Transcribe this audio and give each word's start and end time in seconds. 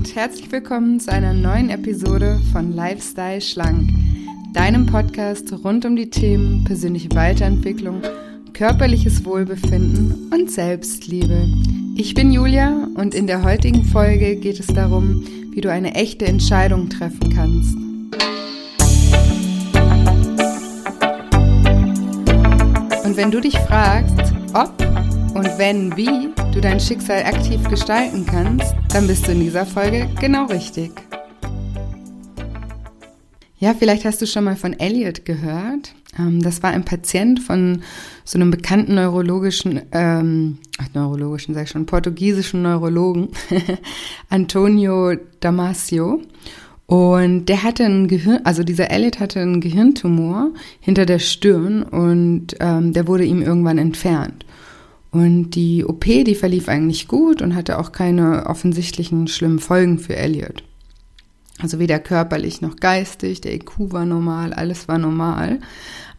und 0.00 0.16
herzlich 0.16 0.50
willkommen 0.50 0.98
zu 0.98 1.12
einer 1.12 1.34
neuen 1.34 1.68
Episode 1.68 2.40
von 2.54 2.72
Lifestyle 2.72 3.42
Schlank, 3.42 3.90
deinem 4.54 4.86
Podcast 4.86 5.52
rund 5.62 5.84
um 5.84 5.94
die 5.94 6.08
Themen 6.08 6.64
persönliche 6.64 7.10
Weiterentwicklung, 7.14 8.00
körperliches 8.54 9.26
Wohlbefinden 9.26 10.30
und 10.32 10.50
Selbstliebe. 10.50 11.46
Ich 11.96 12.14
bin 12.14 12.32
Julia 12.32 12.88
und 12.94 13.14
in 13.14 13.26
der 13.26 13.44
heutigen 13.44 13.84
Folge 13.84 14.36
geht 14.36 14.58
es 14.58 14.68
darum, 14.68 15.22
wie 15.52 15.60
du 15.60 15.70
eine 15.70 15.94
echte 15.94 16.24
Entscheidung 16.24 16.88
treffen 16.88 17.34
kannst. 17.34 17.76
Und 23.04 23.16
wenn 23.18 23.30
du 23.30 23.42
dich 23.42 23.58
fragst, 23.58 24.32
ob 24.54 24.72
und 25.34 25.58
wenn 25.58 25.94
wie 25.94 26.30
du 26.52 26.60
dein 26.60 26.80
Schicksal 26.80 27.22
aktiv 27.22 27.62
gestalten 27.68 28.26
kannst, 28.26 28.74
dann 28.92 29.06
bist 29.06 29.26
du 29.26 29.32
in 29.32 29.40
dieser 29.40 29.64
Folge 29.64 30.08
genau 30.20 30.46
richtig. 30.46 30.90
Ja, 33.58 33.74
vielleicht 33.78 34.04
hast 34.04 34.20
du 34.20 34.26
schon 34.26 34.44
mal 34.44 34.56
von 34.56 34.72
Elliot 34.72 35.24
gehört. 35.24 35.94
Ähm, 36.18 36.42
das 36.42 36.62
war 36.62 36.70
ein 36.70 36.84
Patient 36.84 37.40
von 37.40 37.82
so 38.24 38.38
einem 38.38 38.50
bekannten 38.50 38.94
neurologischen, 38.94 39.82
ähm, 39.92 40.58
neurologischen, 40.92 41.54
sag 41.54 41.64
ich 41.64 41.70
schon, 41.70 41.86
portugiesischen 41.86 42.62
Neurologen, 42.62 43.28
Antonio 44.28 45.14
Damasio. 45.40 46.20
Und 46.86 47.46
der 47.46 47.62
hatte 47.62 47.84
ein 47.84 48.08
Gehirn, 48.08 48.40
also 48.42 48.64
dieser 48.64 48.90
Elliot 48.90 49.20
hatte 49.20 49.38
einen 49.38 49.60
Gehirntumor 49.60 50.50
hinter 50.80 51.06
der 51.06 51.20
Stirn 51.20 51.84
und 51.84 52.56
ähm, 52.58 52.92
der 52.92 53.06
wurde 53.06 53.24
ihm 53.24 53.42
irgendwann 53.42 53.78
entfernt. 53.78 54.44
Und 55.10 55.50
die 55.50 55.84
OP, 55.84 56.04
die 56.04 56.34
verlief 56.34 56.68
eigentlich 56.68 57.08
gut 57.08 57.42
und 57.42 57.54
hatte 57.54 57.78
auch 57.78 57.92
keine 57.92 58.46
offensichtlichen 58.46 59.26
schlimmen 59.26 59.58
Folgen 59.58 59.98
für 59.98 60.16
Elliot. 60.16 60.62
Also 61.60 61.78
weder 61.78 61.98
körperlich 61.98 62.60
noch 62.60 62.76
geistig, 62.76 63.40
der 63.40 63.54
IQ 63.54 63.92
war 63.92 64.06
normal, 64.06 64.52
alles 64.52 64.88
war 64.88 64.98
normal. 64.98 65.58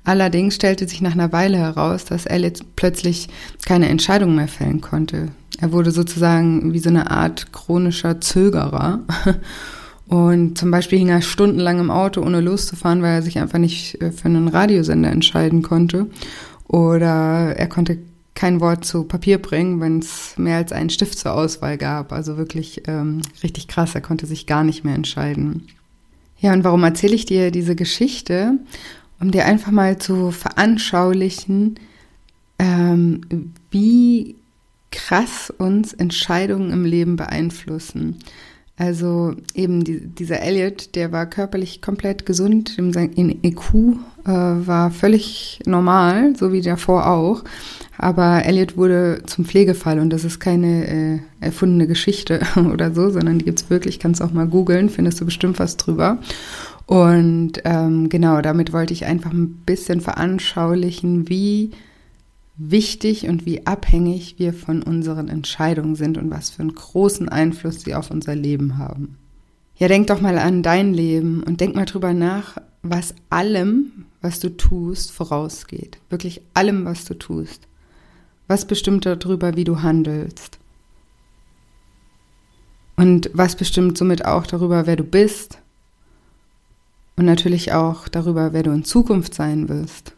Allerdings 0.04 0.56
stellte 0.56 0.88
sich 0.88 1.02
nach 1.02 1.14
einer 1.14 1.32
Weile 1.32 1.58
heraus, 1.58 2.06
dass 2.06 2.26
Elliot 2.26 2.62
plötzlich 2.76 3.28
keine 3.66 3.88
Entscheidung 3.88 4.36
mehr 4.36 4.48
fällen 4.48 4.82
konnte. 4.82 5.30
Er 5.60 5.72
wurde 5.72 5.92
sozusagen 5.92 6.74
wie 6.74 6.80
so 6.80 6.90
eine 6.90 7.12
Art 7.12 7.54
chronischer 7.54 8.20
Zögerer. 8.20 9.02
Und 10.08 10.58
zum 10.58 10.72
Beispiel 10.72 11.00
hing 11.00 11.10
er 11.10 11.22
stundenlang 11.22 11.80
im 11.80 11.92
Auto, 11.92 12.22
ohne 12.22 12.42
loszufahren, 12.42 13.02
weil 13.02 13.14
er 13.14 13.22
sich 13.22 13.40
einfach 13.40 13.60
nicht 13.60 14.02
äh, 14.02 14.12
für 14.12 14.26
einen 14.26 14.50
Radiosender 14.50 15.10
entscheiden 15.10 15.62
konnte. 15.62 16.08
Oder 16.68 17.56
er 17.56 17.68
konnte 17.68 18.00
kein 18.42 18.60
Wort 18.60 18.86
zu 18.86 19.04
Papier 19.04 19.38
bringen, 19.38 19.80
wenn 19.82 20.00
es 20.00 20.36
mehr 20.36 20.58
als 20.58 20.72
einen 20.72 20.90
Stift 20.90 21.20
zur 21.20 21.36
Auswahl 21.36 21.78
gab. 21.78 22.12
Also 22.12 22.38
wirklich 22.38 22.82
ähm, 22.88 23.22
richtig 23.44 23.68
krass, 23.68 23.94
er 23.94 24.02
konnte 24.02 24.26
sich 24.26 24.48
gar 24.48 24.64
nicht 24.64 24.84
mehr 24.84 24.96
entscheiden. 24.96 25.68
Ja, 26.40 26.52
und 26.52 26.64
warum 26.64 26.84
erzähle 26.84 27.14
ich 27.14 27.28
dir 27.28 27.52
diese 27.52 27.76
Geschichte? 27.76 28.58
Um 29.20 29.30
dir 29.30 29.46
einfach 29.46 29.72
mal 29.72 30.00
zu 30.00 30.32
veranschaulichen, 30.32 31.80
ähm, 32.58 33.22
wie 33.70 34.34
krass 34.90 35.54
uns 35.56 35.94
Entscheidungen 35.94 36.72
im 36.72 36.84
Leben 36.84 37.18
beeinflussen. 37.18 38.18
Also 38.76 39.36
eben 39.54 39.84
die, 39.84 40.00
dieser 40.00 40.42
Elliot, 40.42 40.96
der 40.96 41.12
war 41.12 41.28
körperlich 41.28 41.80
komplett 41.80 42.26
gesund, 42.26 42.76
sein 42.76 43.16
EQ 43.44 44.00
äh, 44.26 44.30
war 44.32 44.92
völlig 44.92 45.60
normal, 45.66 46.36
so 46.36 46.52
wie 46.52 46.62
davor 46.62 47.08
auch. 47.08 47.44
Aber 47.98 48.44
Elliot 48.46 48.78
wurde 48.78 49.22
zum 49.28 49.46
Pflegefall 49.46 50.00
und 50.00 50.10
das 50.10 50.24
ist 50.24 50.40
keine 50.40 50.88
äh, 50.88 51.20
erfundene 51.40 51.88
Geschichte 51.88 52.42
oder 52.74 52.94
so, 52.94 53.10
sondern 53.10 53.40
die 53.40 53.46
gibt's 53.46 53.70
wirklich, 53.70 54.00
kannst 54.00 54.22
auch 54.22 54.32
mal 54.32 54.48
googeln, 54.48 54.90
findest 54.90 55.22
du 55.22 55.26
bestimmt 55.26 55.60
was 55.60 55.78
drüber. 55.78 56.18
Und 56.88 57.62
ähm, 57.64 58.10
genau, 58.10 58.42
damit 58.42 58.74
wollte 58.74 58.94
ich 58.94 59.06
einfach 59.06 59.32
ein 59.32 59.62
bisschen 59.66 60.02
veranschaulichen, 60.02 61.30
wie 61.30 61.72
wichtig 62.58 63.28
und 63.28 63.46
wie 63.46 63.66
abhängig 63.66 64.36
wir 64.38 64.54
von 64.54 64.84
unseren 64.84 65.30
Entscheidungen 65.30 65.96
sind 65.96 66.18
und 66.18 66.30
was 66.30 66.50
für 66.50 66.62
einen 66.62 66.76
großen 66.76 67.30
Einfluss 67.30 67.82
sie 67.82 67.96
auf 67.96 68.12
unser 68.12 68.36
Leben 68.36 68.78
haben. 68.78 69.18
Ja, 69.78 69.88
denk 69.88 70.08
doch 70.08 70.22
mal 70.22 70.38
an 70.38 70.62
dein 70.64 70.94
Leben 70.94 71.44
und 71.44 71.62
denk 71.62 71.76
mal 71.76 71.86
drüber 71.86 72.14
nach, 72.14 72.58
was 72.84 73.16
allem, 73.30 74.06
was 74.22 74.40
du 74.40 74.56
tust, 74.56 75.12
vorausgeht. 75.12 76.00
Wirklich 76.10 76.42
allem, 76.54 76.86
was 76.86 77.06
du 77.06 77.16
tust. 77.16 77.68
Was 78.48 78.66
bestimmt 78.66 79.06
darüber, 79.06 79.56
wie 79.56 79.64
du 79.64 79.82
handelst? 79.82 80.60
Und 82.96 83.32
was 83.34 83.56
bestimmt 83.56 83.98
somit 83.98 84.26
auch 84.26 84.46
darüber, 84.46 84.86
wer 84.86 84.96
du 84.96 85.04
bist? 85.04 85.58
Und 87.16 87.26
natürlich 87.26 87.72
auch 87.74 88.08
darüber, 88.08 88.54
wer 88.54 88.64
du 88.64 88.72
in 88.72 88.84
Zukunft 88.84 89.34
sein 89.34 89.70
wirst. 89.70 90.14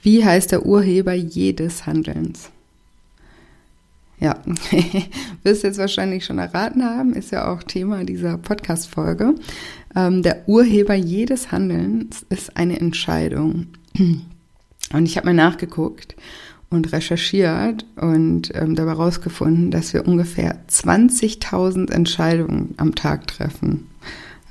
Wie 0.00 0.24
heißt 0.24 0.52
der 0.52 0.66
Urheber 0.66 1.12
jedes 1.12 1.86
Handelns? 1.86 2.50
Ja, 4.22 4.36
wirst 5.42 5.64
jetzt 5.64 5.78
wahrscheinlich 5.78 6.24
schon 6.24 6.38
erraten 6.38 6.84
haben, 6.84 7.12
ist 7.12 7.32
ja 7.32 7.52
auch 7.52 7.64
Thema 7.64 8.04
dieser 8.04 8.38
Podcast-Folge. 8.38 9.34
Ähm, 9.96 10.22
der 10.22 10.48
Urheber 10.48 10.94
jedes 10.94 11.50
Handelns 11.50 12.24
ist 12.28 12.56
eine 12.56 12.78
Entscheidung. 12.78 13.66
Und 13.98 15.06
ich 15.06 15.16
habe 15.16 15.26
mal 15.26 15.34
nachgeguckt 15.34 16.14
und 16.70 16.92
recherchiert 16.92 17.86
und 17.96 18.54
ähm, 18.54 18.74
dabei 18.74 18.92
herausgefunden, 18.92 19.70
dass 19.70 19.92
wir 19.94 20.06
ungefähr 20.06 20.58
20.000 20.68 21.90
Entscheidungen 21.90 22.74
am 22.78 22.94
Tag 22.94 23.26
treffen. 23.26 23.88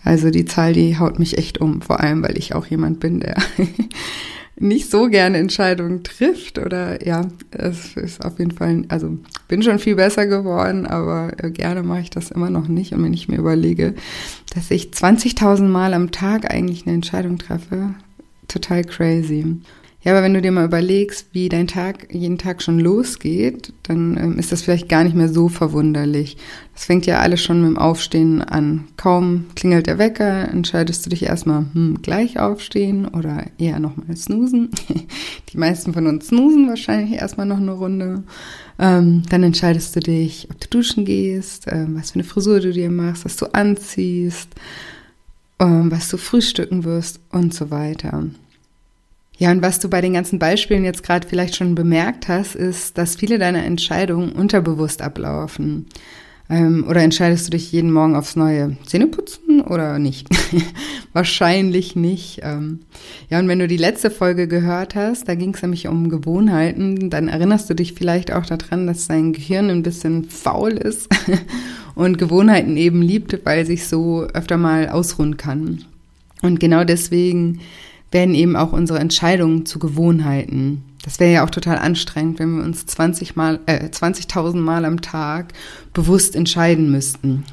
Also 0.04 0.32
die 0.32 0.46
Zahl, 0.46 0.74
die 0.74 0.98
haut 0.98 1.20
mich 1.20 1.38
echt 1.38 1.60
um, 1.60 1.82
vor 1.82 2.00
allem 2.00 2.24
weil 2.24 2.38
ich 2.38 2.56
auch 2.56 2.66
jemand 2.66 3.00
bin, 3.00 3.20
der 3.20 3.38
nicht 4.62 4.90
so 4.90 5.10
gerne 5.10 5.38
Entscheidungen 5.38 6.04
trifft 6.04 6.58
oder 6.60 7.06
ja, 7.06 7.28
es 7.52 7.98
ist 7.98 8.24
auf 8.24 8.40
jeden 8.40 8.52
Fall, 8.52 8.84
also 8.88 9.18
bin 9.48 9.64
schon 9.64 9.80
viel 9.80 9.96
besser 9.96 10.28
geworden, 10.28 10.86
aber 10.86 11.32
äh, 11.38 11.52
gerne 11.52 11.84
mache 11.84 12.02
ich 12.02 12.10
das 12.10 12.32
immer 12.32 12.50
noch 12.50 12.68
nicht. 12.68 12.94
Und 12.94 13.04
wenn 13.04 13.14
ich 13.14 13.28
mir 13.28 13.38
überlege, 13.38 13.96
dass 14.54 14.72
ich 14.72 14.92
20.000 14.92 15.64
Mal 15.64 15.94
am 15.94 16.12
Tag 16.12 16.52
eigentlich 16.52 16.86
eine 16.86 16.96
Entscheidung 16.96 17.38
treffe, 17.38 17.96
total 18.48 18.84
crazy. 18.84 19.58
Ja, 20.04 20.14
aber 20.14 20.24
wenn 20.24 20.34
du 20.34 20.42
dir 20.42 20.52
mal 20.52 20.66
überlegst, 20.66 21.28
wie 21.32 21.48
dein 21.48 21.68
Tag 21.68 22.08
jeden 22.12 22.40
Tag 22.40 22.64
schon 22.64 22.80
losgeht, 22.80 23.72
dann 23.84 24.18
ähm, 24.18 24.40
ist 24.40 24.52
das 24.52 24.64
vielleicht 24.64 24.90
gar 24.90 25.04
nicht 25.04 25.16
mehr 25.16 25.30
so 25.30 25.48
verwunderlich. 25.48 26.38
Das 26.74 26.86
fängt 26.86 27.06
ja 27.06 27.20
alles 27.20 27.44
schon 27.44 27.62
mit 27.62 27.70
dem 27.70 27.78
Aufstehen 27.78 28.42
an. 28.42 28.86
Kaum 28.98 29.46
klingelt 29.56 29.86
der 29.86 30.00
Wecker, 30.00 30.50
entscheidest 30.50 31.06
du 31.06 31.12
dich 31.12 31.24
erstmal, 31.24 31.68
hm, 31.74 32.00
gleich 32.02 32.40
aufstehen 32.40 33.10
oder 33.10 33.46
eher 33.60 33.80
nochmal 33.80 34.18
snoosen. 34.18 34.72
Die 35.54 35.58
meisten 35.58 35.94
von 35.94 36.08
uns 36.08 36.30
snoosen 36.30 36.68
wahrscheinlich 36.68 37.20
erstmal 37.20 37.46
noch 37.46 37.58
eine 37.58 37.74
Runde. 37.74 38.24
Ähm, 38.80 39.22
dann 39.30 39.44
entscheidest 39.44 39.96
du 39.96 40.00
dich, 40.00 40.48
ob 40.50 40.60
du 40.60 40.68
duschen 40.68 41.06
gehst, 41.06 41.68
äh, 41.68 41.86
was 41.90 42.10
für 42.10 42.16
eine 42.16 42.24
Frisur 42.24 42.60
du 42.60 42.72
dir 42.72 42.90
machst, 42.90 43.24
was 43.24 43.38
du 43.38 43.54
anziehst, 43.54 44.50
äh, 45.60 45.66
was 45.66 46.10
du 46.10 46.18
frühstücken 46.18 46.86
wirst 46.86 47.20
und 47.30 47.54
so 47.54 47.70
weiter. 47.70 48.24
Ja, 49.42 49.50
und 49.50 49.64
was 49.64 49.80
du 49.80 49.90
bei 49.90 50.02
den 50.02 50.14
ganzen 50.14 50.38
Beispielen 50.38 50.86
jetzt 50.86 51.02
gerade 51.02 51.28
vielleicht 51.28 51.56
schon 51.56 51.74
bemerkt 51.74 52.28
hast, 52.28 52.54
ist, 52.54 53.00
dass 53.00 53.16
viele 53.16 53.40
deiner 53.40 53.66
Entscheidungen 53.66 54.34
unterbewusst 54.34 55.02
ablaufen. 55.02 55.88
Ähm, 56.48 56.86
oder 56.88 57.02
entscheidest 57.02 57.48
du 57.48 57.50
dich 57.50 57.72
jeden 57.72 57.92
Morgen 57.92 58.16
aufs 58.16 58.36
neue 58.36 58.78
Zähne 58.86 59.08
putzen 59.08 59.62
oder 59.62 59.98
nicht? 59.98 60.28
Wahrscheinlich 61.14 61.96
nicht. 61.96 62.42
Ähm, 62.44 62.82
ja, 63.32 63.40
und 63.40 63.48
wenn 63.48 63.58
du 63.58 63.68
die 63.68 63.78
letzte 63.78 64.12
Folge 64.12 64.48
gehört 64.48 64.94
hast, 64.94 65.28
da 65.28 65.34
ging 65.34 65.56
es 65.56 65.64
nämlich 65.64 65.88
um 65.88 66.10
Gewohnheiten, 66.10 67.10
dann 67.10 67.28
erinnerst 67.28 67.68
du 67.68 67.74
dich 67.74 67.94
vielleicht 67.94 68.32
auch 68.32 68.46
daran, 68.46 68.86
dass 68.86 69.08
dein 69.08 69.34
Gehirn 69.34 69.72
ein 69.72 69.82
bisschen 69.82 70.26
faul 70.26 70.74
ist 70.74 71.10
und 71.96 72.20
Gewohnheiten 72.20 72.78
eben 72.78 73.02
liebt, 73.02 73.44
weil 73.44 73.66
sich 73.66 73.88
so 73.88 74.22
öfter 74.36 74.58
mal 74.58 74.88
ausruhen 74.88 75.38
kann. 75.38 75.84
Und 76.44 76.60
genau 76.60 76.84
deswegen 76.84 77.60
werden 78.12 78.36
eben 78.36 78.56
auch 78.56 78.74
unsere 78.74 79.00
Entscheidungen 79.00 79.66
zu 79.66 79.80
Gewohnheiten. 79.80 80.84
Das 81.04 81.20
wäre 81.20 81.32
ja 81.34 81.46
auch 81.46 81.50
total 81.50 81.80
anstrengend, 81.80 82.40
wenn 82.40 82.58
wir 82.58 82.64
uns 82.64 82.86
20 82.86 83.36
Mal, 83.36 83.60
äh, 83.66 83.90
20.000 83.90 84.62
Mal 84.62 84.86
am 84.86 85.02
Tag 85.02 85.54
bewusst 85.94 86.36
entscheiden 86.36 86.92
müssten. 86.92 87.44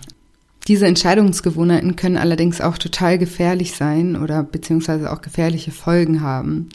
Diese 0.67 0.87
Entscheidungsgewohnheiten 0.87 1.97
können 1.97 2.19
allerdings 2.19 2.61
auch 2.61 2.77
total 2.77 3.19
gefährlich 3.19 3.73
sein 3.73 4.17
oder 4.17 4.43
beziehungsweise 4.43 5.11
auch 5.11 5.23
gefährliche 5.23 5.71
Folgen 5.71 6.21
haben. 6.21 6.69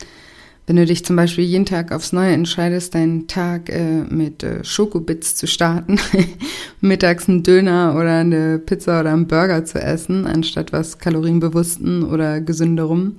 Wenn 0.65 0.77
du 0.77 0.85
dich 0.85 1.05
zum 1.05 1.17
Beispiel 1.17 1.43
jeden 1.43 1.65
Tag 1.65 1.91
aufs 1.91 2.13
Neue 2.13 2.31
entscheidest, 2.31 2.95
deinen 2.95 3.27
Tag 3.27 3.69
äh, 3.69 4.03
mit 4.09 4.43
äh, 4.43 4.63
Schokobits 4.63 5.35
zu 5.35 5.45
starten, 5.45 5.99
mittags 6.81 7.27
einen 7.27 7.43
Döner 7.43 7.95
oder 7.95 8.19
eine 8.19 8.59
Pizza 8.59 9.01
oder 9.01 9.11
einen 9.11 9.27
Burger 9.27 9.65
zu 9.65 9.79
essen, 9.79 10.25
anstatt 10.25 10.71
was 10.71 10.99
kalorienbewussten 10.99 12.03
oder 12.03 12.39
gesünderem, 12.39 13.17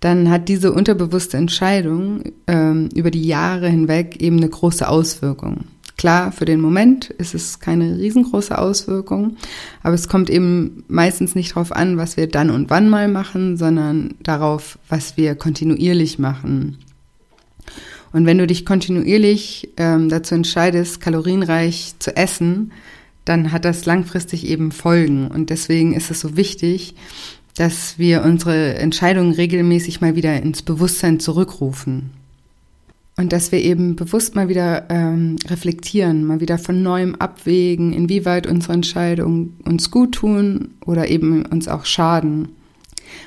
dann 0.00 0.30
hat 0.30 0.48
diese 0.48 0.72
unterbewusste 0.72 1.36
Entscheidung 1.36 2.22
ähm, 2.46 2.88
über 2.94 3.10
die 3.10 3.24
Jahre 3.24 3.68
hinweg 3.68 4.20
eben 4.20 4.38
eine 4.38 4.48
große 4.48 4.88
Auswirkung. 4.88 5.64
Klar, 5.98 6.32
für 6.32 6.46
den 6.46 6.62
Moment 6.62 7.10
ist 7.10 7.34
es 7.34 7.60
keine 7.60 7.98
riesengroße 7.98 8.56
Auswirkung, 8.56 9.36
aber 9.82 9.94
es 9.94 10.08
kommt 10.08 10.30
eben 10.30 10.82
meistens 10.88 11.34
nicht 11.34 11.50
darauf 11.50 11.72
an, 11.72 11.98
was 11.98 12.16
wir 12.16 12.26
dann 12.26 12.48
und 12.48 12.70
wann 12.70 12.88
mal 12.88 13.06
machen, 13.06 13.58
sondern 13.58 14.14
darauf, 14.22 14.78
was 14.88 15.18
wir 15.18 15.34
kontinuierlich 15.34 16.18
machen. 16.18 16.78
Und 18.12 18.24
wenn 18.24 18.38
du 18.38 18.46
dich 18.46 18.64
kontinuierlich 18.64 19.68
ähm, 19.76 20.08
dazu 20.08 20.34
entscheidest, 20.34 21.02
kalorienreich 21.02 21.94
zu 21.98 22.16
essen, 22.16 22.72
dann 23.26 23.52
hat 23.52 23.66
das 23.66 23.84
langfristig 23.84 24.46
eben 24.48 24.72
Folgen. 24.72 25.28
Und 25.28 25.50
deswegen 25.50 25.92
ist 25.92 26.10
es 26.10 26.20
so 26.20 26.36
wichtig, 26.36 26.94
dass 27.56 27.98
wir 27.98 28.22
unsere 28.22 28.74
Entscheidungen 28.76 29.32
regelmäßig 29.32 30.00
mal 30.00 30.16
wieder 30.16 30.40
ins 30.42 30.62
Bewusstsein 30.62 31.20
zurückrufen. 31.20 32.10
Und 33.16 33.32
dass 33.32 33.52
wir 33.52 33.60
eben 33.60 33.96
bewusst 33.96 34.34
mal 34.34 34.48
wieder 34.48 34.86
ähm, 34.88 35.36
reflektieren, 35.46 36.24
mal 36.24 36.40
wieder 36.40 36.56
von 36.56 36.82
neuem 36.82 37.14
abwägen, 37.16 37.92
inwieweit 37.92 38.46
unsere 38.46 38.72
Entscheidungen 38.72 39.58
uns 39.66 39.90
gut 39.90 40.12
tun 40.12 40.70
oder 40.86 41.08
eben 41.08 41.44
uns 41.44 41.68
auch 41.68 41.84
schaden. 41.84 42.48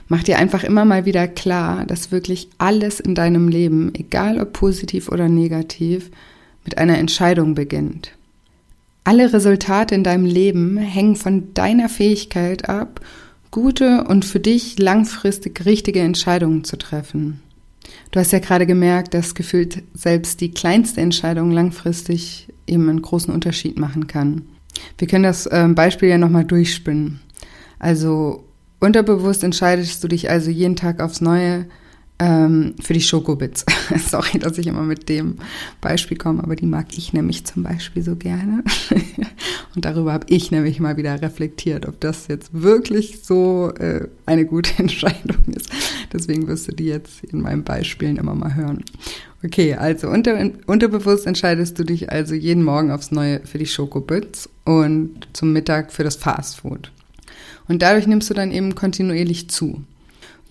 Mach 0.07 0.23
dir 0.23 0.39
einfach 0.39 0.63
immer 0.63 0.85
mal 0.85 1.05
wieder 1.05 1.27
klar, 1.27 1.85
dass 1.85 2.11
wirklich 2.11 2.49
alles 2.57 2.99
in 2.99 3.15
deinem 3.15 3.49
Leben, 3.49 3.93
egal 3.93 4.39
ob 4.39 4.53
positiv 4.53 5.09
oder 5.09 5.29
negativ, 5.29 6.09
mit 6.63 6.77
einer 6.77 6.97
Entscheidung 6.97 7.53
beginnt. 7.53 8.11
Alle 9.03 9.33
Resultate 9.33 9.95
in 9.95 10.03
deinem 10.03 10.25
Leben 10.25 10.77
hängen 10.77 11.17
von 11.17 11.53
deiner 11.53 11.89
Fähigkeit 11.89 12.69
ab, 12.69 13.01
gute 13.53 14.03
und 14.03 14.25
für 14.25 14.39
dich 14.39 14.79
langfristig 14.79 15.63
richtige 15.65 15.99
Entscheidungen 16.01 16.63
zu 16.63 16.75
treffen. 16.75 17.41
Du 18.11 18.19
hast 18.19 18.33
ja 18.33 18.39
gerade 18.39 18.65
gemerkt, 18.65 19.13
dass 19.13 19.35
gefühlt 19.35 19.83
selbst 19.93 20.41
die 20.41 20.51
kleinste 20.51 21.01
Entscheidung 21.01 21.51
langfristig 21.51 22.47
eben 22.65 22.89
einen 22.89 23.01
großen 23.01 23.33
Unterschied 23.33 23.77
machen 23.77 24.07
kann. 24.07 24.41
Wir 24.97 25.07
können 25.07 25.23
das 25.23 25.47
ähm, 25.51 25.75
Beispiel 25.75 26.09
ja 26.09 26.17
nochmal 26.17 26.45
durchspinnen. 26.45 27.21
Also 27.77 28.43
Unterbewusst 28.83 29.45
entscheidest 29.45 30.03
du 30.03 30.09
dich 30.09 30.29
also 30.29 30.49
jeden 30.49 30.75
Tag 30.75 31.01
aufs 31.01 31.21
Neue 31.21 31.67
ähm, 32.19 32.75
für 32.81 32.93
die 32.93 33.01
Schokobits. 33.01 33.65
Sorry, 34.07 34.39
dass 34.39 34.57
ich 34.57 34.67
immer 34.67 34.83
mit 34.83 35.09
dem 35.09 35.37
Beispiel 35.81 36.17
komme, 36.17 36.43
aber 36.43 36.55
die 36.55 36.65
mag 36.65 36.87
ich 36.95 37.13
nämlich 37.13 37.45
zum 37.45 37.63
Beispiel 37.63 38.03
so 38.03 38.15
gerne. 38.15 38.63
Und 39.75 39.85
darüber 39.85 40.13
habe 40.13 40.25
ich 40.29 40.51
nämlich 40.51 40.79
mal 40.79 40.97
wieder 40.97 41.21
reflektiert, 41.21 41.87
ob 41.87 41.99
das 41.99 42.27
jetzt 42.27 42.49
wirklich 42.53 43.23
so 43.23 43.71
äh, 43.79 44.07
eine 44.25 44.45
gute 44.45 44.77
Entscheidung 44.77 45.43
ist. 45.55 45.69
Deswegen 46.11 46.47
wirst 46.47 46.67
du 46.67 46.71
die 46.73 46.85
jetzt 46.85 47.23
in 47.23 47.41
meinen 47.41 47.63
Beispielen 47.63 48.17
immer 48.17 48.35
mal 48.35 48.55
hören. 48.55 48.83
Okay, 49.43 49.73
also 49.73 50.07
unter, 50.07 50.39
unterbewusst 50.67 51.25
entscheidest 51.25 51.77
du 51.77 51.83
dich 51.83 52.11
also 52.11 52.33
jeden 52.33 52.63
Morgen 52.63 52.91
aufs 52.91 53.11
Neue 53.11 53.41
für 53.45 53.57
die 53.57 53.65
Schokobits 53.65 54.49
und 54.63 55.27
zum 55.33 55.51
Mittag 55.51 55.91
für 55.91 56.03
das 56.05 56.15
Fastfood. 56.15 56.91
Und 57.67 57.81
dadurch 57.81 58.07
nimmst 58.07 58.29
du 58.29 58.33
dann 58.33 58.51
eben 58.51 58.75
kontinuierlich 58.75 59.49
zu. 59.49 59.83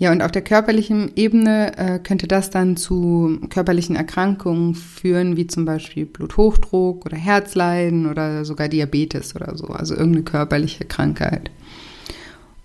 Ja, 0.02 0.10
und 0.10 0.20
auf 0.20 0.32
der 0.32 0.42
körperlichen 0.42 1.12
Ebene 1.14 1.78
äh, 1.78 2.00
könnte 2.00 2.26
das 2.26 2.50
dann 2.50 2.76
zu 2.76 3.38
körperlichen 3.50 3.94
Erkrankungen 3.94 4.74
führen, 4.74 5.36
wie 5.36 5.46
zum 5.46 5.64
Beispiel 5.64 6.06
Bluthochdruck 6.06 7.06
oder 7.06 7.16
Herzleiden 7.16 8.10
oder 8.10 8.44
sogar 8.44 8.66
Diabetes 8.66 9.36
oder 9.36 9.56
so, 9.56 9.68
also 9.68 9.94
irgendeine 9.94 10.24
körperliche 10.24 10.86
Krankheit. 10.86 11.52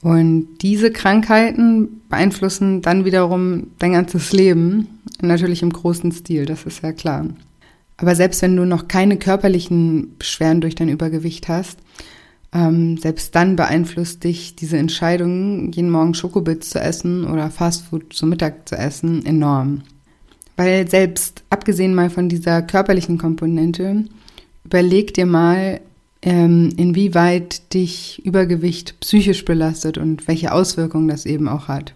Und 0.01 0.48
diese 0.63 0.89
Krankheiten 0.89 2.01
beeinflussen 2.10 2.81
dann 2.81 3.06
wiederum 3.06 3.68
dein 3.78 3.92
ganzes 3.92 4.33
Leben, 4.33 4.88
natürlich 5.22 5.62
im 5.62 5.72
großen 5.72 6.12
Stil, 6.12 6.48
das 6.48 6.66
ist 6.66 6.81
ja 6.81 6.92
klar. 6.92 7.28
Aber 7.98 8.16
selbst 8.16 8.42
wenn 8.42 8.56
du 8.56 8.66
noch 8.66 8.88
keine 8.88 9.18
körperlichen 9.18 10.18
Beschwerden 10.18 10.62
durch 10.62 10.74
dein 10.74 10.90
Übergewicht 10.90 11.50
hast, 11.50 11.78
ähm, 12.57 12.98
selbst 12.98 13.36
dann 13.36 13.56
beeinflusst 13.56 14.24
dich 14.24 14.56
diese 14.56 14.77
Entscheidung, 14.77 15.71
jeden 15.71 15.92
Morgen 15.92 16.15
Schokobits 16.15 16.71
zu 16.71 16.80
essen 16.80 17.25
oder 17.25 17.51
Fastfood 17.51 18.13
zum 18.13 18.30
Mittag 18.30 18.68
zu 18.68 18.75
essen, 18.75 19.24
enorm. 19.25 19.83
Weil 20.56 20.89
selbst 20.89 21.44
abgesehen 21.51 21.94
mal 21.94 22.09
von 22.09 22.30
dieser 22.30 22.63
körperlichen 22.63 23.19
Komponente, 23.19 24.06
überleg 24.65 25.13
dir 25.13 25.27
mal, 25.27 25.81
ähm, 26.24 26.74
inwieweit 26.77 27.75
dich 27.75 28.25
Übergewicht 28.25 29.00
psychisch 29.01 29.45
belastet 29.45 30.00
und 30.00 30.27
welche 30.27 30.51
Auswirkungen 30.51 31.07
das 31.07 31.27
eben 31.27 31.48
auch 31.48 31.68
hat. 31.68 31.94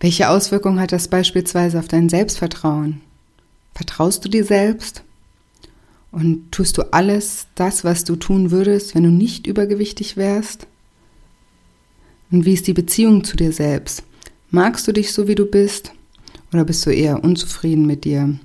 Welche 0.00 0.28
Auswirkungen 0.28 0.80
hat 0.80 0.90
das 0.90 1.06
beispielsweise 1.06 1.78
auf 1.78 1.86
dein 1.86 2.08
Selbstvertrauen? 2.08 3.00
Vertraust 3.74 4.24
du 4.24 4.28
dir 4.28 4.44
selbst? 4.44 5.04
Und 6.12 6.50
tust 6.50 6.76
du 6.76 6.92
alles 6.92 7.46
das, 7.54 7.84
was 7.84 8.04
du 8.04 8.16
tun 8.16 8.50
würdest, 8.50 8.94
wenn 8.94 9.04
du 9.04 9.10
nicht 9.10 9.46
übergewichtig 9.46 10.16
wärst? 10.16 10.66
Und 12.30 12.44
wie 12.44 12.54
ist 12.54 12.66
die 12.66 12.72
Beziehung 12.72 13.24
zu 13.24 13.36
dir 13.36 13.52
selbst? 13.52 14.02
Magst 14.50 14.86
du 14.88 14.92
dich 14.92 15.12
so, 15.12 15.28
wie 15.28 15.34
du 15.34 15.46
bist? 15.46 15.92
Oder 16.52 16.64
bist 16.64 16.84
du 16.84 16.90
eher 16.90 17.22
unzufrieden 17.22 17.86
mit 17.86 18.04
dir? 18.04 18.38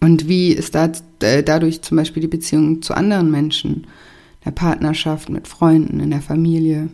Und 0.00 0.28
wie 0.28 0.52
ist 0.52 0.74
da, 0.74 0.92
äh, 1.20 1.42
dadurch 1.42 1.82
zum 1.82 1.96
Beispiel 1.96 2.20
die 2.20 2.28
Beziehung 2.28 2.82
zu 2.82 2.94
anderen 2.94 3.30
Menschen, 3.30 3.86
der 4.44 4.52
Partnerschaft, 4.52 5.28
mit 5.28 5.48
Freunden, 5.48 5.98
in 5.98 6.10
der 6.10 6.22
Familie? 6.22 6.88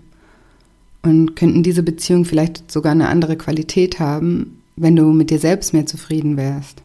Und 1.02 1.36
könnten 1.36 1.62
diese 1.62 1.82
Beziehungen 1.82 2.24
vielleicht 2.24 2.70
sogar 2.70 2.92
eine 2.92 3.08
andere 3.08 3.36
Qualität 3.36 3.98
haben, 3.98 4.62
wenn 4.76 4.96
du 4.96 5.12
mit 5.12 5.30
dir 5.30 5.38
selbst 5.38 5.74
mehr 5.74 5.84
zufrieden 5.84 6.36
wärst? 6.36 6.82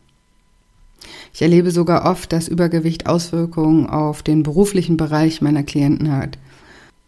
Ich 1.33 1.41
erlebe 1.41 1.71
sogar 1.71 2.09
oft, 2.09 2.31
dass 2.33 2.47
Übergewicht 2.47 3.07
Auswirkungen 3.07 3.87
auf 3.87 4.23
den 4.23 4.43
beruflichen 4.43 4.97
Bereich 4.97 5.41
meiner 5.41 5.63
Klienten 5.63 6.11
hat. 6.11 6.37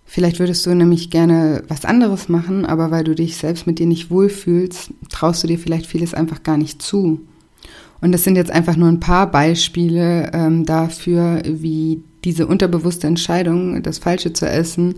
Vielleicht 0.05 0.39
würdest 0.39 0.65
du 0.65 0.73
nämlich 0.73 1.11
gerne 1.11 1.63
was 1.67 1.85
anderes 1.85 2.29
machen, 2.29 2.65
aber 2.65 2.89
weil 2.89 3.03
du 3.03 3.13
dich 3.13 3.37
selbst 3.37 3.67
mit 3.67 3.77
dir 3.77 3.85
nicht 3.85 4.09
wohlfühlst, 4.09 4.91
traust 5.09 5.43
du 5.43 5.47
dir 5.47 5.59
vielleicht 5.59 5.85
vieles 5.85 6.15
einfach 6.15 6.41
gar 6.41 6.57
nicht 6.57 6.81
zu. 6.81 7.21
Und 8.01 8.11
das 8.11 8.23
sind 8.23 8.35
jetzt 8.35 8.49
einfach 8.49 8.75
nur 8.75 8.89
ein 8.89 8.99
paar 8.99 9.29
Beispiele 9.29 10.31
ähm, 10.33 10.65
dafür, 10.65 11.43
wie 11.45 12.01
diese 12.23 12.47
unterbewusste 12.47 13.07
Entscheidung, 13.07 13.83
das 13.83 13.99
Falsche 13.99 14.33
zu 14.33 14.49
essen, 14.49 14.95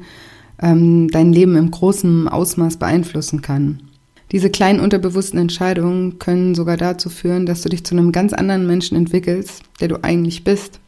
ähm, 0.61 1.09
dein 1.09 1.33
Leben 1.33 1.55
im 1.55 1.71
großen 1.71 2.27
Ausmaß 2.27 2.77
beeinflussen 2.77 3.41
kann. 3.41 3.81
Diese 4.31 4.49
kleinen 4.49 4.79
unterbewussten 4.79 5.39
Entscheidungen 5.39 6.17
können 6.17 6.55
sogar 6.55 6.77
dazu 6.77 7.09
führen, 7.09 7.45
dass 7.45 7.61
du 7.61 7.69
dich 7.69 7.83
zu 7.83 7.95
einem 7.95 8.11
ganz 8.11 8.31
anderen 8.31 8.65
Menschen 8.65 8.95
entwickelst, 8.95 9.63
der 9.81 9.89
du 9.89 10.03
eigentlich 10.03 10.43
bist. 10.43 10.79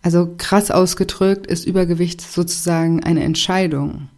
Also 0.00 0.34
krass 0.38 0.70
ausgedrückt 0.70 1.46
ist 1.46 1.66
Übergewicht 1.66 2.20
sozusagen 2.20 3.02
eine 3.04 3.22
Entscheidung. 3.22 4.08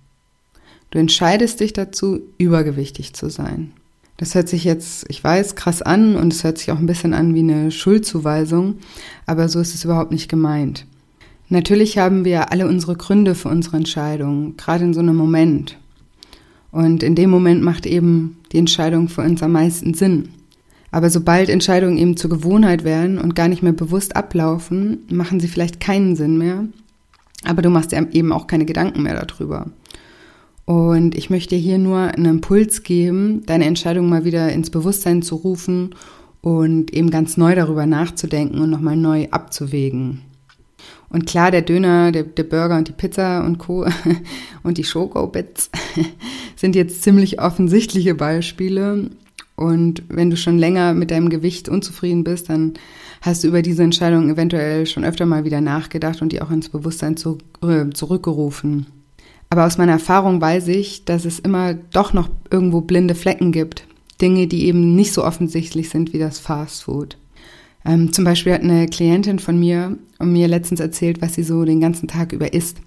Du 0.90 0.98
entscheidest 0.98 1.60
dich 1.60 1.72
dazu, 1.72 2.20
übergewichtig 2.38 3.14
zu 3.14 3.30
sein. 3.30 3.72
Das 4.16 4.34
hört 4.34 4.48
sich 4.48 4.64
jetzt, 4.64 5.04
ich 5.08 5.22
weiß, 5.22 5.56
krass 5.56 5.82
an 5.82 6.16
und 6.16 6.32
es 6.32 6.42
hört 6.42 6.58
sich 6.58 6.70
auch 6.70 6.78
ein 6.78 6.86
bisschen 6.86 7.14
an 7.14 7.34
wie 7.34 7.40
eine 7.40 7.70
Schuldzuweisung, 7.70 8.78
aber 9.26 9.48
so 9.48 9.60
ist 9.60 9.74
es 9.74 9.84
überhaupt 9.84 10.12
nicht 10.12 10.28
gemeint. 10.28 10.86
Natürlich 11.48 11.98
haben 11.98 12.24
wir 12.24 12.50
alle 12.50 12.66
unsere 12.66 12.96
Gründe 12.96 13.34
für 13.34 13.48
unsere 13.48 13.76
Entscheidungen, 13.76 14.56
gerade 14.56 14.84
in 14.84 14.94
so 14.94 15.00
einem 15.00 15.16
Moment. 15.16 15.76
Und 16.76 17.02
in 17.02 17.14
dem 17.14 17.30
Moment 17.30 17.62
macht 17.62 17.86
eben 17.86 18.36
die 18.52 18.58
Entscheidung 18.58 19.08
für 19.08 19.22
uns 19.22 19.42
am 19.42 19.52
meisten 19.52 19.94
Sinn. 19.94 20.28
Aber 20.90 21.08
sobald 21.08 21.48
Entscheidungen 21.48 21.96
eben 21.96 22.18
zur 22.18 22.28
Gewohnheit 22.28 22.84
werden 22.84 23.16
und 23.16 23.34
gar 23.34 23.48
nicht 23.48 23.62
mehr 23.62 23.72
bewusst 23.72 24.14
ablaufen, 24.14 24.98
machen 25.08 25.40
sie 25.40 25.48
vielleicht 25.48 25.80
keinen 25.80 26.16
Sinn 26.16 26.36
mehr. 26.36 26.66
Aber 27.44 27.62
du 27.62 27.70
machst 27.70 27.92
dir 27.92 28.06
eben 28.12 28.30
auch 28.30 28.46
keine 28.46 28.66
Gedanken 28.66 29.04
mehr 29.04 29.24
darüber. 29.24 29.70
Und 30.66 31.14
ich 31.14 31.30
möchte 31.30 31.56
hier 31.56 31.78
nur 31.78 31.98
einen 31.98 32.26
Impuls 32.26 32.82
geben, 32.82 33.46
deine 33.46 33.64
Entscheidung 33.64 34.10
mal 34.10 34.26
wieder 34.26 34.52
ins 34.52 34.68
Bewusstsein 34.68 35.22
zu 35.22 35.36
rufen 35.36 35.94
und 36.42 36.92
eben 36.92 37.08
ganz 37.08 37.38
neu 37.38 37.54
darüber 37.54 37.86
nachzudenken 37.86 38.60
und 38.60 38.68
nochmal 38.68 38.98
neu 38.98 39.28
abzuwägen. 39.30 40.20
Und 41.08 41.26
klar, 41.26 41.50
der 41.50 41.62
Döner, 41.62 42.12
der, 42.12 42.24
der 42.24 42.42
Burger 42.42 42.76
und 42.76 42.88
die 42.88 42.92
Pizza 42.92 43.44
und 43.44 43.58
Co. 43.58 43.86
und 44.62 44.78
die 44.78 44.84
Schoko-Bits 44.84 45.70
sind 46.56 46.74
jetzt 46.74 47.02
ziemlich 47.02 47.40
offensichtliche 47.40 48.14
Beispiele. 48.14 49.10
Und 49.54 50.02
wenn 50.08 50.30
du 50.30 50.36
schon 50.36 50.58
länger 50.58 50.94
mit 50.94 51.10
deinem 51.10 51.30
Gewicht 51.30 51.68
unzufrieden 51.68 52.24
bist, 52.24 52.50
dann 52.50 52.74
hast 53.22 53.42
du 53.42 53.48
über 53.48 53.62
diese 53.62 53.82
Entscheidung 53.82 54.30
eventuell 54.30 54.86
schon 54.86 55.04
öfter 55.04 55.26
mal 55.26 55.44
wieder 55.44 55.60
nachgedacht 55.60 56.20
und 56.20 56.32
die 56.32 56.42
auch 56.42 56.50
ins 56.50 56.68
Bewusstsein 56.68 57.16
zu, 57.16 57.38
äh, 57.62 57.88
zurückgerufen. 57.90 58.86
Aber 59.48 59.64
aus 59.64 59.78
meiner 59.78 59.92
Erfahrung 59.92 60.40
weiß 60.40 60.68
ich, 60.68 61.04
dass 61.04 61.24
es 61.24 61.38
immer 61.38 61.74
doch 61.74 62.12
noch 62.12 62.28
irgendwo 62.50 62.80
blinde 62.80 63.14
Flecken 63.14 63.52
gibt. 63.52 63.86
Dinge, 64.20 64.46
die 64.46 64.66
eben 64.66 64.94
nicht 64.94 65.12
so 65.12 65.24
offensichtlich 65.24 65.88
sind 65.88 66.12
wie 66.12 66.18
das 66.18 66.38
Fast 66.38 66.84
Food. 66.84 67.16
Ähm, 67.86 68.12
zum 68.12 68.24
Beispiel 68.24 68.52
hat 68.52 68.62
eine 68.62 68.86
Klientin 68.86 69.38
von 69.38 69.58
mir 69.58 69.96
mir 70.20 70.48
letztens 70.48 70.80
erzählt, 70.80 71.20
was 71.20 71.34
sie 71.34 71.42
so 71.42 71.64
den 71.64 71.80
ganzen 71.80 72.08
Tag 72.08 72.32
über 72.32 72.52
isst. 72.52 72.78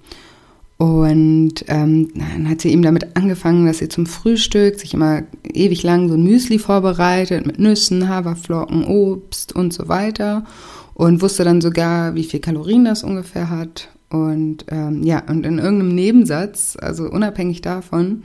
Und 0.77 1.65
ähm, 1.67 2.09
dann 2.15 2.49
hat 2.49 2.61
sie 2.61 2.69
eben 2.69 2.81
damit 2.81 3.17
angefangen, 3.17 3.65
dass 3.65 3.79
sie 3.79 3.89
zum 3.89 4.05
Frühstück 4.05 4.79
sich 4.79 4.93
immer 4.93 5.23
ewig 5.43 5.83
lang 5.83 6.07
so 6.07 6.15
ein 6.15 6.23
Müsli 6.23 6.57
vorbereitet 6.57 7.45
mit 7.45 7.59
Nüssen, 7.59 8.07
Haferflocken, 8.07 8.85
Obst 8.85 9.53
und 9.53 9.73
so 9.73 9.89
weiter. 9.89 10.45
und 10.93 11.21
wusste 11.21 11.45
dann 11.45 11.61
sogar, 11.61 12.15
wie 12.15 12.25
viel 12.25 12.41
Kalorien 12.41 12.83
das 12.83 13.03
ungefähr 13.03 13.49
hat. 13.49 13.87
Und 14.09 14.65
ähm, 14.69 15.03
ja, 15.03 15.23
und 15.29 15.45
in 15.45 15.57
irgendeinem 15.59 15.95
Nebensatz, 15.95 16.77
also 16.79 17.09
unabhängig 17.09 17.61
davon, 17.61 18.23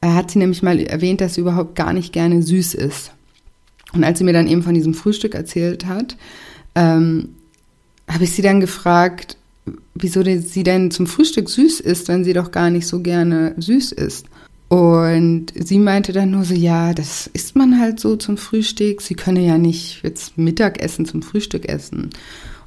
äh, 0.00 0.08
hat 0.08 0.30
sie 0.30 0.38
nämlich 0.38 0.62
mal 0.62 0.78
erwähnt, 0.78 1.20
dass 1.20 1.34
sie 1.34 1.40
überhaupt 1.40 1.74
gar 1.74 1.92
nicht 1.92 2.12
gerne 2.12 2.42
süß 2.42 2.74
ist. 2.74 3.12
Und 3.92 4.04
als 4.04 4.18
sie 4.18 4.24
mir 4.24 4.32
dann 4.32 4.48
eben 4.48 4.62
von 4.62 4.74
diesem 4.74 4.94
Frühstück 4.94 5.34
erzählt 5.34 5.86
hat, 5.86 6.16
ähm, 6.74 7.30
habe 8.08 8.24
ich 8.24 8.32
sie 8.32 8.42
dann 8.42 8.60
gefragt, 8.60 9.36
wieso 9.94 10.22
sie 10.22 10.62
denn 10.62 10.90
zum 10.90 11.06
Frühstück 11.06 11.48
süß 11.48 11.80
ist, 11.80 12.08
wenn 12.08 12.24
sie 12.24 12.32
doch 12.32 12.50
gar 12.50 12.70
nicht 12.70 12.86
so 12.86 13.00
gerne 13.00 13.54
süß 13.58 13.92
ist. 13.92 14.26
Und 14.68 15.46
sie 15.54 15.78
meinte 15.78 16.12
dann 16.12 16.30
nur 16.30 16.44
so, 16.44 16.54
ja, 16.54 16.92
das 16.92 17.28
isst 17.32 17.56
man 17.56 17.80
halt 17.80 18.00
so 18.00 18.16
zum 18.16 18.36
Frühstück. 18.36 19.00
Sie 19.00 19.14
könne 19.14 19.40
ja 19.40 19.56
nicht 19.56 20.02
jetzt 20.02 20.36
Mittagessen 20.36 21.06
zum 21.06 21.22
Frühstück 21.22 21.66
essen. 21.68 22.10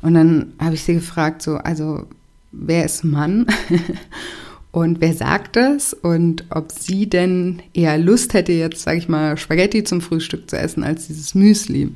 Und 0.01 0.15
dann 0.15 0.53
habe 0.59 0.73
ich 0.73 0.83
sie 0.83 0.95
gefragt, 0.95 1.43
so, 1.43 1.57
also 1.57 2.07
wer 2.51 2.85
ist 2.85 3.03
Mann? 3.03 3.45
und 4.71 5.01
wer 5.01 5.13
sagt 5.13 5.57
das? 5.57 5.93
Und 5.93 6.45
ob 6.49 6.71
sie 6.71 7.09
denn 7.09 7.61
eher 7.73 7.97
Lust 7.97 8.33
hätte, 8.33 8.53
jetzt, 8.53 8.81
sage 8.81 8.99
ich 8.99 9.09
mal, 9.09 9.37
Spaghetti 9.37 9.83
zum 9.83 9.99
Frühstück 9.99 10.49
zu 10.49 10.57
essen, 10.57 10.83
als 10.83 11.07
dieses 11.07 11.35
Müsli. 11.35 11.91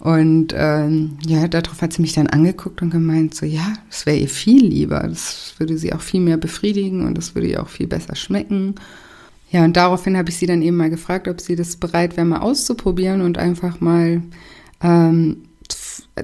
Und 0.00 0.54
ähm, 0.56 1.18
ja, 1.26 1.46
darauf 1.46 1.82
hat 1.82 1.92
sie 1.92 2.02
mich 2.02 2.14
dann 2.14 2.26
angeguckt 2.26 2.82
und 2.82 2.90
gemeint, 2.90 3.34
so 3.34 3.46
ja, 3.46 3.74
das 3.88 4.06
wäre 4.06 4.16
ihr 4.16 4.28
viel 4.28 4.64
lieber. 4.64 5.00
Das 5.06 5.54
würde 5.58 5.78
sie 5.78 5.92
auch 5.92 6.00
viel 6.00 6.20
mehr 6.20 6.38
befriedigen 6.38 7.06
und 7.06 7.16
das 7.16 7.34
würde 7.34 7.48
ihr 7.48 7.62
auch 7.62 7.68
viel 7.68 7.86
besser 7.86 8.16
schmecken. 8.16 8.74
Ja, 9.50 9.64
und 9.64 9.76
daraufhin 9.76 10.16
habe 10.16 10.30
ich 10.30 10.36
sie 10.36 10.46
dann 10.46 10.62
eben 10.62 10.76
mal 10.76 10.90
gefragt, 10.90 11.28
ob 11.28 11.40
sie 11.40 11.54
das 11.54 11.76
bereit 11.76 12.16
wäre, 12.16 12.26
mal 12.26 12.40
auszuprobieren 12.40 13.20
und 13.20 13.36
einfach 13.36 13.80
mal 13.80 14.22
ähm, 14.82 15.44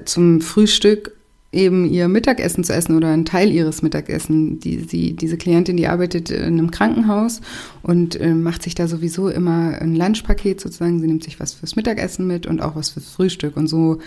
zum 0.05 0.41
Frühstück 0.41 1.16
eben 1.51 1.85
ihr 1.85 2.07
Mittagessen 2.07 2.63
zu 2.63 2.73
essen 2.73 2.97
oder 2.97 3.07
einen 3.07 3.25
Teil 3.25 3.51
ihres 3.51 3.81
Mittagessen. 3.81 4.59
Die, 4.59 4.79
sie, 4.79 5.13
diese 5.13 5.37
Klientin, 5.37 5.77
die 5.77 5.87
arbeitet 5.87 6.29
in 6.29 6.43
einem 6.43 6.71
Krankenhaus 6.71 7.41
und 7.83 8.19
äh, 8.19 8.33
macht 8.33 8.63
sich 8.63 8.75
da 8.75 8.87
sowieso 8.87 9.29
immer 9.29 9.79
ein 9.81 9.95
Lunchpaket 9.95 10.59
sozusagen. 10.59 10.99
Sie 10.99 11.07
nimmt 11.07 11.23
sich 11.23 11.39
was 11.39 11.53
fürs 11.53 11.75
Mittagessen 11.75 12.27
mit 12.27 12.47
und 12.47 12.61
auch 12.61 12.75
was 12.75 12.89
fürs 12.89 13.09
Frühstück. 13.09 13.55
Und 13.55 13.67
so 13.67 13.99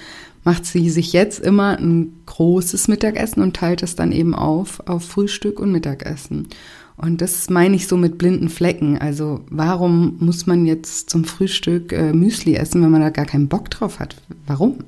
macht 0.44 0.66
sie 0.66 0.90
sich 0.90 1.12
jetzt 1.12 1.40
immer 1.40 1.78
ein 1.78 2.12
großes 2.26 2.88
Mittagessen 2.88 3.42
und 3.42 3.56
teilt 3.56 3.82
es 3.82 3.97
dann 3.97 4.12
eben 4.12 4.35
auf 4.35 4.87
auf 4.87 5.04
Frühstück 5.04 5.61
und 5.61 5.73
Mittagessen. 5.73 6.49
Und 7.00 7.23
das 7.23 7.49
meine 7.49 7.76
ich 7.76 7.88
so 7.88 7.97
mit 7.97 8.19
blinden 8.19 8.50
Flecken. 8.50 8.99
Also 8.99 9.40
warum 9.49 10.16
muss 10.21 10.47
man 10.47 10.66
jetzt 10.66 11.09
zum 11.09 11.25
Frühstück 11.25 11.92
äh, 11.92 12.12
Müsli 12.12 12.57
essen, 12.57 12.83
wenn 12.83 12.90
man 12.90 13.00
da 13.00 13.09
gar 13.09 13.25
keinen 13.25 13.49
Bock 13.49 13.71
drauf 13.71 14.00
hat? 14.00 14.16
Warum? 14.47 14.78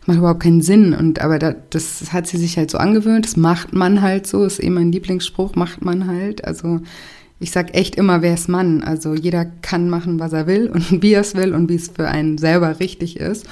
Das 0.00 0.08
macht 0.08 0.18
überhaupt 0.18 0.42
keinen 0.42 0.62
Sinn. 0.62 0.94
Und 0.94 1.20
aber 1.20 1.38
da, 1.38 1.52
das 1.52 2.12
hat 2.12 2.26
sie 2.26 2.38
sich 2.38 2.56
halt 2.56 2.72
so 2.72 2.78
angewöhnt. 2.78 3.24
Das 3.24 3.36
macht 3.36 3.72
man 3.72 4.02
halt 4.02 4.26
so. 4.26 4.44
Ist 4.44 4.58
eben 4.58 4.74
mein 4.74 4.90
Lieblingsspruch. 4.90 5.54
Macht 5.54 5.84
man 5.84 6.08
halt. 6.08 6.44
Also 6.44 6.80
ich 7.38 7.52
sag 7.52 7.74
echt 7.76 7.94
immer, 7.94 8.20
wer 8.20 8.34
ist 8.34 8.48
Mann? 8.48 8.82
Also 8.82 9.14
jeder 9.14 9.44
kann 9.44 9.88
machen, 9.88 10.18
was 10.18 10.32
er 10.32 10.48
will 10.48 10.68
und 10.68 11.02
wie 11.02 11.12
er 11.12 11.20
es 11.20 11.36
will 11.36 11.54
und 11.54 11.68
wie 11.68 11.76
es 11.76 11.88
für 11.88 12.08
einen 12.08 12.36
selber 12.36 12.80
richtig 12.80 13.16
ist. 13.16 13.46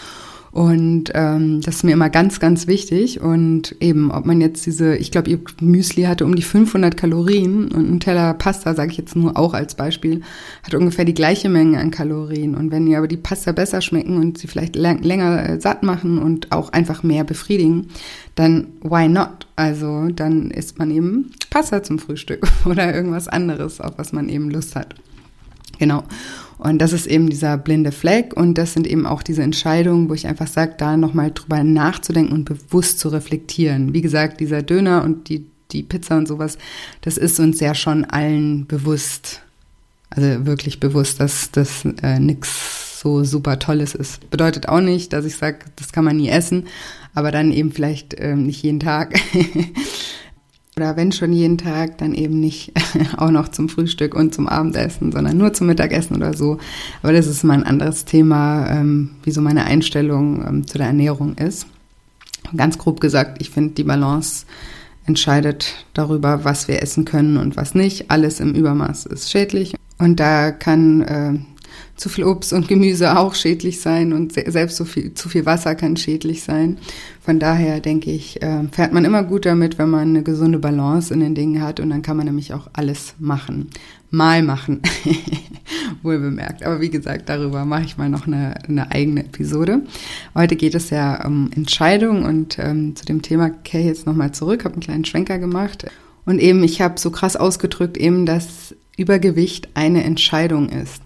Und 0.50 1.11
ähm, 1.14 1.61
das 1.61 1.76
ist 1.76 1.85
mir 1.85 1.93
immer 1.93 2.11
ganz, 2.11 2.40
ganz 2.40 2.67
wichtig. 2.67 3.21
Und 3.21 3.76
eben, 3.81 4.11
ob 4.11 4.25
man 4.26 4.40
jetzt 4.40 4.64
diese, 4.67 4.97
ich 4.97 5.11
glaube, 5.11 5.31
ihr 5.31 5.40
Müsli 5.61 6.05
hatte 6.05 6.25
um 6.25 6.35
die 6.35 6.43
500 6.43 6.97
Kalorien 6.97 7.69
und 7.69 7.90
ein 7.90 8.00
Teller 8.00 8.35
Pasta, 8.35 8.75
sage 8.75 8.93
ich 8.93 8.99
jetzt 8.99 9.17
nur 9.17 9.37
auch 9.37 9.55
als 9.55 9.75
Beispiel, 9.75 10.23
hat 10.62 10.75
ungefähr 10.75 11.05
die 11.05 11.14
gleiche 11.14 11.49
Menge 11.49 11.78
an 11.78 11.90
Kalorien. 11.90 12.55
Und 12.55 12.71
wenn 12.71 12.87
ihr 12.87 12.99
aber 12.99 13.09
die 13.09 13.17
Pasta 13.17 13.52
besser 13.52 13.81
schmecken 13.81 14.17
und 14.17 14.38
sie 14.38 14.47
vielleicht 14.47 14.76
länger 14.76 15.49
äh, 15.49 15.61
satt 15.61 15.83
machen 15.83 16.19
und 16.19 16.52
auch 16.52 16.73
einfach 16.73 17.02
mehr 17.02 17.25
befriedigen, 17.25 17.88
dann 18.35 18.69
why 18.83 19.09
not? 19.09 19.47
Also 19.57 20.09
dann 20.09 20.50
isst 20.50 20.78
man 20.78 20.90
eben 20.90 21.33
Pasta 21.50 21.83
zum 21.83 21.99
Frühstück 21.99 22.47
oder 22.64 22.95
irgendwas 22.95 23.28
anderes, 23.28 23.81
auf 23.81 23.99
was 23.99 24.12
man 24.12 24.28
eben 24.28 24.50
Lust 24.50 24.76
hat. 24.76 24.95
Genau. 25.78 26.04
Und 26.58 26.78
das 26.78 26.92
ist 26.92 27.06
eben 27.06 27.30
dieser 27.30 27.56
blinde 27.56 27.92
Fleck 27.92 28.37
und 28.37 28.58
das 28.58 28.73
sind 28.73 28.87
eben 28.87 29.06
auch 29.06 29.23
diese 29.23 29.42
Entscheidungen, 29.42 30.08
wo 30.08 30.14
ich 30.14 30.26
einfach 30.26 30.49
sage, 30.49 30.75
da 30.76 30.97
nochmal 30.97 31.30
drüber 31.32 31.62
nachzudenken 31.62 32.32
und 32.32 32.44
bewusst 32.44 32.99
zu 32.99 33.08
reflektieren. 33.11 33.94
Wie 33.94 34.02
gesagt, 34.02 34.40
dieser 34.40 34.62
Döner 34.62 35.04
und 35.04 35.28
die, 35.28 35.47
die 35.70 35.85
Pizza 35.85 36.16
und 36.16 36.26
sowas, 36.26 36.58
das 37.02 37.16
ist 37.16 37.38
uns 37.38 37.61
ja 37.61 37.76
schon 37.76 38.04
allen 38.04 38.66
bewusst. 38.66 39.42
Also 40.11 40.47
wirklich 40.47 40.80
bewusst, 40.80 41.20
dass 41.20 41.52
das 41.52 41.85
äh, 42.02 42.18
nichts 42.18 43.00
so 43.00 43.23
super 43.23 43.61
Tolles 43.61 43.94
ist. 43.94 44.28
Bedeutet 44.30 44.68
auch 44.68 44.80
nicht, 44.80 45.12
dass 45.12 45.25
ich 45.25 45.37
sage, 45.37 45.58
das 45.76 45.92
kann 45.92 46.04
man 46.04 46.16
nie 46.16 46.28
essen, 46.28 46.66
aber 47.14 47.30
dann 47.30 47.52
eben 47.52 47.70
vielleicht 47.70 48.14
äh, 48.14 48.35
nicht 48.35 48.62
jeden 48.62 48.80
Tag. 48.80 49.14
Oder 50.78 50.97
wenn 50.97 51.11
schon 51.11 51.32
jeden 51.32 51.58
Tag, 51.58 51.99
dann 51.99 52.14
eben 52.14 52.38
nicht 52.38 52.73
auch 53.16 53.32
noch 53.32 53.49
zum 53.49 53.68
Frühstück 53.68 54.14
und 54.14 54.32
zum 54.32 54.47
Abendessen, 54.47 55.11
sondern 55.11 55.37
nur 55.37 55.52
zum 55.52 55.66
Mittagessen 55.66 56.14
oder 56.14 56.35
so. 56.35 56.58
Aber 57.02 57.12
das 57.12 57.26
ist 57.26 57.42
mal 57.42 57.54
ein 57.54 57.64
anderes 57.64 58.04
Thema, 58.04 58.70
ähm, 58.70 59.11
wie 59.25 59.32
so 59.32 59.40
meine 59.40 59.64
Einstellung 59.64 60.47
ähm, 60.47 60.66
zu 60.68 60.78
der 60.78 60.87
Ernährung 60.87 61.35
ist. 61.35 61.66
Ganz 62.56 62.78
grob 62.78 63.00
gesagt, 63.00 63.42
ich 63.42 63.50
finde, 63.50 63.75
die 63.75 63.82
Balance 63.82 64.47
entscheidet 65.04 65.85
darüber, 65.94 66.44
was 66.44 66.68
wir 66.68 66.80
essen 66.80 67.04
können 67.04 67.38
und 67.38 67.56
was 67.56 67.75
nicht. 67.75 68.08
Alles 68.12 68.38
im 68.38 68.54
Übermaß 68.54 69.06
ist 69.06 69.32
schädlich. 69.32 69.75
Und 69.99 70.20
da 70.20 70.52
kann 70.52 71.00
äh, 71.02 71.38
zu 71.97 72.08
viel 72.08 72.25
Obst 72.25 72.52
und 72.52 72.68
Gemüse 72.68 73.18
auch 73.18 73.35
schädlich 73.35 73.80
sein 73.80 74.12
und 74.12 74.32
selbst 74.32 74.76
so 74.76 74.85
viel, 74.85 75.14
zu 75.14 75.28
viel 75.28 75.47
Wasser 75.47 75.75
kann 75.75 75.97
schädlich 75.97 76.42
sein. 76.42 76.78
Von 77.20 77.38
daher 77.38 77.80
denke 77.80 78.11
ich, 78.11 78.40
äh, 78.42 78.62
fährt 78.70 78.92
man 78.92 79.04
immer 79.04 79.23
gut 79.23 79.44
damit, 79.44 79.78
wenn 79.78 79.90
man 79.90 80.08
eine 80.08 80.23
gesunde 80.23 80.58
Balance 80.58 81.12
in 81.12 81.20
den 81.20 81.35
Dingen 81.35 81.62
hat 81.62 81.80
und 81.80 81.90
dann 81.90 82.02
kann 82.02 82.16
man 82.16 82.26
nämlich 82.26 82.54
auch 82.54 82.68
alles 82.73 83.14
machen. 83.18 83.68
Mal 84.11 84.42
machen. 84.42 84.80
Wohl 86.02 86.18
bemerkt. 86.18 86.62
Aber 86.62 86.80
wie 86.80 86.88
gesagt, 86.88 87.28
darüber 87.28 87.64
mache 87.64 87.85
ich 87.85 87.99
mal 87.99 88.08
noch 88.08 88.26
eine, 88.26 88.54
eine 88.66 88.90
eigene 88.90 89.25
Episode. 89.25 89.82
Heute 90.35 90.56
geht 90.56 90.75
es 90.75 90.90
ja 90.90 91.26
um 91.26 91.50
Entscheidungen 91.54 92.25
und 92.25 92.58
ähm, 92.58 92.97
zu 92.97 93.04
dem 93.04 93.20
Thema 93.20 93.50
kehre 93.50 93.82
ich 93.82 93.88
jetzt 93.88 94.06
nochmal 94.06 94.32
zurück, 94.32 94.64
habe 94.64 94.75
einen 94.75 94.82
kleinen 94.82 95.04
Schwenker 95.04 95.38
gemacht. 95.38 95.87
Und 96.25 96.40
eben, 96.40 96.62
ich 96.62 96.80
habe 96.80 97.00
so 97.00 97.11
krass 97.11 97.37
ausgedrückt, 97.37 97.97
eben, 97.97 98.25
dass 98.25 98.75
Übergewicht 98.97 99.68
eine 99.75 100.04
Entscheidung 100.04 100.68
ist. 100.68 101.02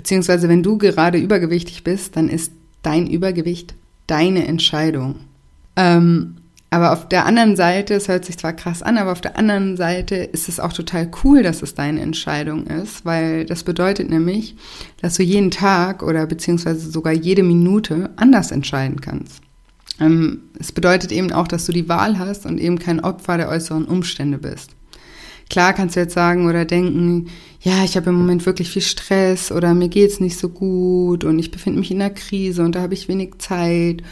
Beziehungsweise 0.00 0.48
wenn 0.48 0.62
du 0.62 0.78
gerade 0.78 1.18
übergewichtig 1.18 1.84
bist, 1.84 2.16
dann 2.16 2.30
ist 2.30 2.52
dein 2.80 3.06
Übergewicht 3.06 3.74
deine 4.06 4.48
Entscheidung. 4.48 5.16
Ähm, 5.76 6.36
aber 6.70 6.92
auf 6.94 7.06
der 7.06 7.26
anderen 7.26 7.54
Seite, 7.54 7.92
es 7.92 8.08
hört 8.08 8.24
sich 8.24 8.38
zwar 8.38 8.54
krass 8.54 8.82
an, 8.82 8.96
aber 8.96 9.12
auf 9.12 9.20
der 9.20 9.36
anderen 9.36 9.76
Seite 9.76 10.14
ist 10.14 10.48
es 10.48 10.58
auch 10.58 10.72
total 10.72 11.10
cool, 11.22 11.42
dass 11.42 11.60
es 11.60 11.74
deine 11.74 12.00
Entscheidung 12.00 12.66
ist, 12.66 13.04
weil 13.04 13.44
das 13.44 13.62
bedeutet 13.62 14.08
nämlich, 14.08 14.56
dass 15.02 15.16
du 15.16 15.22
jeden 15.22 15.50
Tag 15.50 16.02
oder 16.02 16.26
beziehungsweise 16.26 16.90
sogar 16.90 17.12
jede 17.12 17.42
Minute 17.42 18.08
anders 18.16 18.52
entscheiden 18.52 19.02
kannst. 19.02 19.42
Ähm, 20.00 20.44
es 20.58 20.72
bedeutet 20.72 21.12
eben 21.12 21.30
auch, 21.30 21.46
dass 21.46 21.66
du 21.66 21.72
die 21.72 21.90
Wahl 21.90 22.18
hast 22.18 22.46
und 22.46 22.56
eben 22.56 22.78
kein 22.78 23.00
Opfer 23.00 23.36
der 23.36 23.50
äußeren 23.50 23.84
Umstände 23.84 24.38
bist. 24.38 24.70
Klar 25.50 25.72
kannst 25.74 25.96
du 25.96 26.00
jetzt 26.00 26.14
sagen 26.14 26.48
oder 26.48 26.64
denken, 26.64 27.26
ja, 27.60 27.84
ich 27.84 27.96
habe 27.96 28.10
im 28.10 28.16
Moment 28.16 28.46
wirklich 28.46 28.70
viel 28.70 28.82
Stress 28.82 29.50
oder 29.50 29.74
mir 29.74 29.88
geht's 29.88 30.20
nicht 30.20 30.38
so 30.38 30.48
gut 30.48 31.24
und 31.24 31.38
ich 31.38 31.50
befinde 31.50 31.80
mich 31.80 31.90
in 31.90 32.00
einer 32.00 32.14
Krise 32.14 32.62
und 32.64 32.76
da 32.76 32.80
habe 32.80 32.94
ich 32.94 33.08
wenig 33.08 33.38
Zeit. 33.38 34.02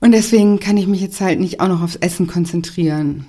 Und 0.00 0.12
deswegen 0.12 0.58
kann 0.58 0.76
ich 0.76 0.88
mich 0.88 1.00
jetzt 1.00 1.20
halt 1.20 1.38
nicht 1.38 1.60
auch 1.60 1.68
noch 1.68 1.82
aufs 1.82 1.96
Essen 1.96 2.26
konzentrieren. 2.26 3.26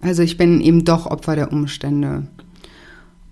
Also 0.00 0.22
ich 0.22 0.36
bin 0.36 0.60
eben 0.60 0.84
doch 0.84 1.06
Opfer 1.06 1.34
der 1.34 1.52
Umstände. 1.52 2.26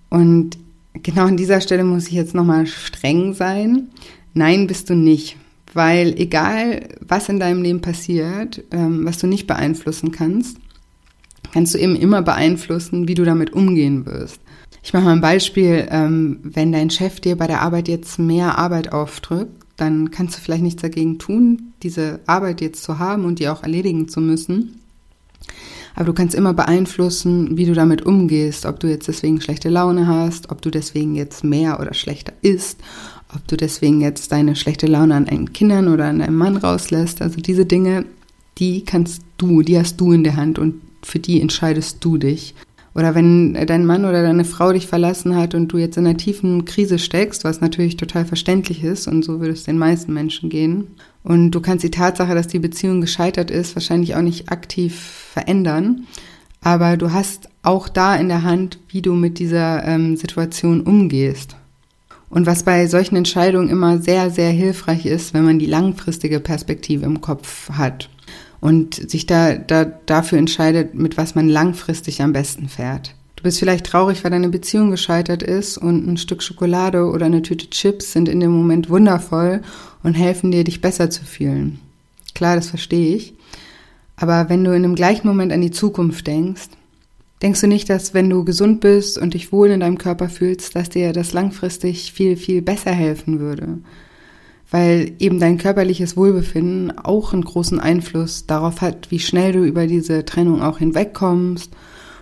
Und 0.09 0.57
genau 0.93 1.25
an 1.25 1.37
dieser 1.37 1.61
Stelle 1.61 1.83
muss 1.83 2.07
ich 2.07 2.13
jetzt 2.13 2.33
nochmal 2.33 2.65
streng 2.65 3.33
sein. 3.33 3.89
Nein, 4.33 4.67
bist 4.67 4.89
du 4.89 4.95
nicht. 4.95 5.37
Weil 5.73 6.19
egal, 6.19 6.89
was 6.99 7.29
in 7.29 7.39
deinem 7.39 7.61
Leben 7.61 7.81
passiert, 7.81 8.63
ähm, 8.71 9.05
was 9.05 9.19
du 9.19 9.27
nicht 9.27 9.45
beeinflussen 9.45 10.11
kannst, 10.11 10.57
kannst 11.53 11.73
du 11.73 11.77
eben 11.77 11.95
immer 11.95 12.21
beeinflussen, 12.21 13.07
wie 13.07 13.15
du 13.15 13.25
damit 13.25 13.53
umgehen 13.53 14.05
wirst. 14.05 14.39
Ich 14.81 14.93
mache 14.93 15.03
mal 15.03 15.13
ein 15.13 15.21
Beispiel, 15.21 15.87
ähm, 15.91 16.39
wenn 16.43 16.71
dein 16.71 16.89
Chef 16.89 17.19
dir 17.19 17.35
bei 17.37 17.47
der 17.47 17.61
Arbeit 17.61 17.87
jetzt 17.87 18.17
mehr 18.17 18.57
Arbeit 18.57 18.91
aufdrückt, 18.91 19.51
dann 19.77 20.11
kannst 20.11 20.37
du 20.37 20.41
vielleicht 20.41 20.63
nichts 20.63 20.81
dagegen 20.81 21.19
tun, 21.19 21.73
diese 21.83 22.19
Arbeit 22.25 22.61
jetzt 22.61 22.83
zu 22.83 22.99
haben 22.99 23.25
und 23.25 23.39
die 23.39 23.47
auch 23.47 23.63
erledigen 23.63 24.07
zu 24.07 24.19
müssen. 24.21 24.79
Aber 25.95 26.05
du 26.05 26.13
kannst 26.13 26.35
immer 26.35 26.53
beeinflussen, 26.53 27.57
wie 27.57 27.65
du 27.65 27.73
damit 27.73 28.05
umgehst, 28.05 28.65
ob 28.65 28.79
du 28.79 28.87
jetzt 28.87 29.07
deswegen 29.07 29.41
schlechte 29.41 29.69
Laune 29.69 30.07
hast, 30.07 30.51
ob 30.51 30.61
du 30.61 30.69
deswegen 30.69 31.15
jetzt 31.15 31.43
mehr 31.43 31.79
oder 31.79 31.93
schlechter 31.93 32.33
isst, 32.41 32.79
ob 33.33 33.47
du 33.47 33.57
deswegen 33.57 34.01
jetzt 34.01 34.31
deine 34.31 34.55
schlechte 34.55 34.87
Laune 34.87 35.15
an 35.15 35.25
deinen 35.25 35.51
Kindern 35.51 35.87
oder 35.87 36.05
an 36.05 36.19
deinem 36.19 36.37
Mann 36.37 36.57
rauslässt. 36.57 37.21
Also 37.21 37.41
diese 37.41 37.65
Dinge, 37.65 38.05
die 38.57 38.85
kannst 38.85 39.23
du, 39.37 39.61
die 39.61 39.77
hast 39.77 39.99
du 39.99 40.11
in 40.13 40.23
der 40.23 40.35
Hand 40.35 40.59
und 40.59 40.81
für 41.01 41.19
die 41.19 41.41
entscheidest 41.41 42.03
du 42.03 42.17
dich. 42.17 42.55
Oder 42.95 43.15
wenn 43.15 43.53
dein 43.53 43.85
Mann 43.85 44.05
oder 44.05 44.23
deine 44.23 44.45
Frau 44.45 44.73
dich 44.73 44.87
verlassen 44.87 45.35
hat 45.35 45.53
und 45.53 45.69
du 45.69 45.77
jetzt 45.77 45.97
in 45.97 46.07
einer 46.07 46.17
tiefen 46.17 46.65
Krise 46.65 46.97
steckst, 46.99 47.43
was 47.43 47.61
natürlich 47.61 47.97
total 47.97 48.25
verständlich 48.25 48.83
ist 48.83 49.07
und 49.07 49.23
so 49.23 49.39
würde 49.39 49.53
es 49.53 49.63
den 49.63 49.77
meisten 49.77 50.13
Menschen 50.13 50.49
gehen. 50.49 50.87
Und 51.23 51.51
du 51.51 51.61
kannst 51.61 51.83
die 51.83 51.91
Tatsache, 51.91 52.33
dass 52.33 52.47
die 52.47 52.59
Beziehung 52.59 53.01
gescheitert 53.01 53.51
ist, 53.51 53.75
wahrscheinlich 53.75 54.15
auch 54.15 54.21
nicht 54.21 54.51
aktiv 54.51 54.95
verändern. 55.33 56.07
Aber 56.61 56.97
du 56.97 57.13
hast 57.13 57.49
auch 57.61 57.87
da 57.87 58.15
in 58.15 58.27
der 58.27 58.43
Hand, 58.43 58.79
wie 58.89 59.01
du 59.01 59.13
mit 59.13 59.39
dieser 59.39 59.85
ähm, 59.85 60.17
Situation 60.17 60.81
umgehst. 60.81 61.55
Und 62.29 62.45
was 62.45 62.63
bei 62.63 62.87
solchen 62.87 63.15
Entscheidungen 63.15 63.69
immer 63.69 63.99
sehr, 63.99 64.29
sehr 64.29 64.51
hilfreich 64.51 65.05
ist, 65.05 65.33
wenn 65.33 65.45
man 65.45 65.59
die 65.59 65.65
langfristige 65.65 66.39
Perspektive 66.39 67.05
im 67.05 67.21
Kopf 67.21 67.69
hat 67.71 68.09
und 68.61 68.95
sich 69.09 69.25
da, 69.25 69.55
da 69.55 69.85
dafür 69.85 70.37
entscheidet, 70.37 70.95
mit 70.95 71.17
was 71.17 71.35
man 71.35 71.49
langfristig 71.49 72.21
am 72.21 72.33
besten 72.33 72.67
fährt. 72.67 73.15
Du 73.35 73.43
bist 73.43 73.59
vielleicht 73.59 73.85
traurig, 73.85 74.23
weil 74.23 74.31
deine 74.31 74.49
Beziehung 74.49 74.91
gescheitert 74.91 75.43
ist 75.43 75.77
und 75.77 76.05
ein 76.05 76.17
Stück 76.17 76.43
Schokolade 76.43 77.05
oder 77.05 77.27
eine 77.27 77.41
Tüte 77.41 77.69
Chips 77.69 78.11
sind 78.11 78.27
in 78.27 78.41
dem 78.41 78.51
Moment 78.51 78.89
wundervoll 78.89 79.61
und 80.03 80.15
helfen 80.15 80.51
dir, 80.51 80.65
dich 80.65 80.81
besser 80.81 81.09
zu 81.09 81.23
fühlen. 81.23 81.79
Klar, 82.35 82.57
das 82.57 82.67
verstehe 82.67 83.15
ich. 83.15 83.33
Aber 84.17 84.49
wenn 84.49 84.65
du 84.65 84.75
in 84.75 84.83
dem 84.83 84.95
gleichen 84.95 85.25
Moment 85.25 85.53
an 85.53 85.61
die 85.61 85.71
Zukunft 85.71 86.27
denkst, 86.27 86.67
denkst 87.41 87.61
du 87.61 87.67
nicht, 87.67 87.89
dass 87.89 88.13
wenn 88.13 88.29
du 88.29 88.43
gesund 88.43 88.81
bist 88.81 89.17
und 89.17 89.33
dich 89.33 89.53
wohl 89.53 89.69
in 89.69 89.79
deinem 89.79 89.97
Körper 89.97 90.27
fühlst, 90.27 90.75
dass 90.75 90.89
dir 90.89 91.13
das 91.13 91.31
langfristig 91.31 92.11
viel, 92.11 92.35
viel 92.35 92.61
besser 92.61 92.91
helfen 92.91 93.39
würde? 93.39 93.77
Weil 94.71 95.13
eben 95.19 95.39
dein 95.39 95.57
körperliches 95.57 96.15
Wohlbefinden 96.15 96.97
auch 96.97 97.33
einen 97.33 97.43
großen 97.43 97.79
Einfluss 97.79 98.45
darauf 98.45 98.81
hat, 98.81 99.09
wie 99.11 99.19
schnell 99.19 99.53
du 99.53 99.63
über 99.63 99.87
diese 99.87 100.25
Trennung 100.25 100.61
auch 100.61 100.77
hinwegkommst 100.77 101.71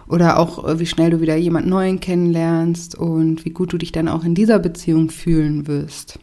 oder 0.07 0.39
auch 0.39 0.67
äh, 0.67 0.79
wie 0.79 0.85
schnell 0.85 1.11
du 1.11 1.21
wieder 1.21 1.35
jemand 1.35 1.67
Neuen 1.67 1.99
kennenlernst 1.99 2.95
und 2.95 3.43
wie 3.45 3.51
gut 3.51 3.73
du 3.73 3.77
dich 3.77 3.91
dann 3.91 4.07
auch 4.07 4.23
in 4.23 4.35
dieser 4.35 4.59
Beziehung 4.59 5.09
fühlen 5.09 5.67
wirst. 5.67 6.19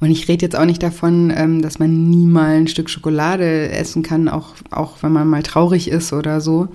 Und 0.00 0.10
ich 0.10 0.28
rede 0.28 0.44
jetzt 0.44 0.56
auch 0.56 0.64
nicht 0.64 0.82
davon, 0.82 1.32
ähm, 1.34 1.60
dass 1.60 1.78
man 1.78 2.08
nie 2.08 2.26
mal 2.26 2.56
ein 2.56 2.68
Stück 2.68 2.88
Schokolade 2.88 3.70
essen 3.70 4.02
kann, 4.02 4.28
auch, 4.28 4.54
auch 4.70 5.02
wenn 5.02 5.12
man 5.12 5.28
mal 5.28 5.42
traurig 5.42 5.88
ist 5.88 6.12
oder 6.12 6.40
so. 6.40 6.68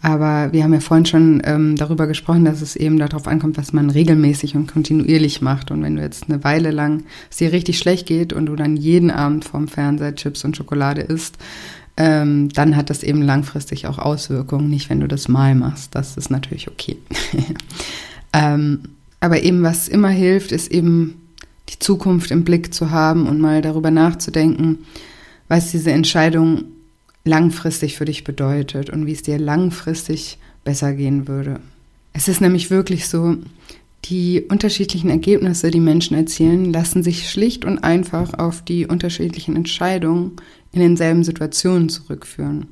Aber 0.00 0.52
wir 0.52 0.64
haben 0.64 0.72
ja 0.72 0.80
vorhin 0.80 1.04
schon 1.04 1.42
ähm, 1.44 1.76
darüber 1.76 2.06
gesprochen, 2.06 2.46
dass 2.46 2.62
es 2.62 2.76
eben 2.76 2.98
darauf 2.98 3.26
ankommt, 3.26 3.58
was 3.58 3.74
man 3.74 3.90
regelmäßig 3.90 4.56
und 4.56 4.66
kontinuierlich 4.66 5.42
macht. 5.42 5.70
Und 5.70 5.82
wenn 5.82 5.96
du 5.96 6.02
jetzt 6.02 6.30
eine 6.30 6.42
Weile 6.42 6.70
lang 6.70 7.04
es 7.30 7.36
dir 7.36 7.52
richtig 7.52 7.78
schlecht 7.78 8.06
geht 8.06 8.32
und 8.32 8.46
du 8.46 8.56
dann 8.56 8.76
jeden 8.76 9.10
Abend 9.10 9.44
vorm 9.44 9.68
Fernseher 9.68 10.14
Chips 10.14 10.44
und 10.44 10.56
Schokolade 10.56 11.02
isst, 11.02 11.36
ähm, 11.98 12.48
dann 12.48 12.76
hat 12.76 12.88
das 12.88 13.02
eben 13.02 13.20
langfristig 13.20 13.86
auch 13.86 13.98
Auswirkungen. 13.98 14.70
Nicht, 14.70 14.88
wenn 14.88 15.00
du 15.00 15.08
das 15.08 15.28
mal 15.28 15.54
machst. 15.54 15.94
Das 15.94 16.16
ist 16.16 16.30
natürlich 16.30 16.68
okay. 16.68 16.96
aber 19.20 19.42
eben, 19.42 19.62
was 19.62 19.86
immer 19.86 20.08
hilft, 20.08 20.50
ist 20.50 20.70
eben 20.70 21.19
die 21.70 21.78
Zukunft 21.78 22.30
im 22.30 22.44
Blick 22.44 22.74
zu 22.74 22.90
haben 22.90 23.26
und 23.26 23.40
mal 23.40 23.62
darüber 23.62 23.90
nachzudenken, 23.90 24.80
was 25.48 25.70
diese 25.70 25.92
Entscheidung 25.92 26.64
langfristig 27.24 27.96
für 27.96 28.04
dich 28.04 28.24
bedeutet 28.24 28.90
und 28.90 29.06
wie 29.06 29.12
es 29.12 29.22
dir 29.22 29.38
langfristig 29.38 30.38
besser 30.64 30.94
gehen 30.94 31.28
würde. 31.28 31.60
Es 32.12 32.28
ist 32.28 32.40
nämlich 32.40 32.70
wirklich 32.70 33.08
so, 33.08 33.36
die 34.06 34.42
unterschiedlichen 34.48 35.10
Ergebnisse, 35.10 35.70
die 35.70 35.80
Menschen 35.80 36.16
erzielen, 36.16 36.72
lassen 36.72 37.02
sich 37.02 37.28
schlicht 37.28 37.64
und 37.64 37.78
einfach 37.80 38.34
auf 38.34 38.64
die 38.64 38.86
unterschiedlichen 38.86 39.56
Entscheidungen 39.56 40.32
in 40.72 40.80
denselben 40.80 41.22
Situationen 41.22 41.88
zurückführen. 41.88 42.68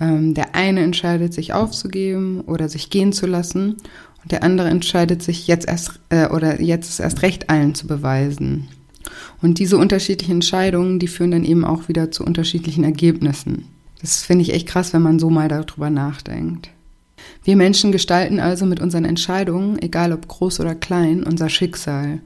Ähm, 0.00 0.34
der 0.34 0.56
eine 0.56 0.82
entscheidet, 0.82 1.32
sich 1.32 1.52
aufzugeben 1.52 2.40
oder 2.40 2.68
sich 2.68 2.90
gehen 2.90 3.12
zu 3.12 3.26
lassen 3.26 3.76
und 4.24 4.32
der 4.32 4.42
andere 4.42 4.68
entscheidet 4.68 5.22
sich 5.22 5.46
jetzt 5.46 5.68
erst 5.68 6.00
äh, 6.08 6.28
oder 6.28 6.60
jetzt 6.60 6.98
erst 6.98 7.22
recht 7.22 7.50
allen 7.50 7.74
zu 7.74 7.86
beweisen. 7.86 8.68
Und 9.42 9.58
diese 9.58 9.76
unterschiedlichen 9.76 10.36
Entscheidungen, 10.36 10.98
die 10.98 11.08
führen 11.08 11.30
dann 11.30 11.44
eben 11.44 11.64
auch 11.64 11.88
wieder 11.88 12.10
zu 12.10 12.24
unterschiedlichen 12.24 12.84
Ergebnissen. 12.84 13.66
Das 14.00 14.22
finde 14.22 14.42
ich 14.42 14.54
echt 14.54 14.66
krass, 14.66 14.94
wenn 14.94 15.02
man 15.02 15.18
so 15.18 15.28
mal 15.28 15.48
darüber 15.48 15.90
nachdenkt. 15.90 16.70
Wir 17.42 17.56
Menschen 17.56 17.92
gestalten 17.92 18.40
also 18.40 18.64
mit 18.64 18.80
unseren 18.80 19.04
Entscheidungen, 19.04 19.78
egal 19.78 20.12
ob 20.12 20.26
groß 20.26 20.60
oder 20.60 20.74
klein, 20.74 21.22
unser 21.22 21.50
Schicksal. 21.50 22.20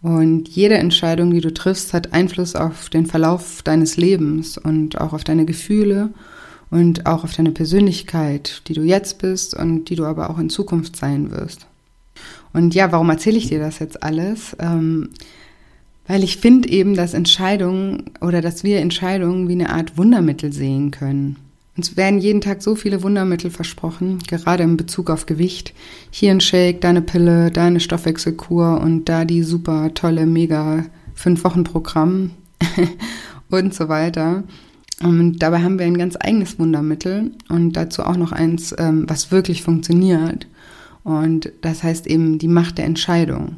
Und 0.00 0.48
jede 0.48 0.74
Entscheidung, 0.74 1.32
die 1.32 1.40
du 1.40 1.52
triffst, 1.52 1.92
hat 1.92 2.12
Einfluss 2.12 2.54
auf 2.54 2.88
den 2.88 3.06
Verlauf 3.06 3.62
deines 3.62 3.96
Lebens 3.96 4.58
und 4.58 5.00
auch 5.00 5.12
auf 5.12 5.24
deine 5.24 5.44
Gefühle 5.44 6.10
und 6.72 7.04
auch 7.04 7.22
auf 7.22 7.34
deine 7.36 7.52
Persönlichkeit, 7.52 8.62
die 8.66 8.72
du 8.72 8.82
jetzt 8.82 9.18
bist 9.18 9.54
und 9.54 9.84
die 9.84 9.94
du 9.94 10.06
aber 10.06 10.30
auch 10.30 10.38
in 10.38 10.48
Zukunft 10.48 10.96
sein 10.96 11.30
wirst. 11.30 11.66
Und 12.54 12.74
ja, 12.74 12.90
warum 12.92 13.10
erzähle 13.10 13.36
ich 13.36 13.48
dir 13.48 13.60
das 13.60 13.78
jetzt 13.78 14.02
alles? 14.02 14.56
Ähm, 14.58 15.10
weil 16.06 16.24
ich 16.24 16.38
finde 16.38 16.70
eben, 16.70 16.94
dass 16.94 17.12
Entscheidungen 17.12 18.10
oder 18.22 18.40
dass 18.40 18.64
wir 18.64 18.80
Entscheidungen 18.80 19.48
wie 19.48 19.52
eine 19.52 19.68
Art 19.68 19.98
Wundermittel 19.98 20.50
sehen 20.52 20.90
können. 20.90 21.36
Uns 21.76 21.98
werden 21.98 22.18
jeden 22.18 22.40
Tag 22.40 22.62
so 22.62 22.74
viele 22.74 23.02
Wundermittel 23.02 23.50
versprochen, 23.50 24.18
gerade 24.26 24.62
in 24.62 24.78
Bezug 24.78 25.10
auf 25.10 25.26
Gewicht. 25.26 25.74
Hier 26.10 26.30
ein 26.30 26.40
Shake, 26.40 26.80
da 26.80 26.88
eine 26.88 27.02
Pille, 27.02 27.50
da 27.50 27.66
eine 27.66 27.80
Stoffwechselkur 27.80 28.80
und 28.80 29.10
da 29.10 29.26
die 29.26 29.42
super 29.42 29.92
tolle, 29.92 30.24
mega 30.24 30.86
Fünf-Wochen-Programm 31.14 32.30
und 33.50 33.74
so 33.74 33.90
weiter. 33.90 34.44
Und 35.00 35.38
dabei 35.38 35.62
haben 35.62 35.78
wir 35.78 35.86
ein 35.86 35.98
ganz 35.98 36.16
eigenes 36.18 36.58
Wundermittel 36.58 37.32
und 37.48 37.72
dazu 37.72 38.02
auch 38.02 38.16
noch 38.16 38.32
eins, 38.32 38.74
ähm, 38.78 39.04
was 39.08 39.30
wirklich 39.30 39.62
funktioniert. 39.62 40.46
Und 41.04 41.52
das 41.62 41.82
heißt 41.82 42.06
eben 42.06 42.38
die 42.38 42.48
Macht 42.48 42.78
der 42.78 42.84
Entscheidung. 42.84 43.56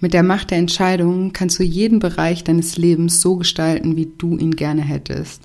Mit 0.00 0.12
der 0.12 0.22
Macht 0.22 0.50
der 0.50 0.58
Entscheidung 0.58 1.32
kannst 1.32 1.58
du 1.58 1.62
jeden 1.62 1.98
Bereich 1.98 2.44
deines 2.44 2.76
Lebens 2.76 3.20
so 3.20 3.36
gestalten, 3.36 3.96
wie 3.96 4.10
du 4.18 4.36
ihn 4.36 4.52
gerne 4.52 4.82
hättest. 4.82 5.42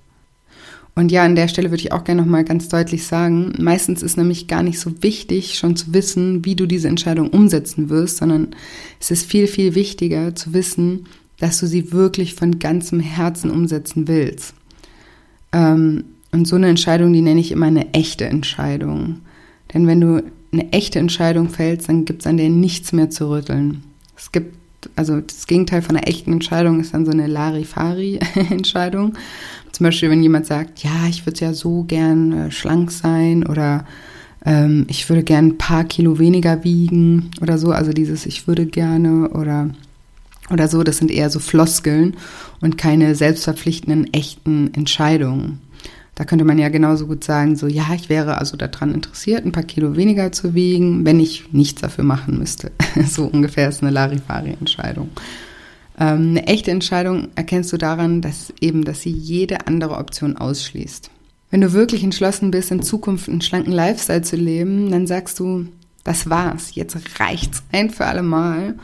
Und 0.96 1.12
ja, 1.12 1.24
an 1.24 1.36
der 1.36 1.48
Stelle 1.48 1.72
würde 1.72 1.82
ich 1.82 1.92
auch 1.92 2.04
gerne 2.04 2.22
nochmal 2.22 2.44
ganz 2.44 2.70
deutlich 2.70 3.06
sagen, 3.06 3.54
meistens 3.58 4.04
ist 4.04 4.16
nämlich 4.16 4.48
gar 4.48 4.62
nicht 4.62 4.80
so 4.80 5.02
wichtig, 5.02 5.58
schon 5.58 5.76
zu 5.76 5.92
wissen, 5.94 6.46
wie 6.46 6.56
du 6.56 6.68
diese 6.68 6.88
Entscheidung 6.88 7.30
umsetzen 7.30 7.90
wirst, 7.90 8.18
sondern 8.18 8.56
es 9.00 9.10
ist 9.10 9.26
viel, 9.26 9.48
viel 9.48 9.74
wichtiger 9.74 10.36
zu 10.36 10.54
wissen, 10.54 11.08
dass 11.40 11.60
du 11.60 11.66
sie 11.66 11.92
wirklich 11.92 12.36
von 12.36 12.60
ganzem 12.60 13.00
Herzen 13.00 13.50
umsetzen 13.50 14.08
willst. 14.08 14.54
Ähm, 15.54 16.04
und 16.32 16.48
so 16.48 16.56
eine 16.56 16.68
Entscheidung, 16.68 17.14
die 17.14 17.22
nenne 17.22 17.40
ich 17.40 17.52
immer 17.52 17.68
eine 17.68 17.94
echte 17.94 18.26
Entscheidung. 18.26 19.22
Denn 19.74 19.88
wenn 19.88 20.02
du 20.02 20.24
eine 20.52 20.72
echte 20.72 21.00
Entscheidung 21.00 21.50
fällst, 21.50 21.90
dann 21.90 22.06
gibt 22.06 22.22
es 22.22 22.28
an 22.28 22.38
der 22.38 22.50
nichts 22.50 22.92
mehr 22.92 23.10
zu 23.10 23.30
rütteln. 23.30 23.84
Es 24.18 24.32
gibt, 24.32 24.56
also 24.96 25.22
das 25.22 25.48
Gegenteil 25.48 25.82
von 25.82 25.96
einer 25.96 26.08
echten 26.08 26.34
Entscheidung 26.34 26.80
ist 26.80 26.94
dann 26.94 27.06
so 27.06 27.12
eine 27.12 27.28
Larifari-Entscheidung. 27.28 29.14
Zum 29.72 29.84
Beispiel, 29.86 30.10
wenn 30.10 30.24
jemand 30.24 30.46
sagt, 30.46 30.84
ja, 30.84 31.08
ich 31.08 31.26
würde 31.26 31.40
ja 31.40 31.54
so 31.54 31.84
gern 31.84 32.32
äh, 32.32 32.52
schlank 32.52 32.92
sein 32.92 33.46
oder 33.46 33.86
ähm, 34.46 34.86
ich 34.90 35.08
würde 35.10 35.24
gern 35.24 35.48
ein 35.48 35.58
paar 35.58 35.84
Kilo 35.84 36.20
weniger 36.20 36.64
wiegen 36.64 37.32
oder 37.42 37.58
so. 37.58 37.72
Also 37.72 37.94
dieses 37.94 38.26
ich 38.26 38.48
würde 38.48 38.66
gerne 38.66 39.30
oder 39.30 39.70
oder 40.50 40.68
so, 40.68 40.84
das 40.84 40.98
sind 40.98 41.12
eher 41.12 41.30
so 41.30 41.40
Floskeln 41.40 42.18
und 42.62 42.78
keine 42.78 43.16
selbstverpflichtenden, 43.16 44.14
echten 44.14 44.74
Entscheidungen. 44.74 45.62
Da 46.16 46.26
könnte 46.26 46.46
man 46.46 46.60
ja 46.60 46.70
genauso 46.70 47.08
gut 47.08 47.24
sagen, 47.24 47.56
so 47.56 47.68
ja, 47.68 47.86
ich 47.96 48.08
wäre 48.08 48.38
also 48.38 48.56
daran 48.56 48.94
interessiert, 48.94 49.46
ein 49.46 49.52
paar 49.52 49.64
Kilo 49.64 49.96
weniger 49.96 50.32
zu 50.32 50.54
wiegen, 50.54 51.06
wenn 51.06 51.20
ich 51.20 51.52
nichts 51.54 51.82
dafür 51.82 52.04
machen 52.04 52.38
müsste. 52.38 52.72
so 53.08 53.26
ungefähr 53.26 53.70
ist 53.70 53.82
eine 53.82 53.92
Larifari-Entscheidung. 53.92 55.10
Ähm, 56.00 56.30
eine 56.30 56.48
echte 56.48 56.72
Entscheidung 56.72 57.30
erkennst 57.36 57.74
du 57.74 57.78
daran, 57.78 58.22
dass 58.22 58.54
eben, 58.62 58.84
dass 58.84 59.02
sie 59.02 59.12
jede 59.12 59.66
andere 59.66 59.98
Option 59.98 60.38
ausschließt. 60.38 61.10
Wenn 61.50 61.62
du 61.62 61.74
wirklich 61.74 62.04
entschlossen 62.04 62.52
bist, 62.52 62.72
in 62.72 62.84
Zukunft 62.84 63.30
einen 63.30 63.42
schlanken 63.42 63.74
Lifestyle 63.74 64.22
zu 64.22 64.36
leben, 64.36 64.92
dann 64.92 65.08
sagst 65.08 65.40
du, 65.40 65.68
das 66.04 66.30
war's, 66.30 66.76
jetzt 66.76 66.98
reicht's 67.20 67.64
ein 67.72 67.90
für 67.90 68.06
alle 68.06 68.24
Mal 68.24 68.76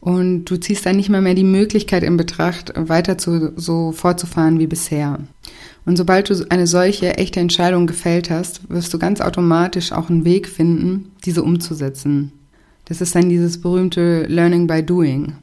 und 0.00 0.44
du 0.44 0.56
ziehst 0.56 0.86
dann 0.86 0.96
nicht 0.96 1.08
mehr 1.08 1.20
mehr 1.20 1.34
die 1.34 1.44
Möglichkeit 1.44 2.02
in 2.02 2.16
Betracht, 2.16 2.72
weiter 2.76 3.18
zu, 3.18 3.52
so 3.56 3.92
fortzufahren 3.92 4.58
wie 4.58 4.66
bisher. 4.66 5.18
Und 5.84 5.96
sobald 5.96 6.30
du 6.30 6.46
eine 6.50 6.66
solche 6.66 7.16
echte 7.16 7.40
Entscheidung 7.40 7.86
gefällt 7.86 8.30
hast, 8.30 8.68
wirst 8.70 8.92
du 8.92 8.98
ganz 8.98 9.20
automatisch 9.20 9.92
auch 9.92 10.10
einen 10.10 10.24
Weg 10.24 10.48
finden, 10.48 11.12
diese 11.24 11.42
umzusetzen. 11.42 12.32
Das 12.84 13.00
ist 13.00 13.14
dann 13.14 13.28
dieses 13.28 13.60
berühmte 13.60 14.24
Learning 14.26 14.66
by 14.66 14.82
Doing. 14.82 15.34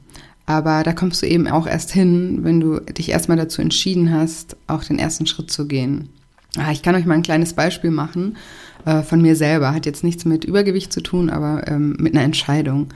Aber 0.45 0.83
da 0.83 0.93
kommst 0.93 1.21
du 1.21 1.27
eben 1.27 1.47
auch 1.47 1.67
erst 1.67 1.91
hin, 1.91 2.39
wenn 2.43 2.59
du 2.59 2.79
dich 2.79 3.09
erstmal 3.09 3.37
dazu 3.37 3.61
entschieden 3.61 4.11
hast, 4.11 4.55
auch 4.67 4.83
den 4.83 4.99
ersten 4.99 5.25
Schritt 5.25 5.51
zu 5.51 5.67
gehen. 5.67 6.09
Ah, 6.57 6.71
ich 6.71 6.81
kann 6.81 6.95
euch 6.95 7.05
mal 7.05 7.15
ein 7.15 7.23
kleines 7.23 7.53
Beispiel 7.53 7.91
machen 7.91 8.37
äh, 8.85 9.01
von 9.01 9.21
mir 9.21 9.35
selber. 9.35 9.73
Hat 9.73 9.85
jetzt 9.85 10.03
nichts 10.03 10.25
mit 10.25 10.45
Übergewicht 10.45 10.93
zu 10.93 11.01
tun, 11.01 11.29
aber 11.29 11.67
ähm, 11.67 11.97
mit 11.99 12.13
einer 12.13 12.23
Entscheidung. 12.23 12.87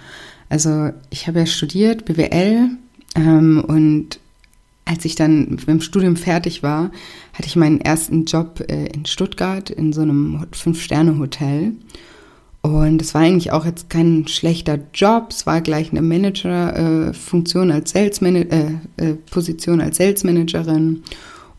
Also 0.50 0.90
ich 1.10 1.28
habe 1.28 1.40
ja 1.40 1.46
studiert, 1.46 2.06
BWL, 2.06 2.70
ähm, 3.16 3.64
und 3.66 4.20
als 4.86 5.06
ich 5.06 5.16
dann 5.16 5.50
mit 5.52 5.68
dem 5.68 5.82
Studium 5.82 6.16
fertig 6.16 6.64
war, 6.64 6.92
hatte 7.34 7.48
ich 7.48 7.56
meinen 7.56 7.80
ersten 7.80 8.26
Job 8.26 8.64
äh, 8.68 8.88
in 8.88 9.06
Stuttgart 9.06 9.70
in 9.70 9.94
so 9.94 10.02
einem 10.02 10.48
Fünf-Sterne-Hotel. 10.52 11.74
Und 12.62 13.02
es 13.02 13.14
war 13.14 13.22
eigentlich 13.22 13.52
auch 13.52 13.66
jetzt 13.66 13.90
kein 13.90 14.28
schlechter 14.28 14.80
Job, 14.94 15.28
es 15.30 15.46
war 15.46 15.62
gleich 15.62 15.92
eine 15.92 16.02
Manager-Funktion 16.02 17.70
äh, 17.70 17.74
als 17.74 17.92
Sales 17.92 18.22
äh, 18.22 18.46
äh, 18.98 19.14
Position 19.32 19.80
als 19.80 19.98
Sales 19.98 20.24
Managerin. 20.24 21.04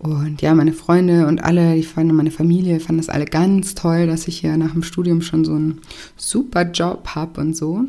Und 0.01 0.41
ja, 0.41 0.55
meine 0.55 0.73
Freunde 0.73 1.27
und 1.27 1.45
alle, 1.45 1.75
die 1.75 1.83
fanden, 1.83 2.17
meine 2.17 2.31
Familie 2.31 2.81
fanden 2.81 3.03
das 3.03 3.11
alle 3.11 3.27
ganz 3.27 3.75
toll, 3.75 4.07
dass 4.07 4.29
ich 4.29 4.39
hier 4.39 4.57
nach 4.57 4.73
dem 4.73 4.83
Studium 4.83 5.21
schon 5.21 5.45
so 5.45 5.53
einen 5.53 5.83
super 6.17 6.63
Job 6.63 7.09
habe 7.15 7.39
und 7.39 7.55
so. 7.55 7.85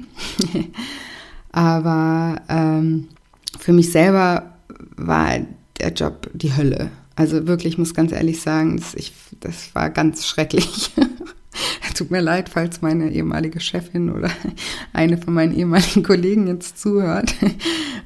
Aber 1.54 2.42
ähm, 2.50 3.08
für 3.58 3.72
mich 3.72 3.94
selber 3.94 4.56
war 4.98 5.40
der 5.80 5.94
Job 5.94 6.30
die 6.34 6.54
Hölle. 6.54 6.92
Also 7.16 7.48
wirklich, 7.48 7.74
ich 7.74 7.80
muss 7.80 7.94
ganz 7.94 8.12
ehrlich 8.12 8.42
sagen, 8.42 8.76
das, 8.76 8.94
ich, 8.94 9.14
das 9.40 9.74
war 9.74 9.90
ganz 9.90 10.28
schrecklich. 10.28 10.92
Tut 11.96 12.12
mir 12.12 12.22
leid, 12.22 12.50
falls 12.50 12.82
meine 12.82 13.12
ehemalige 13.12 13.60
Chefin 13.60 14.12
oder 14.12 14.30
eine 14.94 15.18
von 15.18 15.34
meinen 15.34 15.56
ehemaligen 15.56 16.04
Kollegen 16.04 16.48
jetzt 16.48 16.80
zuhört. 16.80 17.34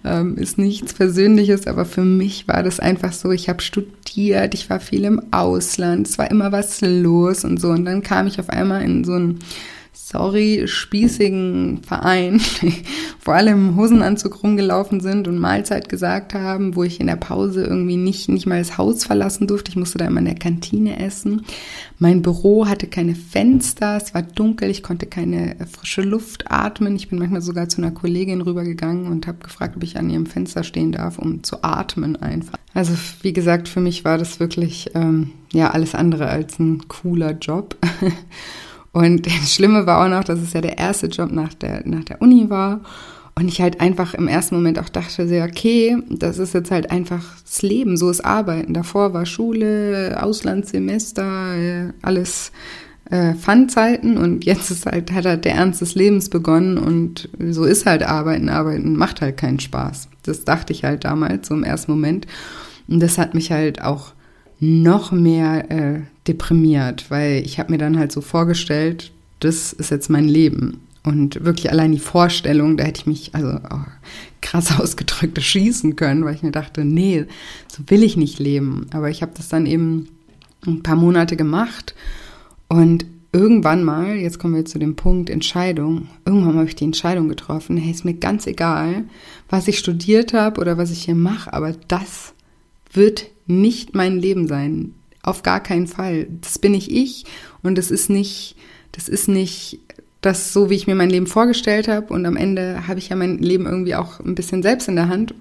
Ähm, 0.08 0.38
ist 0.38 0.60
nichts 0.60 0.94
Persönliches, 0.94 1.66
aber 1.66 1.84
für 1.84 2.04
mich 2.04 2.48
war 2.48 2.62
das 2.62 2.80
einfach 2.80 3.12
so, 3.12 3.32
ich 3.32 3.50
habe 3.50 3.64
studiert, 3.64 4.54
ich 4.54 4.70
war 4.70 4.80
viel 4.80 5.04
im 5.04 5.20
Ausland, 5.34 6.08
es 6.08 6.20
war 6.20 6.30
immer 6.30 6.52
was 6.52 6.82
los 6.82 7.44
und 7.44 7.60
so. 7.60 7.70
Und 7.70 7.86
dann 7.86 8.04
kam 8.04 8.28
ich 8.28 8.40
auf 8.40 8.50
einmal 8.50 8.84
in 8.84 9.04
so 9.04 9.14
ein 9.14 9.40
sorry, 9.96 10.68
spießigen 10.68 11.82
Verein, 11.84 12.40
vor 13.20 13.34
allem 13.34 13.70
im 13.70 13.76
Hosenanzug 13.78 14.44
rumgelaufen 14.44 15.00
sind 15.00 15.28
und 15.28 15.40
Mahlzeit 15.40 15.90
gesagt 15.90 16.34
haben, 16.34 16.76
wo 16.76 16.84
ich 16.84 17.00
in 17.00 17.08
der 17.08 17.16
Pause 17.16 17.64
irgendwie 17.64 17.98
nicht, 17.98 18.30
nicht 18.30 18.46
mal 18.46 18.60
das 18.60 18.78
Haus 18.78 19.06
verlassen 19.06 19.48
durfte. 19.48 19.72
Ich 19.72 19.78
musste 19.78 19.98
da 19.98 20.06
immer 20.06 20.20
in 20.20 20.26
der 20.26 20.36
Kantine 20.36 21.00
essen. 21.00 21.46
Mein 21.98 22.22
Büro 22.22 22.68
hatte 22.68 22.88
keine 22.88 23.16
Fenster, 23.16 23.98
es 23.98 24.14
war 24.14 24.22
dunkel, 24.22 24.70
ich 24.70 24.84
konnte 24.84 25.06
keine 25.06 25.56
frische 25.72 26.02
Luft 26.02 26.52
atmen. 26.52 26.96
Ich 26.96 27.10
bin 27.10 27.18
manchmal 27.18 27.42
sogar 27.42 27.70
zu 27.70 27.82
einer 27.82 27.92
Kollegin 27.92 28.42
rübergegangen 28.42 29.08
und 29.08 29.28
habe 29.28 29.40
gefragt, 29.40 29.78
ob 29.78 29.84
ich 29.84 29.98
an 29.98 30.10
ihrem 30.10 30.26
Fenster 30.26 30.64
stehen 30.64 30.92
darf, 30.92 31.18
um 31.18 31.44
zu 31.44 31.64
atmen 31.64 32.16
einfach. 32.18 32.58
Also 32.74 32.94
wie 33.22 33.34
gesagt, 33.34 33.70
für 33.70 33.80
mich 33.80 34.04
war 34.04 34.18
das 34.18 34.40
wirklich 34.40 34.92
ähm, 34.94 35.32
ja 35.54 35.72
alles 35.72 35.96
andere 35.96 36.28
als 36.28 36.60
ein 36.60 36.88
cooler 36.90 37.32
Job. 37.32 37.78
Und 38.96 39.26
das 39.42 39.54
Schlimme 39.54 39.86
war 39.86 40.04
auch 40.04 40.10
noch, 40.10 40.24
dass 40.24 40.40
es 40.40 40.54
ja 40.54 40.62
der 40.62 40.78
erste 40.78 41.08
Job 41.08 41.32
nach 41.32 41.54
der, 41.54 41.82
nach 41.86 42.06
der 42.06 42.22
Uni 42.22 42.50
war. 42.50 42.80
Und 43.38 43.50
ich 43.50 43.60
halt 43.60 43.82
einfach 43.82 44.14
im 44.14 44.30
ersten 44.30 44.56
Moment 44.56 44.80
auch 44.80 44.88
dachte, 44.88 45.24
okay, 45.44 45.98
das 46.10 46.38
ist 46.38 46.54
jetzt 46.54 46.72
halt 46.72 46.90
einfach 46.90 47.22
das 47.44 47.62
Leben, 47.62 47.98
so 47.98 48.10
ist 48.10 48.24
Arbeiten. 48.24 48.74
Davor 48.74 49.14
war 49.14 49.26
Schule, 49.26 50.18
Auslandssemester, 50.24 51.58
äh, 51.58 51.94
alles 52.02 52.54
äh, 53.10 53.34
Fun-Zeiten 53.34 54.18
und 54.18 54.46
jetzt 54.46 54.72
ist 54.72 54.86
halt, 54.86 55.12
hat 55.12 55.26
halt 55.26 55.44
der 55.44 55.56
Ernst 55.56 55.82
des 55.82 55.96
Lebens 55.96 56.30
begonnen 56.30 56.78
und 56.78 57.28
so 57.50 57.66
ist 57.66 57.86
halt 57.86 58.04
Arbeiten. 58.04 58.48
Arbeiten 58.48 58.96
macht 58.96 59.20
halt 59.20 59.36
keinen 59.36 59.60
Spaß. 59.60 60.08
Das 60.24 60.46
dachte 60.46 60.72
ich 60.72 60.86
halt 60.86 61.04
damals, 61.04 61.50
so 61.50 61.56
im 61.56 61.66
ersten 61.66 61.92
Moment. 61.92 62.28
Und 62.88 63.02
das 63.02 63.18
hat 63.18 63.34
mich 63.34 63.52
halt 63.52 63.82
auch 63.82 64.14
noch 64.60 65.12
mehr 65.12 65.72
äh, 65.72 66.02
deprimiert, 66.28 67.10
weil 67.10 67.44
ich 67.46 67.60
habe 67.60 67.72
mir 67.72 67.78
dann 67.78 67.98
halt 67.98 68.12
so 68.12 68.22
vorgestellt, 68.22 69.12
das 69.40 69.74
ist 69.74 69.92
jetzt 69.92 70.10
mein 70.10 70.28
Leben. 70.28 70.82
Und 71.04 71.46
wirklich 71.46 71.70
allein 71.70 71.92
die 71.92 72.00
Vorstellung, 72.00 72.78
da 72.78 72.84
hätte 72.84 73.02
ich 73.02 73.06
mich 73.06 73.36
also 73.36 73.60
oh, 73.70 73.86
krass 74.42 74.80
ausgedrückt 74.80 75.42
schießen 75.42 75.96
können, 75.96 76.26
weil 76.26 76.36
ich 76.36 76.44
mir 76.44 76.52
dachte, 76.52 76.84
nee, 76.84 77.26
so 77.68 77.84
will 77.88 78.04
ich 78.04 78.18
nicht 78.18 78.40
leben. 78.40 78.88
Aber 78.92 79.10
ich 79.10 79.22
habe 79.22 79.34
das 79.36 79.50
dann 79.50 79.66
eben 79.66 80.08
ein 80.66 80.82
paar 80.82 80.96
Monate 80.96 81.36
gemacht 81.36 81.94
und 82.68 83.06
irgendwann 83.32 83.84
mal, 83.84 84.16
jetzt 84.16 84.40
kommen 84.40 84.56
wir 84.56 84.66
zu 84.66 84.80
dem 84.80 84.96
Punkt 84.96 85.30
Entscheidung, 85.30 86.08
irgendwann 86.26 86.56
habe 86.56 86.68
ich 86.68 86.76
die 86.76 86.86
Entscheidung 86.86 87.28
getroffen, 87.28 87.78
hey, 87.78 87.92
ist 87.92 88.06
mir 88.06 88.14
ganz 88.14 88.48
egal, 88.48 89.04
was 89.50 89.68
ich 89.68 89.78
studiert 89.78 90.34
habe 90.34 90.60
oder 90.62 90.78
was 90.78 90.90
ich 90.90 91.04
hier 91.04 91.16
mache, 91.16 91.52
aber 91.54 91.74
das 91.88 92.34
wird 92.94 93.28
nicht 93.48 93.96
mein 93.96 94.20
Leben 94.20 94.48
sein. 94.48 94.94
Auf 95.22 95.44
gar 95.44 95.62
keinen 95.62 95.88
Fall. 95.88 96.28
Das 96.42 96.60
bin 96.60 96.74
nicht 96.74 96.92
ich 96.92 97.26
und 97.64 97.78
das 97.78 97.92
ist 97.92 98.10
nicht, 98.10 98.56
das 98.92 99.10
ist 99.10 99.28
nicht 99.28 99.80
das 100.22 100.54
so, 100.54 100.70
wie 100.70 100.76
ich 100.76 100.88
mir 100.88 100.96
mein 100.96 101.10
Leben 101.10 101.28
vorgestellt 101.28 101.88
habe. 101.88 102.14
Und 102.14 102.26
am 102.26 102.36
Ende 102.36 102.88
habe 102.88 103.00
ich 103.00 103.10
ja 103.10 103.16
mein 103.16 103.40
Leben 103.40 103.66
irgendwie 103.66 103.96
auch 103.96 104.20
ein 104.20 104.36
bisschen 104.36 104.64
selbst 104.64 104.88
in 104.88 104.96
der 104.96 105.10
Hand. 105.10 105.34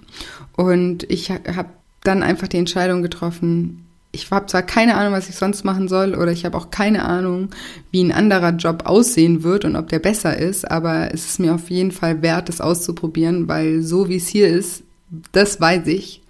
Und 0.57 1.11
ich 1.11 1.31
habe 1.31 1.71
dann 2.03 2.23
einfach 2.23 2.49
die 2.49 2.59
Entscheidung 2.59 3.03
getroffen, 3.03 3.85
ich 4.14 4.31
habe 4.31 4.47
zwar 4.47 4.62
keine 4.62 4.95
Ahnung, 4.95 5.12
was 5.12 5.29
ich 5.29 5.35
sonst 5.35 5.64
machen 5.64 5.88
soll, 5.88 6.14
oder 6.14 6.31
ich 6.31 6.45
habe 6.45 6.57
auch 6.57 6.71
keine 6.71 7.05
Ahnung, 7.05 7.51
wie 7.90 8.03
ein 8.03 8.12
anderer 8.12 8.51
Job 8.51 8.85
aussehen 8.87 9.43
wird 9.43 9.64
und 9.64 9.77
ob 9.77 9.88
der 9.88 9.99
besser 9.99 10.38
ist, 10.38 10.71
aber 10.71 11.12
es 11.12 11.25
ist 11.27 11.40
mir 11.40 11.55
auf 11.55 11.69
jeden 11.69 11.90
Fall 11.90 12.23
wert, 12.23 12.49
das 12.49 12.61
auszuprobieren, 12.61 13.49
weil 13.49 13.83
so 13.83 14.09
wie 14.09 14.17
es 14.17 14.29
hier 14.29 14.49
ist, 14.49 14.85
das 15.33 15.61
weiß 15.61 15.88
ich, 15.88 16.23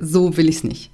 so 0.00 0.36
will 0.36 0.48
ich 0.48 0.56
es 0.56 0.64
nicht. 0.64 0.90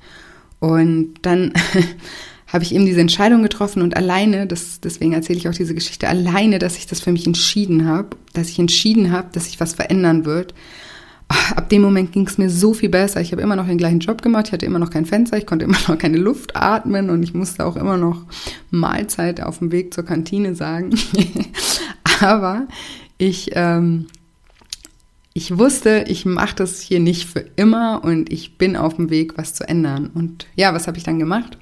Und 0.60 1.14
dann 1.22 1.52
habe 2.46 2.64
ich 2.64 2.74
eben 2.74 2.86
diese 2.86 3.00
Entscheidung 3.00 3.42
getroffen 3.42 3.82
und 3.82 3.96
alleine, 3.96 4.46
das, 4.46 4.80
deswegen 4.80 5.12
erzähle 5.12 5.38
ich 5.38 5.48
auch 5.48 5.54
diese 5.54 5.74
Geschichte, 5.74 6.08
alleine, 6.08 6.58
dass 6.58 6.78
ich 6.78 6.86
das 6.86 7.00
für 7.00 7.12
mich 7.12 7.26
entschieden 7.26 7.86
habe, 7.86 8.16
dass 8.32 8.48
ich 8.48 8.58
entschieden 8.58 9.12
habe, 9.12 9.28
dass 9.32 9.44
sich 9.44 9.60
was 9.60 9.74
verändern 9.74 10.24
wird. 10.24 10.54
Ab 11.54 11.68
dem 11.68 11.82
Moment 11.82 12.12
ging 12.12 12.26
es 12.26 12.38
mir 12.38 12.48
so 12.48 12.72
viel 12.72 12.88
besser. 12.88 13.20
Ich 13.20 13.32
habe 13.32 13.42
immer 13.42 13.56
noch 13.56 13.66
den 13.66 13.76
gleichen 13.76 14.00
Job 14.00 14.22
gemacht, 14.22 14.46
ich 14.48 14.52
hatte 14.52 14.66
immer 14.66 14.78
noch 14.78 14.90
kein 14.90 15.04
Fenster, 15.04 15.36
ich 15.36 15.46
konnte 15.46 15.64
immer 15.66 15.78
noch 15.86 15.98
keine 15.98 16.16
Luft 16.16 16.56
atmen 16.56 17.10
und 17.10 17.22
ich 17.22 17.34
musste 17.34 17.66
auch 17.66 17.76
immer 17.76 17.98
noch 17.98 18.24
Mahlzeit 18.70 19.42
auf 19.42 19.58
dem 19.58 19.70
Weg 19.70 19.92
zur 19.92 20.04
Kantine 20.04 20.54
sagen. 20.54 20.90
Aber 22.20 22.66
ich 23.18 23.50
ähm, 23.52 24.06
ich 25.34 25.56
wusste, 25.56 26.04
ich 26.08 26.24
mache 26.24 26.56
das 26.56 26.80
hier 26.80 27.00
nicht 27.00 27.28
für 27.28 27.44
immer 27.56 28.02
und 28.02 28.32
ich 28.32 28.58
bin 28.58 28.76
auf 28.76 28.96
dem 28.96 29.10
Weg, 29.10 29.38
was 29.38 29.54
zu 29.54 29.68
ändern. 29.68 30.10
Und 30.14 30.46
ja, 30.56 30.74
was 30.74 30.86
habe 30.86 30.98
ich 30.98 31.04
dann 31.04 31.18
gemacht? 31.18 31.58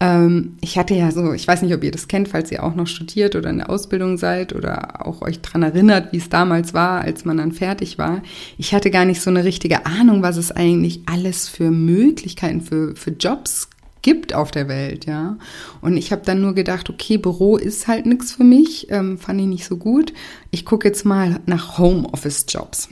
Ähm, 0.00 0.56
ich 0.60 0.76
hatte 0.76 0.94
ja 0.94 1.10
so, 1.12 1.32
ich 1.32 1.46
weiß 1.46 1.62
nicht, 1.62 1.74
ob 1.74 1.84
ihr 1.84 1.92
das 1.92 2.08
kennt, 2.08 2.28
falls 2.28 2.50
ihr 2.50 2.64
auch 2.64 2.74
noch 2.74 2.86
studiert 2.86 3.36
oder 3.36 3.50
in 3.50 3.58
der 3.58 3.70
Ausbildung 3.70 4.18
seid 4.18 4.54
oder 4.54 5.06
auch 5.06 5.22
euch 5.22 5.40
dran 5.40 5.62
erinnert, 5.62 6.12
wie 6.12 6.16
es 6.16 6.28
damals 6.28 6.74
war, 6.74 7.02
als 7.02 7.24
man 7.24 7.36
dann 7.36 7.52
fertig 7.52 7.98
war. 7.98 8.22
Ich 8.58 8.74
hatte 8.74 8.90
gar 8.90 9.04
nicht 9.04 9.20
so 9.20 9.30
eine 9.30 9.44
richtige 9.44 9.86
Ahnung, 9.86 10.22
was 10.22 10.36
es 10.36 10.50
eigentlich 10.50 11.02
alles 11.06 11.48
für 11.48 11.70
Möglichkeiten 11.70 12.60
für, 12.60 12.96
für 12.96 13.12
Jobs 13.12 13.68
gibt 14.04 14.34
auf 14.34 14.50
der 14.50 14.68
Welt, 14.68 15.06
ja. 15.06 15.38
Und 15.80 15.96
ich 15.96 16.12
habe 16.12 16.22
dann 16.24 16.42
nur 16.42 16.54
gedacht, 16.54 16.90
okay, 16.90 17.16
Büro 17.16 17.56
ist 17.56 17.88
halt 17.88 18.04
nichts 18.04 18.32
für 18.32 18.44
mich, 18.44 18.90
ähm, 18.90 19.16
fand 19.18 19.40
ich 19.40 19.46
nicht 19.46 19.64
so 19.64 19.78
gut. 19.78 20.12
Ich 20.50 20.66
gucke 20.66 20.86
jetzt 20.86 21.04
mal 21.04 21.40
nach 21.46 21.78
Homeoffice-Jobs. 21.78 22.90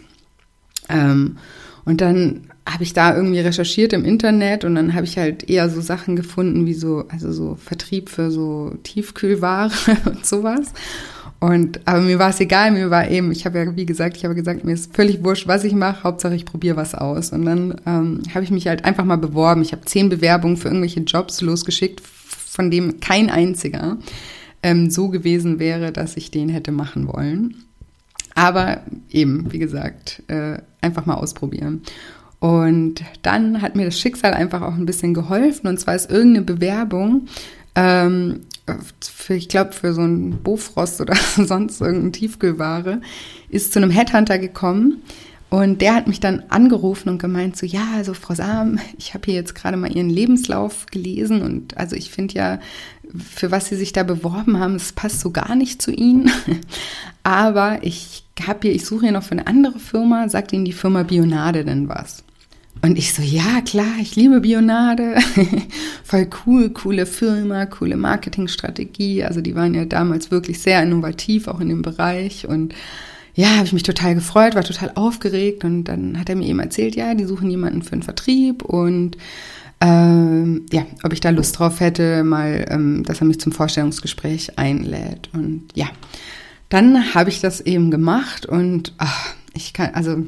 Ähm, 0.88 1.36
und 1.84 2.00
dann 2.00 2.48
habe 2.66 2.82
ich 2.82 2.94
da 2.94 3.14
irgendwie 3.14 3.40
recherchiert 3.40 3.92
im 3.92 4.06
Internet 4.06 4.64
und 4.64 4.74
dann 4.74 4.94
habe 4.94 5.04
ich 5.04 5.18
halt 5.18 5.50
eher 5.50 5.68
so 5.68 5.82
Sachen 5.82 6.16
gefunden 6.16 6.64
wie 6.64 6.74
so, 6.74 7.04
also 7.08 7.30
so 7.30 7.56
Vertrieb 7.56 8.08
für 8.08 8.30
so 8.30 8.72
Tiefkühlware 8.82 9.70
und 10.06 10.24
sowas. 10.24 10.72
Und 11.42 11.80
aber 11.88 12.02
mir 12.02 12.20
war 12.20 12.30
es 12.30 12.38
egal, 12.38 12.70
mir 12.70 12.88
war 12.88 13.10
eben, 13.10 13.32
ich 13.32 13.44
habe 13.46 13.58
ja 13.58 13.76
wie 13.76 13.84
gesagt, 13.84 14.16
ich 14.16 14.24
habe 14.24 14.36
gesagt, 14.36 14.62
mir 14.62 14.74
ist 14.74 14.94
völlig 14.94 15.24
wurscht, 15.24 15.48
was 15.48 15.64
ich 15.64 15.72
mache, 15.72 16.04
Hauptsache 16.04 16.36
ich 16.36 16.44
probiere 16.44 16.76
was 16.76 16.94
aus. 16.94 17.32
Und 17.32 17.44
dann 17.44 17.80
ähm, 17.84 18.22
habe 18.32 18.44
ich 18.44 18.52
mich 18.52 18.68
halt 18.68 18.84
einfach 18.84 19.04
mal 19.04 19.16
beworben. 19.16 19.60
Ich 19.60 19.72
habe 19.72 19.84
zehn 19.84 20.08
Bewerbungen 20.08 20.56
für 20.56 20.68
irgendwelche 20.68 21.00
Jobs 21.00 21.40
losgeschickt, 21.40 22.00
von 22.00 22.70
dem 22.70 23.00
kein 23.00 23.28
einziger 23.28 23.96
ähm, 24.62 24.88
so 24.88 25.08
gewesen 25.08 25.58
wäre, 25.58 25.90
dass 25.90 26.16
ich 26.16 26.30
den 26.30 26.48
hätte 26.48 26.70
machen 26.70 27.08
wollen. 27.08 27.56
Aber 28.36 28.82
eben, 29.10 29.52
wie 29.52 29.58
gesagt, 29.58 30.22
äh, 30.28 30.58
einfach 30.80 31.06
mal 31.06 31.14
ausprobieren. 31.14 31.82
Und 32.38 33.02
dann 33.22 33.62
hat 33.62 33.74
mir 33.74 33.86
das 33.86 33.98
Schicksal 33.98 34.32
einfach 34.32 34.62
auch 34.62 34.74
ein 34.74 34.86
bisschen 34.86 35.12
geholfen. 35.12 35.66
Und 35.66 35.80
zwar 35.80 35.96
ist 35.96 36.08
irgendeine 36.08 36.46
Bewerbung, 36.46 37.26
ähm, 37.74 38.42
für, 39.00 39.34
ich 39.34 39.48
glaube, 39.48 39.72
für 39.72 39.92
so 39.92 40.02
ein 40.02 40.42
Bofrost 40.42 41.00
oder 41.00 41.14
sonst 41.36 41.80
irgendeine 41.80 42.12
Tiefkühlware, 42.12 43.00
ist 43.48 43.72
zu 43.72 43.78
einem 43.78 43.90
Headhunter 43.90 44.38
gekommen. 44.38 45.02
Und 45.50 45.82
der 45.82 45.94
hat 45.94 46.06
mich 46.06 46.18
dann 46.18 46.44
angerufen 46.48 47.10
und 47.10 47.18
gemeint 47.18 47.58
so, 47.58 47.66
ja, 47.66 47.86
also 47.94 48.14
Frau 48.14 48.34
Sam, 48.34 48.78
ich 48.96 49.12
habe 49.12 49.26
hier 49.26 49.34
jetzt 49.34 49.54
gerade 49.54 49.76
mal 49.76 49.94
Ihren 49.94 50.08
Lebenslauf 50.08 50.86
gelesen 50.86 51.42
und 51.42 51.76
also 51.76 51.94
ich 51.94 52.10
finde 52.10 52.34
ja, 52.34 52.58
für 53.18 53.50
was 53.50 53.66
Sie 53.66 53.76
sich 53.76 53.92
da 53.92 54.02
beworben 54.02 54.58
haben, 54.58 54.74
das 54.74 54.94
passt 54.94 55.20
so 55.20 55.30
gar 55.30 55.54
nicht 55.54 55.82
zu 55.82 55.90
Ihnen. 55.90 56.30
Aber 57.22 57.80
ich 57.82 58.24
habe 58.46 58.60
hier, 58.62 58.74
ich 58.74 58.86
suche 58.86 59.02
hier 59.02 59.12
noch 59.12 59.24
für 59.24 59.32
eine 59.32 59.46
andere 59.46 59.78
Firma, 59.78 60.30
sagt 60.30 60.54
Ihnen 60.54 60.64
die 60.64 60.72
Firma 60.72 61.02
Bionade 61.02 61.66
denn 61.66 61.86
was? 61.86 62.24
Und 62.84 62.98
ich 62.98 63.14
so, 63.14 63.22
ja, 63.22 63.60
klar, 63.60 63.94
ich 64.00 64.16
liebe 64.16 64.40
Bionade. 64.40 65.14
Voll 66.04 66.28
cool, 66.44 66.70
coole 66.70 67.06
Firma, 67.06 67.64
coole 67.66 67.96
Marketingstrategie. 67.96 69.22
Also 69.22 69.40
die 69.40 69.54
waren 69.54 69.74
ja 69.74 69.84
damals 69.84 70.32
wirklich 70.32 70.60
sehr 70.60 70.82
innovativ, 70.82 71.46
auch 71.46 71.60
in 71.60 71.68
dem 71.68 71.82
Bereich. 71.82 72.48
Und 72.48 72.74
ja, 73.34 73.54
habe 73.54 73.66
ich 73.66 73.72
mich 73.72 73.84
total 73.84 74.16
gefreut, 74.16 74.56
war 74.56 74.64
total 74.64 74.90
aufgeregt. 74.96 75.62
Und 75.64 75.84
dann 75.84 76.18
hat 76.18 76.28
er 76.28 76.34
mir 76.34 76.48
eben 76.48 76.58
erzählt, 76.58 76.96
ja, 76.96 77.14
die 77.14 77.24
suchen 77.24 77.50
jemanden 77.50 77.82
für 77.82 77.92
den 77.92 78.02
Vertrieb 78.02 78.64
und 78.64 79.16
ähm, 79.80 80.66
ja, 80.72 80.86
ob 81.02 81.12
ich 81.12 81.20
da 81.20 81.30
Lust 81.30 81.58
drauf 81.58 81.80
hätte, 81.80 82.22
mal, 82.22 82.66
ähm, 82.68 83.02
dass 83.02 83.20
er 83.20 83.26
mich 83.26 83.40
zum 83.40 83.50
Vorstellungsgespräch 83.50 84.56
einlädt. 84.56 85.28
Und 85.32 85.64
ja, 85.74 85.86
dann 86.68 87.14
habe 87.14 87.30
ich 87.30 87.40
das 87.40 87.60
eben 87.60 87.90
gemacht 87.90 88.46
und 88.46 88.92
ach, 88.98 89.34
ich 89.54 89.72
kann, 89.72 89.90
also 89.94 90.18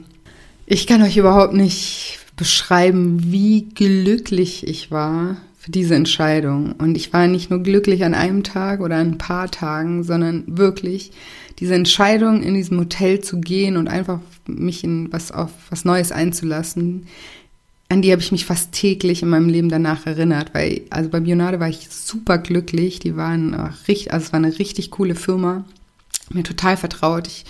ich 0.66 0.88
kann 0.88 1.02
euch 1.02 1.16
überhaupt 1.16 1.54
nicht 1.54 2.18
beschreiben, 2.36 3.32
wie 3.32 3.68
glücklich 3.74 4.66
ich 4.66 4.90
war 4.90 5.36
für 5.58 5.70
diese 5.70 5.94
Entscheidung. 5.94 6.72
Und 6.72 6.96
ich 6.96 7.12
war 7.12 7.26
nicht 7.26 7.50
nur 7.50 7.62
glücklich 7.62 8.04
an 8.04 8.14
einem 8.14 8.42
Tag 8.42 8.80
oder 8.80 8.96
an 8.96 9.12
ein 9.12 9.18
paar 9.18 9.50
Tagen, 9.50 10.02
sondern 10.02 10.44
wirklich 10.46 11.12
diese 11.58 11.74
Entscheidung, 11.74 12.42
in 12.42 12.54
diesem 12.54 12.78
Hotel 12.80 13.20
zu 13.20 13.40
gehen 13.40 13.76
und 13.76 13.88
einfach 13.88 14.20
mich 14.46 14.84
in 14.84 15.12
was 15.12 15.30
auf 15.30 15.50
was 15.70 15.84
Neues 15.84 16.12
einzulassen, 16.12 17.06
an 17.88 18.02
die 18.02 18.10
habe 18.10 18.22
ich 18.22 18.32
mich 18.32 18.46
fast 18.46 18.72
täglich 18.72 19.22
in 19.22 19.28
meinem 19.28 19.48
Leben 19.48 19.68
danach 19.68 20.06
erinnert, 20.06 20.54
weil 20.54 20.82
also 20.90 21.10
bei 21.10 21.20
Bionade 21.20 21.60
war 21.60 21.68
ich 21.68 21.88
super 21.90 22.38
glücklich. 22.38 22.98
Die 22.98 23.16
waren 23.16 23.54
richtig, 23.86 24.12
also 24.12 24.26
es 24.26 24.32
war 24.32 24.38
eine 24.38 24.58
richtig 24.58 24.90
coole 24.90 25.14
Firma, 25.14 25.64
mir 26.30 26.42
total 26.42 26.76
vertraut. 26.76 27.26
Ich 27.26 27.44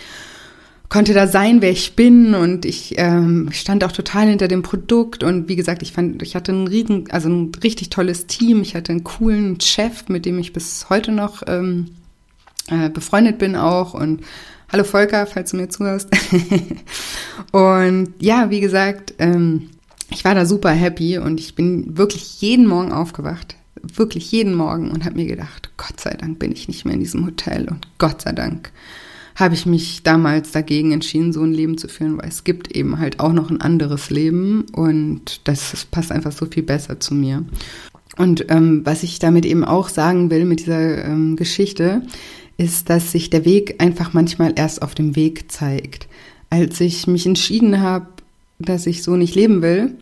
konnte 0.95 1.13
da 1.13 1.27
sein, 1.27 1.61
wer 1.61 1.73
ich 1.73 1.97
bin. 1.97 2.35
Und 2.37 2.65
ich 2.65 2.95
ähm, 2.99 3.49
stand 3.51 3.83
auch 3.83 3.91
total 3.91 4.29
hinter 4.29 4.47
dem 4.47 4.63
Produkt. 4.63 5.25
Und 5.25 5.49
wie 5.49 5.57
gesagt, 5.57 5.83
ich 5.83 5.91
fand, 5.91 6.23
ich 6.23 6.37
hatte 6.37 6.53
ein 6.53 6.69
riesen, 6.69 7.11
also 7.11 7.29
ein 7.29 7.51
richtig 7.65 7.91
tolles 7.91 8.29
Team. 8.29 8.63
Ich 8.63 8.77
hatte 8.77 8.93
einen 8.93 9.03
coolen 9.03 9.61
Chef, 9.61 10.09
mit 10.09 10.25
dem 10.25 10.39
ich 10.39 10.53
bis 10.53 10.89
heute 10.91 11.11
noch 11.11 11.43
ähm, 11.49 11.87
äh, 12.69 12.91
befreundet 12.91 13.39
bin 13.39 13.57
auch. 13.57 13.93
Und 13.93 14.21
hallo 14.71 14.85
Volker, 14.85 15.27
falls 15.27 15.51
du 15.51 15.57
mir 15.57 15.69
zuhörst. 15.69 16.11
und 17.51 18.15
ja, 18.21 18.51
wie 18.51 18.61
gesagt, 18.61 19.15
ähm, 19.19 19.71
ich 20.11 20.25
war 20.25 20.37
da 20.37 20.47
super 20.47 20.71
happy. 20.71 21.19
Und 21.19 21.41
ich 21.41 21.57
bin 21.57 21.99
wirklich 21.99 22.41
jeden 22.41 22.69
Morgen 22.69 22.93
aufgewacht, 22.93 23.57
wirklich 23.83 24.31
jeden 24.31 24.55
Morgen. 24.55 24.93
Und 24.93 25.05
habe 25.05 25.17
mir 25.17 25.27
gedacht, 25.27 25.71
Gott 25.77 26.01
sei 26.01 26.15
Dank 26.15 26.39
bin 26.39 26.53
ich 26.53 26.69
nicht 26.69 26.85
mehr 26.85 26.95
in 26.95 27.01
diesem 27.01 27.27
Hotel. 27.27 27.67
Und 27.69 27.89
Gott 27.99 28.23
sei 28.23 28.31
Dank 28.31 28.71
habe 29.35 29.55
ich 29.55 29.67
mich 29.67 30.03
damals 30.03 30.53
dagegen 30.53 30.93
entschieden, 30.93 31.33
so 31.33 31.43
ein 31.43 31.53
Leben 31.53 31.77
zu 31.77 31.89
führen, 31.89 32.19
weil 32.19 32.29
es 32.29 32.45
gibt 32.45 32.71
eben 32.71 32.99
halt 32.99 33.19
auch 33.21 33.33
noch 33.33 33.51
ein 33.51 33.61
anderes 33.61 34.11
Leben 34.11 34.65
und 34.73 35.41
das, 35.45 35.87
passt 35.91 36.13
einfach 36.13 36.33
so 36.33 36.47
viel 36.47 36.63
besser 36.63 37.01
zu 37.01 37.15
mir. 37.15 37.45
Und 38.17 38.47
ähm, 38.49 38.83
was 38.85 39.03
ich 39.03 39.19
damit 39.19 39.45
eben 39.45 39.65
auch 39.65 39.89
sagen 39.89 40.31
will 40.31 40.45
mit 40.45 40.61
dieser 40.61 41.05
ähm, 41.05 41.35
Geschichte, 41.35 42.03
ist, 42.57 42.89
dass 42.89 43.11
sich 43.11 43.31
der 43.31 43.45
Weg 43.45 43.83
einfach 43.83 44.13
manchmal 44.13 44.53
erst 44.55 44.83
auf 44.83 44.95
dem 44.95 45.17
Weg 45.17 45.51
zeigt. 45.51 46.07
Als 46.51 46.81
ich 46.81 47.09
mich 47.09 47.27
entschieden 47.27 47.81
habe, 47.81 48.07
dass 48.61 48.87
ich 48.87 49.03
so 49.03 49.17
nicht 49.17 49.35
leben 49.35 49.63
will, 49.63 49.97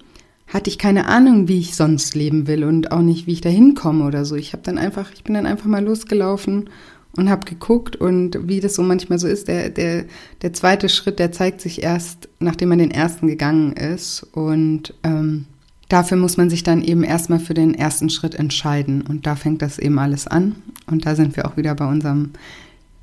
hatte 0.47 0.68
ich 0.68 0.77
keine 0.77 1.07
Ahnung, 1.07 1.49
wie 1.49 1.59
ich 1.59 1.75
sonst 1.75 2.14
leben 2.14 2.47
will 2.47 2.64
und 2.64 2.92
auch 2.92 3.01
nicht, 3.01 3.27
wie 3.27 3.33
ich 3.33 3.40
da 3.40 3.49
hinkomme 3.49 4.05
oder 4.05 4.27
so. 4.27 4.37
Ich 4.37 4.53
habe 4.53 4.62
dann 4.62 4.77
einfach, 4.77 5.11
ich 5.14 5.25
bin 5.25 5.33
dann 5.33 5.47
einfach 5.47 5.64
mal 5.64 5.83
losgelaufen 5.83 6.68
und 7.16 7.29
habe 7.29 7.46
geguckt 7.46 7.96
und 7.96 8.48
wie 8.48 8.61
das 8.61 8.75
so 8.75 8.83
manchmal 8.83 9.18
so 9.18 9.29
ist, 9.29 9.48
der, 9.48 9.70
der, 9.70 10.05
der 10.40 10.53
zweite 10.53 10.88
Schritt, 10.88 11.18
der 11.18 11.33
zeigt 11.33 11.61
sich 11.61 11.83
erst, 11.83 12.29
nachdem 12.40 12.70
man 12.70 12.79
den 12.79 12.90
ersten 12.90 13.27
gegangen 13.27 13.72
ist 13.72 14.27
und 14.33 14.94
ähm, 15.03 15.46
dafür 15.88 16.16
muss 16.16 16.37
man 16.37 16.48
sich 16.48 16.62
dann 16.62 16.83
eben 16.83 17.05
erstmal 17.05 17.40
für 17.40 17.55
den 17.55 17.75
ersten 17.75 18.09
Schritt 18.09 18.35
entscheiden 18.35 19.03
und 19.03 19.27
da 19.27 19.37
fängt 19.37 19.62
das 19.62 19.79
eben 19.79 19.98
alles 19.98 20.27
an 20.27 20.57
und 20.87 21.05
da 21.05 21.14
sind 21.14 21.37
wir 21.37 21.46
auch 21.46 21.57
wieder 21.57 21.75
bei 21.75 21.87
unserem 21.87 22.31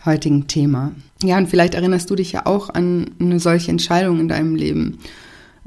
heutigen 0.06 0.48
Thema. 0.48 0.92
Ja, 1.24 1.38
und 1.38 1.50
vielleicht 1.50 1.74
erinnerst 1.74 2.10
du 2.10 2.16
dich 2.16 2.32
ja 2.32 2.46
auch 2.46 2.70
an 2.70 3.12
eine 3.20 3.40
solche 3.40 3.72
Entscheidung 3.72 4.20
in 4.20 4.28
deinem 4.28 4.56
Leben. 4.56 5.00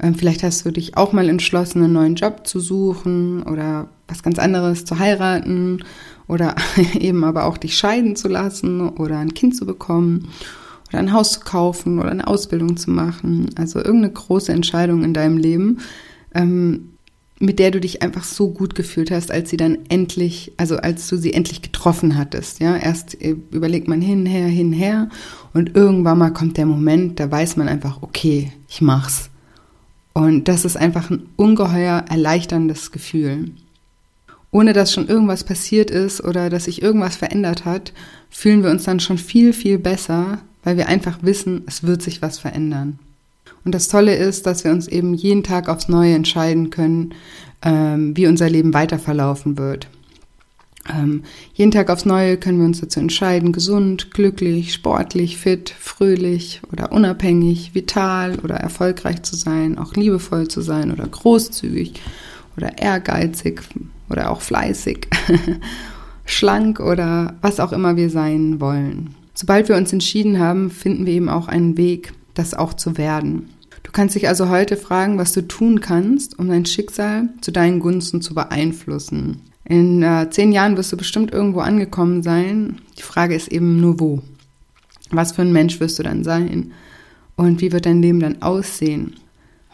Ähm, 0.01 0.15
vielleicht 0.15 0.43
hast 0.43 0.65
du 0.65 0.71
dich 0.71 0.97
auch 0.97 1.13
mal 1.13 1.29
entschlossen, 1.29 1.83
einen 1.83 1.93
neuen 1.93 2.15
Job 2.15 2.45
zu 2.47 2.59
suchen 2.59 3.43
oder 3.43 3.89
was 4.13 4.21
ganz 4.21 4.37
anderes 4.37 4.85
zu 4.85 4.99
heiraten 4.99 5.83
oder 6.27 6.55
eben 6.99 7.23
aber 7.23 7.45
auch 7.45 7.57
dich 7.57 7.75
scheiden 7.75 8.15
zu 8.15 8.27
lassen 8.27 8.89
oder 8.89 9.17
ein 9.17 9.33
Kind 9.33 9.55
zu 9.55 9.65
bekommen 9.65 10.29
oder 10.89 10.99
ein 10.99 11.13
Haus 11.13 11.33
zu 11.33 11.39
kaufen 11.39 11.99
oder 11.99 12.11
eine 12.11 12.27
Ausbildung 12.27 12.77
zu 12.77 12.91
machen. 12.91 13.49
Also 13.55 13.79
irgendeine 13.79 14.13
große 14.13 14.51
Entscheidung 14.51 15.03
in 15.03 15.15
deinem 15.15 15.37
Leben, 15.37 15.79
ähm, 16.35 16.89
mit 17.39 17.57
der 17.57 17.71
du 17.71 17.79
dich 17.79 18.03
einfach 18.03 18.23
so 18.23 18.51
gut 18.51 18.75
gefühlt 18.75 19.09
hast, 19.09 19.31
als 19.31 19.49
sie 19.49 19.57
dann 19.57 19.79
endlich, 19.89 20.53
also 20.57 20.77
als 20.77 21.07
du 21.07 21.17
sie 21.17 21.33
endlich 21.33 21.63
getroffen 21.63 22.15
hattest. 22.15 22.59
Ja, 22.59 22.77
erst 22.77 23.19
äh, 23.19 23.35
überlegt 23.49 23.87
man 23.87 23.99
hinher, 23.99 24.45
hinher 24.45 25.09
und 25.53 25.75
irgendwann 25.75 26.19
mal 26.19 26.31
kommt 26.31 26.57
der 26.57 26.67
Moment, 26.67 27.19
da 27.19 27.31
weiß 27.31 27.57
man 27.57 27.67
einfach, 27.67 28.03
okay, 28.03 28.51
ich 28.69 28.81
mach's. 28.81 29.31
Und 30.13 30.47
das 30.47 30.63
ist 30.63 30.77
einfach 30.77 31.09
ein 31.09 31.25
ungeheuer 31.35 32.05
erleichterndes 32.07 32.91
Gefühl 32.91 33.49
ohne 34.53 34.71
dass 34.71 34.93
schon 34.93 35.07
irgendwas 35.07 35.43
passiert 35.43 35.91
ist 35.91 36.23
oder 36.23 36.49
dass 36.49 36.65
sich 36.65 36.81
irgendwas 36.81 37.15
verändert 37.15 37.65
hat, 37.65 37.91
fühlen 38.29 38.63
wir 38.63 38.69
uns 38.69 38.83
dann 38.83 38.99
schon 38.99 39.17
viel, 39.17 39.51
viel 39.51 39.79
besser, 39.79 40.37
weil 40.63 40.77
wir 40.77 40.87
einfach 40.87 41.17
wissen, 41.23 41.63
es 41.65 41.83
wird 41.83 42.01
sich 42.01 42.21
was 42.21 42.37
verändern. 42.37 42.99
Und 43.65 43.73
das 43.73 43.87
Tolle 43.87 44.15
ist, 44.15 44.45
dass 44.45 44.63
wir 44.63 44.71
uns 44.71 44.87
eben 44.87 45.15
jeden 45.15 45.43
Tag 45.43 45.69
aufs 45.69 45.89
Neue 45.89 46.13
entscheiden 46.13 46.69
können, 46.69 47.15
ähm, 47.63 48.15
wie 48.15 48.27
unser 48.27 48.47
Leben 48.47 48.75
weiter 48.75 48.99
verlaufen 48.99 49.57
wird. 49.57 49.87
Ähm, 50.87 51.23
jeden 51.55 51.71
Tag 51.71 51.89
aufs 51.89 52.05
Neue 52.05 52.37
können 52.37 52.59
wir 52.59 52.65
uns 52.65 52.81
dazu 52.81 52.99
entscheiden, 52.99 53.53
gesund, 53.53 54.11
glücklich, 54.11 54.73
sportlich, 54.73 55.37
fit, 55.37 55.73
fröhlich 55.79 56.61
oder 56.71 56.91
unabhängig, 56.91 57.73
vital 57.73 58.37
oder 58.43 58.55
erfolgreich 58.55 59.23
zu 59.23 59.35
sein, 59.35 59.79
auch 59.79 59.95
liebevoll 59.95 60.47
zu 60.47 60.61
sein 60.61 60.91
oder 60.91 61.07
großzügig 61.07 61.93
oder 62.55 62.77
ehrgeizig, 62.77 63.61
oder 64.13 64.31
auch 64.31 64.41
fleißig, 64.41 65.07
schlank 66.25 66.79
oder 66.79 67.35
was 67.41 67.59
auch 67.59 67.73
immer 67.73 67.97
wir 67.97 68.09
sein 68.09 68.61
wollen. 68.61 69.15
Sobald 69.33 69.67
wir 69.67 69.75
uns 69.75 69.91
entschieden 69.91 70.39
haben, 70.39 70.69
finden 70.69 71.05
wir 71.05 71.13
eben 71.13 71.27
auch 71.27 71.47
einen 71.47 71.75
Weg, 71.75 72.13
das 72.33 72.53
auch 72.53 72.73
zu 72.73 72.97
werden. 72.97 73.49
Du 73.81 73.91
kannst 73.91 74.15
dich 74.15 74.27
also 74.27 74.47
heute 74.47 74.77
fragen, 74.77 75.17
was 75.17 75.33
du 75.33 75.45
tun 75.45 75.81
kannst, 75.81 76.39
um 76.39 76.47
dein 76.47 76.65
Schicksal 76.65 77.29
zu 77.41 77.51
deinen 77.51 77.79
Gunsten 77.79 78.21
zu 78.21 78.33
beeinflussen. 78.33 79.41
In 79.65 80.03
äh, 80.03 80.29
zehn 80.29 80.51
Jahren 80.51 80.77
wirst 80.77 80.91
du 80.91 80.97
bestimmt 80.97 81.31
irgendwo 81.31 81.59
angekommen 81.59 82.23
sein. 82.23 82.77
Die 82.97 83.03
Frage 83.03 83.35
ist 83.35 83.49
eben 83.49 83.79
nur 83.79 83.99
wo. 83.99 84.21
Was 85.11 85.33
für 85.33 85.41
ein 85.41 85.53
Mensch 85.53 85.79
wirst 85.79 85.99
du 85.99 86.03
dann 86.03 86.23
sein? 86.23 86.71
Und 87.35 87.61
wie 87.61 87.71
wird 87.71 87.85
dein 87.85 88.01
Leben 88.01 88.19
dann 88.19 88.41
aussehen? 88.41 89.15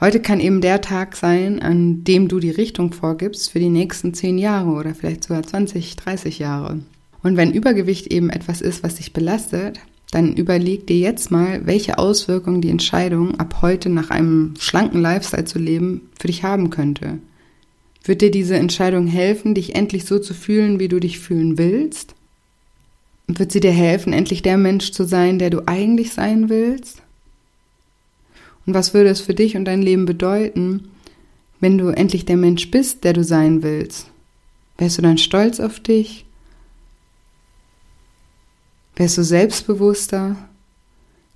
Heute 0.02 0.22
kann 0.22 0.40
eben 0.40 0.62
der 0.62 0.80
Tag 0.80 1.18
sein, 1.18 1.62
an 1.62 2.06
dem 2.06 2.30
du 2.30 2.40
die 2.40 2.52
Richtung 2.52 2.94
vorgibst 2.94 3.52
für 3.52 3.60
die 3.60 3.70
nächsten 3.70 4.14
zehn 4.14 4.38
Jahre 4.38 4.70
oder 4.70 4.96
vielleicht 4.96 5.26
sogar 5.26 5.44
20, 5.44 5.98
30 5.98 6.40
Jahre. 6.40 6.80
Und 7.22 7.36
wenn 7.36 7.52
Übergewicht 7.52 8.08
eben 8.08 8.30
etwas 8.30 8.62
ist, 8.62 8.82
was 8.82 8.96
dich 8.96 9.12
belastet, 9.12 9.82
dann 10.12 10.34
überleg 10.36 10.88
dir 10.88 10.98
jetzt 10.98 11.32
mal, 11.32 11.66
welche 11.66 11.98
Auswirkungen 11.98 12.62
die 12.62 12.70
Entscheidung, 12.70 13.40
ab 13.40 13.58
heute 13.62 13.90
nach 13.90 14.10
einem 14.10 14.54
schlanken 14.58 15.02
Lifestyle 15.02 15.44
zu 15.44 15.60
leben, 15.60 16.10
für 16.18 16.28
dich 16.28 16.44
haben 16.44 16.70
könnte. 16.70 17.20
Wird 18.06 18.22
dir 18.22 18.32
diese 18.32 18.56
Entscheidung 18.56 19.06
helfen, 19.06 19.54
dich 19.54 19.76
endlich 19.76 20.06
so 20.06 20.18
zu 20.18 20.34
fühlen, 20.34 20.80
wie 20.80 20.88
du 20.88 21.02
dich 21.02 21.20
fühlen 21.20 21.58
willst? 21.58 22.16
Wird 23.28 23.52
sie 23.52 23.60
dir 23.60 23.74
helfen, 23.74 24.14
endlich 24.14 24.42
der 24.42 24.58
Mensch 24.58 24.92
zu 24.92 25.04
sein, 25.04 25.40
der 25.40 25.50
du 25.50 25.68
eigentlich 25.68 26.14
sein 26.14 26.50
willst? 26.50 27.04
Und 28.70 28.76
was 28.76 28.94
würde 28.94 29.10
es 29.10 29.20
für 29.20 29.34
dich 29.34 29.58
und 29.58 29.66
dein 29.66 29.82
Leben 29.82 30.06
bedeuten, 30.06 30.90
wenn 31.60 31.80
du 31.80 31.88
endlich 31.88 32.26
der 32.26 32.38
Mensch 32.38 32.70
bist, 32.70 33.04
der 33.04 33.14
du 33.14 33.24
sein 33.24 33.64
willst? 33.64 34.12
Wärst 34.78 35.00
du 35.00 35.02
dann 35.02 35.18
stolz 35.18 35.60
auf 35.60 35.80
dich? 35.80 36.28
Wärst 38.96 39.18
du 39.18 39.24
selbstbewusster? 39.24 40.36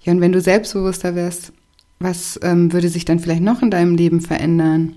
Ja, 0.03 0.13
und 0.13 0.21
wenn 0.21 0.31
du 0.31 0.41
selbstbewusster 0.41 1.15
wärst, 1.15 1.53
was 1.97 2.39
ähm, 2.43 2.71
würde 2.71 2.87
sich 2.87 3.03
dann 3.03 3.17
vielleicht 3.17 3.41
noch 3.41 3.63
in 3.63 3.71
deinem 3.71 3.95
Leben 3.95 4.21
verändern? 4.21 4.93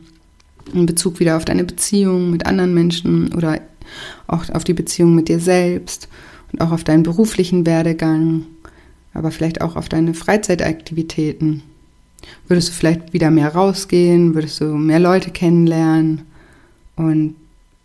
In 0.75 0.85
Bezug 0.85 1.20
wieder 1.20 1.38
auf 1.38 1.46
deine 1.46 1.64
Beziehung 1.64 2.31
mit 2.31 2.44
anderen 2.44 2.75
Menschen 2.75 3.33
oder 3.33 3.62
auch 4.27 4.51
auf 4.51 4.64
die 4.64 4.75
Beziehung 4.75 5.14
mit 5.14 5.31
dir 5.31 5.40
selbst 5.40 6.07
und 6.53 6.61
auch 6.61 6.72
auf 6.72 6.85
deinen 6.85 7.03
beruflichen 7.03 7.64
Werdegang, 7.64 8.44
aber 9.14 9.31
vielleicht 9.31 9.62
auch 9.62 9.75
auf 9.75 9.88
deine 9.88 10.12
Freizeitaktivitäten. 10.12 11.62
Würdest 12.48 12.68
du 12.68 12.72
vielleicht 12.72 13.12
wieder 13.12 13.31
mehr 13.31 13.55
rausgehen? 13.55 14.35
Würdest 14.35 14.61
du 14.61 14.66
mehr 14.76 15.00
Leute 15.00 15.31
kennenlernen? 15.31 16.22
Und 16.96 17.37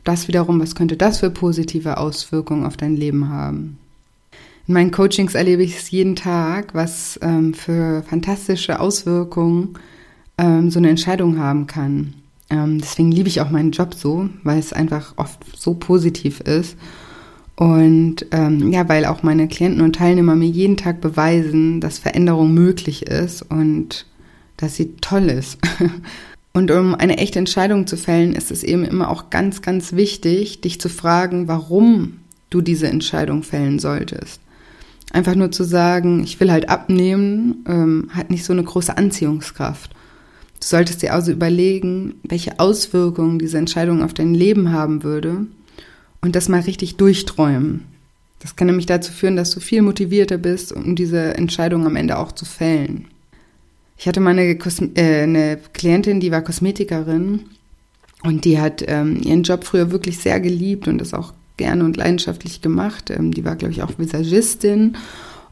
das 0.03 0.27
wiederum, 0.27 0.59
was 0.59 0.75
könnte 0.75 0.97
das 0.97 1.19
für 1.19 1.29
positive 1.29 1.97
Auswirkungen 1.97 2.65
auf 2.65 2.77
dein 2.77 2.95
Leben 2.95 3.29
haben? 3.29 3.77
In 4.67 4.73
meinen 4.75 4.91
Coachings 4.91 5.35
erlebe 5.35 5.63
ich 5.63 5.77
es 5.77 5.91
jeden 5.91 6.15
Tag, 6.15 6.73
was 6.73 7.19
ähm, 7.21 7.53
für 7.53 8.03
fantastische 8.03 8.79
Auswirkungen 8.79 9.77
ähm, 10.37 10.69
so 10.71 10.79
eine 10.79 10.89
Entscheidung 10.89 11.39
haben 11.39 11.67
kann. 11.67 12.13
Ähm, 12.49 12.79
deswegen 12.79 13.11
liebe 13.11 13.29
ich 13.29 13.41
auch 13.41 13.49
meinen 13.49 13.71
Job 13.71 13.95
so, 13.95 14.29
weil 14.43 14.59
es 14.59 14.73
einfach 14.73 15.13
oft 15.17 15.39
so 15.57 15.73
positiv 15.73 16.41
ist. 16.41 16.77
Und 17.55 18.25
ähm, 18.31 18.71
ja, 18.71 18.87
weil 18.89 19.05
auch 19.05 19.23
meine 19.23 19.47
Klienten 19.47 19.81
und 19.81 19.95
Teilnehmer 19.95 20.35
mir 20.35 20.47
jeden 20.47 20.77
Tag 20.77 21.01
beweisen, 21.01 21.79
dass 21.79 21.99
Veränderung 21.99 22.53
möglich 22.53 23.07
ist 23.07 23.43
und 23.43 24.05
dass 24.61 24.75
sie 24.75 24.95
toll 25.01 25.29
ist. 25.29 25.57
Und 26.53 26.69
um 26.69 26.95
eine 26.95 27.17
echte 27.17 27.39
Entscheidung 27.39 27.87
zu 27.87 27.95
fällen, 27.97 28.33
ist 28.33 28.51
es 28.51 28.63
eben 28.63 28.83
immer 28.83 29.09
auch 29.09 29.29
ganz, 29.29 29.61
ganz 29.61 29.93
wichtig, 29.93 30.61
dich 30.61 30.81
zu 30.81 30.89
fragen, 30.89 31.47
warum 31.47 32.19
du 32.49 32.61
diese 32.61 32.87
Entscheidung 32.87 33.43
fällen 33.43 33.79
solltest. 33.79 34.41
Einfach 35.11 35.35
nur 35.35 35.51
zu 35.51 35.63
sagen, 35.63 36.23
ich 36.23 36.39
will 36.39 36.51
halt 36.51 36.69
abnehmen, 36.69 37.63
ähm, 37.67 38.09
hat 38.11 38.29
nicht 38.29 38.43
so 38.43 38.53
eine 38.53 38.63
große 38.63 38.97
Anziehungskraft. 38.97 39.91
Du 40.59 40.67
solltest 40.67 41.01
dir 41.01 41.13
also 41.13 41.31
überlegen, 41.31 42.15
welche 42.23 42.59
Auswirkungen 42.59 43.39
diese 43.39 43.57
Entscheidung 43.57 44.03
auf 44.03 44.13
dein 44.13 44.33
Leben 44.33 44.71
haben 44.71 45.03
würde 45.03 45.47
und 46.21 46.35
das 46.35 46.49
mal 46.49 46.61
richtig 46.61 46.97
durchträumen. 46.97 47.85
Das 48.39 48.55
kann 48.55 48.67
nämlich 48.67 48.85
dazu 48.85 49.11
führen, 49.11 49.35
dass 49.35 49.51
du 49.51 49.59
viel 49.59 49.81
motivierter 49.81 50.37
bist, 50.37 50.71
um 50.71 50.95
diese 50.95 51.35
Entscheidung 51.35 51.85
am 51.85 51.95
Ende 51.95 52.17
auch 52.17 52.31
zu 52.31 52.45
fällen. 52.45 53.07
Ich 54.01 54.07
hatte 54.07 54.19
mal 54.19 54.31
eine, 54.31 54.57
äh, 54.95 55.21
eine 55.21 55.59
Klientin, 55.73 56.19
die 56.19 56.31
war 56.31 56.41
Kosmetikerin 56.41 57.41
und 58.23 58.45
die 58.45 58.59
hat 58.59 58.83
ähm, 58.87 59.21
ihren 59.21 59.43
Job 59.43 59.63
früher 59.63 59.91
wirklich 59.91 60.17
sehr 60.17 60.39
geliebt 60.39 60.87
und 60.87 60.97
das 60.97 61.13
auch 61.13 61.33
gerne 61.57 61.85
und 61.85 61.97
leidenschaftlich 61.97 62.61
gemacht. 62.61 63.11
Ähm, 63.11 63.31
die 63.31 63.45
war, 63.45 63.55
glaube 63.55 63.73
ich, 63.73 63.83
auch 63.83 63.91
Visagistin 63.99 64.97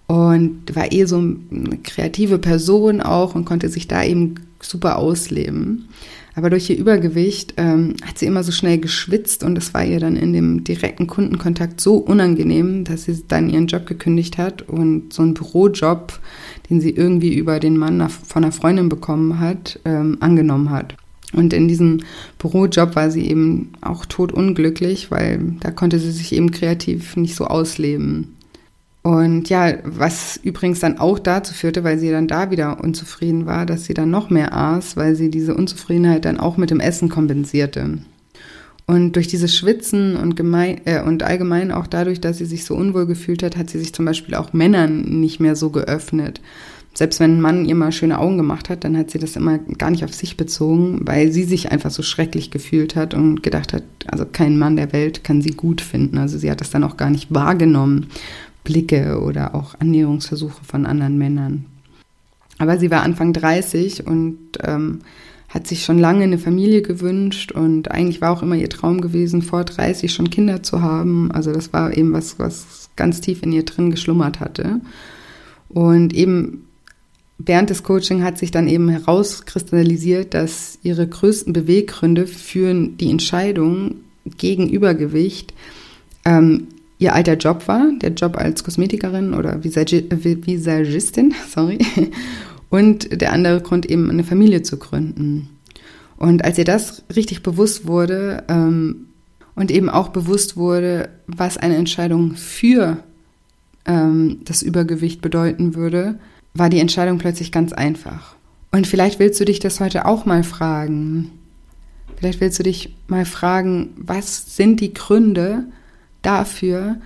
und 0.07 0.75
war 0.75 0.91
eh 0.91 1.05
so 1.05 1.17
eine 1.19 1.77
kreative 1.83 2.39
Person 2.39 3.01
auch 3.01 3.35
und 3.35 3.45
konnte 3.45 3.69
sich 3.69 3.87
da 3.87 4.03
eben 4.03 4.33
super 4.61 4.97
ausleben. 4.97 5.87
Aber 6.35 6.49
durch 6.49 6.69
ihr 6.69 6.77
Übergewicht 6.77 7.55
ähm, 7.57 7.95
hat 8.05 8.17
sie 8.17 8.25
immer 8.25 8.43
so 8.43 8.51
schnell 8.51 8.77
geschwitzt 8.77 9.43
und 9.43 9.57
es 9.57 9.73
war 9.73 9.83
ihr 9.83 9.99
dann 9.99 10.15
in 10.15 10.33
dem 10.33 10.63
direkten 10.63 11.07
Kundenkontakt 11.07 11.81
so 11.81 11.95
unangenehm, 11.95 12.83
dass 12.83 13.05
sie 13.05 13.23
dann 13.27 13.49
ihren 13.49 13.67
Job 13.67 13.85
gekündigt 13.85 14.37
hat 14.37 14.61
und 14.61 15.11
so 15.11 15.21
einen 15.21 15.33
Bürojob, 15.33 16.19
den 16.69 16.81
sie 16.81 16.91
irgendwie 16.91 17.33
über 17.33 17.59
den 17.59 17.77
Mann 17.77 18.07
von 18.09 18.43
einer 18.43 18.51
Freundin 18.51 18.89
bekommen 18.89 19.39
hat, 19.39 19.79
ähm, 19.85 20.17
angenommen 20.19 20.69
hat. 20.69 20.95
Und 21.33 21.53
in 21.53 21.67
diesem 21.67 22.01
Bürojob 22.39 22.95
war 22.95 23.11
sie 23.11 23.29
eben 23.29 23.73
auch 23.81 24.05
totunglücklich, 24.05 25.11
weil 25.11 25.55
da 25.59 25.71
konnte 25.71 25.99
sie 25.99 26.11
sich 26.11 26.33
eben 26.33 26.51
kreativ 26.51 27.15
nicht 27.15 27.35
so 27.35 27.45
ausleben. 27.45 28.35
Und 29.01 29.49
ja, 29.49 29.75
was 29.83 30.37
übrigens 30.43 30.81
dann 30.81 30.97
auch 30.97 31.19
dazu 31.19 31.53
führte, 31.53 31.83
weil 31.83 31.97
sie 31.97 32.11
dann 32.11 32.27
da 32.27 32.51
wieder 32.51 32.83
unzufrieden 32.83 33.45
war, 33.45 33.65
dass 33.65 33.85
sie 33.85 33.93
dann 33.93 34.11
noch 34.11 34.29
mehr 34.29 34.53
aß, 34.53 34.97
weil 34.97 35.15
sie 35.15 35.31
diese 35.31 35.55
Unzufriedenheit 35.55 36.25
dann 36.25 36.39
auch 36.39 36.57
mit 36.57 36.69
dem 36.69 36.81
Essen 36.81 37.07
kompensierte. 37.07 37.99
Und 38.85 39.13
durch 39.13 39.27
dieses 39.27 39.55
Schwitzen 39.55 40.15
und, 40.15 40.35
gemein, 40.35 40.81
äh, 40.85 41.01
und 41.03 41.23
allgemein 41.23 41.71
auch 41.71 41.87
dadurch, 41.87 42.19
dass 42.19 42.39
sie 42.39 42.45
sich 42.45 42.65
so 42.65 42.75
unwohl 42.75 43.05
gefühlt 43.05 43.43
hat, 43.43 43.55
hat 43.55 43.69
sie 43.69 43.79
sich 43.79 43.93
zum 43.93 44.03
Beispiel 44.03 44.35
auch 44.35 44.51
Männern 44.51 45.01
nicht 45.21 45.39
mehr 45.39 45.55
so 45.55 45.69
geöffnet. 45.69 46.41
Selbst 46.95 47.19
wenn 47.19 47.37
ein 47.37 47.41
Mann 47.41 47.65
ihr 47.65 47.75
mal 47.75 47.91
schöne 47.91 48.17
Augen 48.17 48.37
gemacht 48.37 48.67
hat, 48.67 48.83
dann 48.83 48.97
hat 48.97 49.11
sie 49.11 49.19
das 49.19 49.35
immer 49.35 49.59
gar 49.59 49.91
nicht 49.91 50.03
auf 50.03 50.13
sich 50.13 50.37
bezogen, 50.37 51.01
weil 51.03 51.31
sie 51.31 51.43
sich 51.43 51.71
einfach 51.71 51.91
so 51.91 52.01
schrecklich 52.01 52.49
gefühlt 52.49 52.95
hat 52.95 53.13
und 53.13 53.43
gedacht 53.43 53.73
hat, 53.73 53.83
also 54.07 54.25
kein 54.25 54.57
Mann 54.57 54.75
der 54.75 54.91
Welt 54.91 55.23
kann 55.23 55.41
sie 55.41 55.51
gut 55.51 55.81
finden. 55.81 56.17
Also 56.17 56.39
sie 56.39 56.49
hat 56.49 56.59
das 56.59 56.71
dann 56.71 56.83
auch 56.83 56.97
gar 56.97 57.11
nicht 57.11 57.31
wahrgenommen, 57.31 58.07
Blicke 58.69 59.19
oder 59.19 59.55
auch 59.55 59.73
Annäherungsversuche 59.79 60.63
von 60.63 60.85
anderen 60.85 61.17
Männern. 61.17 61.65
Aber 62.59 62.77
sie 62.77 62.91
war 62.91 63.01
Anfang 63.01 63.33
30 63.33 64.05
und 64.05 64.37
ähm, 64.61 64.99
hat 65.47 65.65
sich 65.65 65.83
schon 65.83 65.97
lange 65.97 66.23
eine 66.23 66.37
Familie 66.37 66.83
gewünscht 66.83 67.51
und 67.51 67.89
eigentlich 67.89 68.21
war 68.21 68.31
auch 68.31 68.43
immer 68.43 68.55
ihr 68.55 68.69
Traum 68.69 69.01
gewesen, 69.01 69.41
vor 69.41 69.63
30 69.63 70.13
schon 70.13 70.29
Kinder 70.29 70.61
zu 70.61 70.83
haben. 70.83 71.31
Also 71.31 71.51
das 71.51 71.73
war 71.73 71.97
eben 71.97 72.13
was, 72.13 72.37
was 72.37 72.91
ganz 72.95 73.21
tief 73.21 73.41
in 73.41 73.51
ihr 73.51 73.65
drin 73.65 73.89
geschlummert 73.89 74.39
hatte. 74.39 74.81
Und 75.69 76.13
eben 76.13 76.67
während 77.39 77.71
des 77.71 77.81
Coaching 77.81 78.23
hat 78.23 78.37
sich 78.37 78.51
dann 78.51 78.67
eben 78.67 78.89
herauskristallisiert, 78.89 80.35
dass 80.35 80.77
ihre 80.83 81.07
größten 81.07 81.53
Beweggründe 81.53 82.27
für 82.27 82.71
die 82.75 83.09
Entscheidung 83.09 83.95
gegen 84.37 84.69
Übergewicht 84.69 85.55
ähm, 86.25 86.67
ihr 86.99 87.15
alter 87.15 87.37
Job 87.37 87.67
war, 87.67 87.87
der 88.01 88.11
Job 88.11 88.37
als 88.37 88.63
Kosmetikerin 88.63 89.33
oder 89.33 89.63
Visagi 89.63 90.05
Visagistin, 90.11 91.33
sorry, 91.49 91.79
und 92.69 93.21
der 93.21 93.33
andere 93.33 93.61
Grund 93.61 93.87
eben 93.87 94.09
eine 94.11 94.23
Familie 94.23 94.61
zu 94.61 94.77
gründen. 94.77 95.49
Und 96.17 96.43
als 96.43 96.57
ihr 96.57 96.65
das 96.65 97.03
richtig 97.15 97.41
bewusst 97.41 97.87
wurde 97.87 98.43
ähm, 98.49 99.07
und 99.55 99.71
eben 99.71 99.89
auch 99.89 100.09
bewusst 100.09 100.57
wurde, 100.57 101.09
was 101.27 101.57
eine 101.57 101.77
Entscheidung 101.77 102.35
für 102.35 102.97
ähm, 103.85 104.41
das 104.43 104.61
Übergewicht 104.61 105.21
bedeuten 105.21 105.75
würde, 105.75 106.19
war 106.53 106.69
die 106.69 106.79
Entscheidung 106.79 107.17
plötzlich 107.17 107.53
ganz 107.53 107.71
einfach. 107.71 108.35
Und 108.71 108.85
vielleicht 108.85 109.19
willst 109.19 109.39
du 109.39 109.45
dich 109.45 109.59
das 109.59 109.79
heute 109.79 110.05
auch 110.05 110.25
mal 110.25 110.43
fragen. 110.43 111.31
Vielleicht 112.17 112.41
willst 112.41 112.59
du 112.59 112.63
dich 112.63 112.93
mal 113.07 113.23
fragen, 113.23 113.91
was 113.95 114.57
sind 114.57 114.81
die 114.81 114.93
Gründe, 114.93 115.63
dafür, 116.21 116.97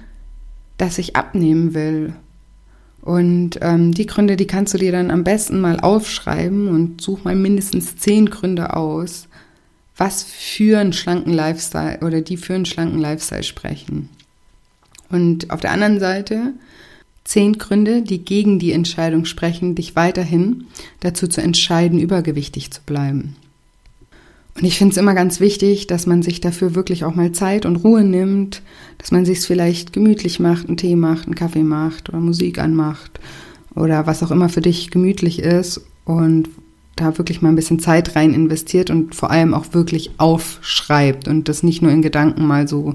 dass 0.78 0.98
ich 0.98 1.16
abnehmen 1.16 1.74
will. 1.74 2.14
Und 3.02 3.60
ähm, 3.62 3.92
die 3.94 4.06
Gründe, 4.06 4.38
die 4.38 4.48
kannst 4.48 4.74
du 4.74 4.78
dir 4.78 4.92
dann 4.92 5.12
am 5.12 5.24
besten 5.24 5.60
mal 5.60 5.80
aufschreiben 5.80 6.70
und 6.70 7.02
such 7.02 7.24
mal 7.24 7.36
mindestens 7.36 7.98
zehn 7.98 8.28
Gründe 8.30 8.76
aus, 8.76 9.28
was 9.98 10.24
für 10.24 10.80
einen 10.80 10.94
schlanken 10.94 11.34
Lifestyle 11.34 12.00
oder 12.02 12.22
die 12.22 12.38
für 12.38 12.56
einen 12.56 12.66
schlanken 12.66 13.00
Lifestyle 13.00 13.44
sprechen. 13.44 14.10
Und 15.10 15.52
auf 15.52 15.60
der 15.60 15.72
anderen 15.72 16.00
Seite 16.00 16.54
zehn 17.26 17.58
Gründe, 17.58 18.02
die 18.02 18.24
gegen 18.24 18.58
die 18.58 18.72
Entscheidung 18.72 19.26
sprechen, 19.26 19.76
dich 19.76 19.96
weiterhin 19.96 20.66
dazu 21.02 21.28
zu 21.28 21.42
entscheiden, 21.42 22.00
übergewichtig 22.00 22.72
zu 22.72 22.82
bleiben. 22.86 23.36
Und 24.56 24.66
ich 24.66 24.78
finde 24.78 24.92
es 24.92 24.98
immer 24.98 25.16
ganz 25.16 25.40
wichtig, 25.40 25.88
dass 25.88 26.06
man 26.06 26.22
sich 26.22 26.40
dafür 26.40 26.76
wirklich 26.76 27.06
auch 27.06 27.16
mal 27.16 27.32
Zeit 27.32 27.66
und 27.66 27.78
Ruhe 27.78 28.04
nimmt, 28.04 28.62
dass 29.00 29.12
man 29.12 29.26
sich 29.26 29.40
vielleicht 29.40 29.94
gemütlich 29.94 30.40
macht, 30.40 30.68
einen 30.68 30.78
Tee 30.78 30.96
macht, 30.96 31.26
einen 31.26 31.36
Kaffee 31.36 31.64
macht 31.64 32.10
oder 32.10 32.20
Musik 32.20 32.60
anmacht 32.60 33.20
oder 33.76 34.06
was 34.06 34.22
auch 34.22 34.30
immer 34.30 34.50
für 34.50 34.62
dich 34.62 34.92
gemütlich 34.92 35.40
ist 35.40 35.82
und 36.06 36.50
da 36.96 37.18
wirklich 37.18 37.42
mal 37.42 37.50
ein 37.50 37.56
bisschen 37.56 37.80
Zeit 37.80 38.16
rein 38.16 38.36
investiert 38.36 38.92
und 38.92 39.16
vor 39.16 39.32
allem 39.32 39.56
auch 39.56 39.74
wirklich 39.74 40.12
aufschreibt 40.20 41.28
und 41.28 41.50
das 41.50 41.64
nicht 41.64 41.82
nur 41.82 41.92
in 41.92 42.04
Gedanken 42.04 42.46
mal 42.46 42.68
so 42.68 42.94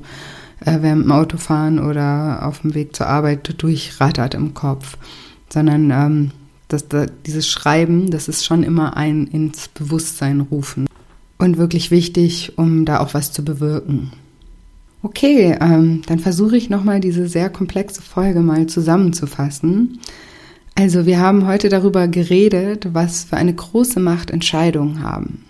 äh, 0.61 0.79
während 0.81 1.05
dem 1.05 1.13
Autofahren 1.13 1.81
oder 1.81 2.47
auf 2.47 2.61
dem 2.61 2.75
Weg 2.75 2.95
zur 2.95 3.09
Arbeit 3.09 3.61
durchrattert 3.61 4.35
im 4.35 4.55
Kopf, 4.55 4.97
sondern 5.53 5.91
ähm, 5.91 6.31
das, 6.69 6.87
das, 6.87 7.11
dieses 7.27 7.49
Schreiben, 7.49 8.13
das 8.13 8.29
ist 8.29 8.45
schon 8.45 8.63
immer 8.63 8.97
ein 8.97 9.27
ins 9.27 9.67
Bewusstsein 9.67 10.41
rufen 10.41 10.87
und 11.39 11.57
wirklich 11.57 11.91
wichtig, 11.91 12.53
um 12.57 12.85
da 12.85 13.01
auch 13.01 13.15
was 13.15 13.33
zu 13.33 13.45
bewirken. 13.45 14.13
Okay, 15.03 15.57
ähm, 15.61 16.03
dann 16.07 16.19
versuche 16.19 16.57
ich 16.57 16.71
nochmal 16.71 17.01
diese 17.01 17.29
sehr 17.29 17.51
komplexe 17.51 18.03
Folge 18.03 18.41
mal 18.41 18.67
zusammenzufassen. 18.67 20.01
Also 20.75 21.07
wir 21.07 21.21
haben 21.21 21.47
heute 21.47 21.69
darüber 21.69 22.09
geredet, 22.09 22.89
was 22.93 23.25
für 23.25 23.37
eine 23.37 23.55
große 23.55 24.01
Macht 24.01 24.31
Entscheidungen 24.31 25.03
haben. 25.03 25.45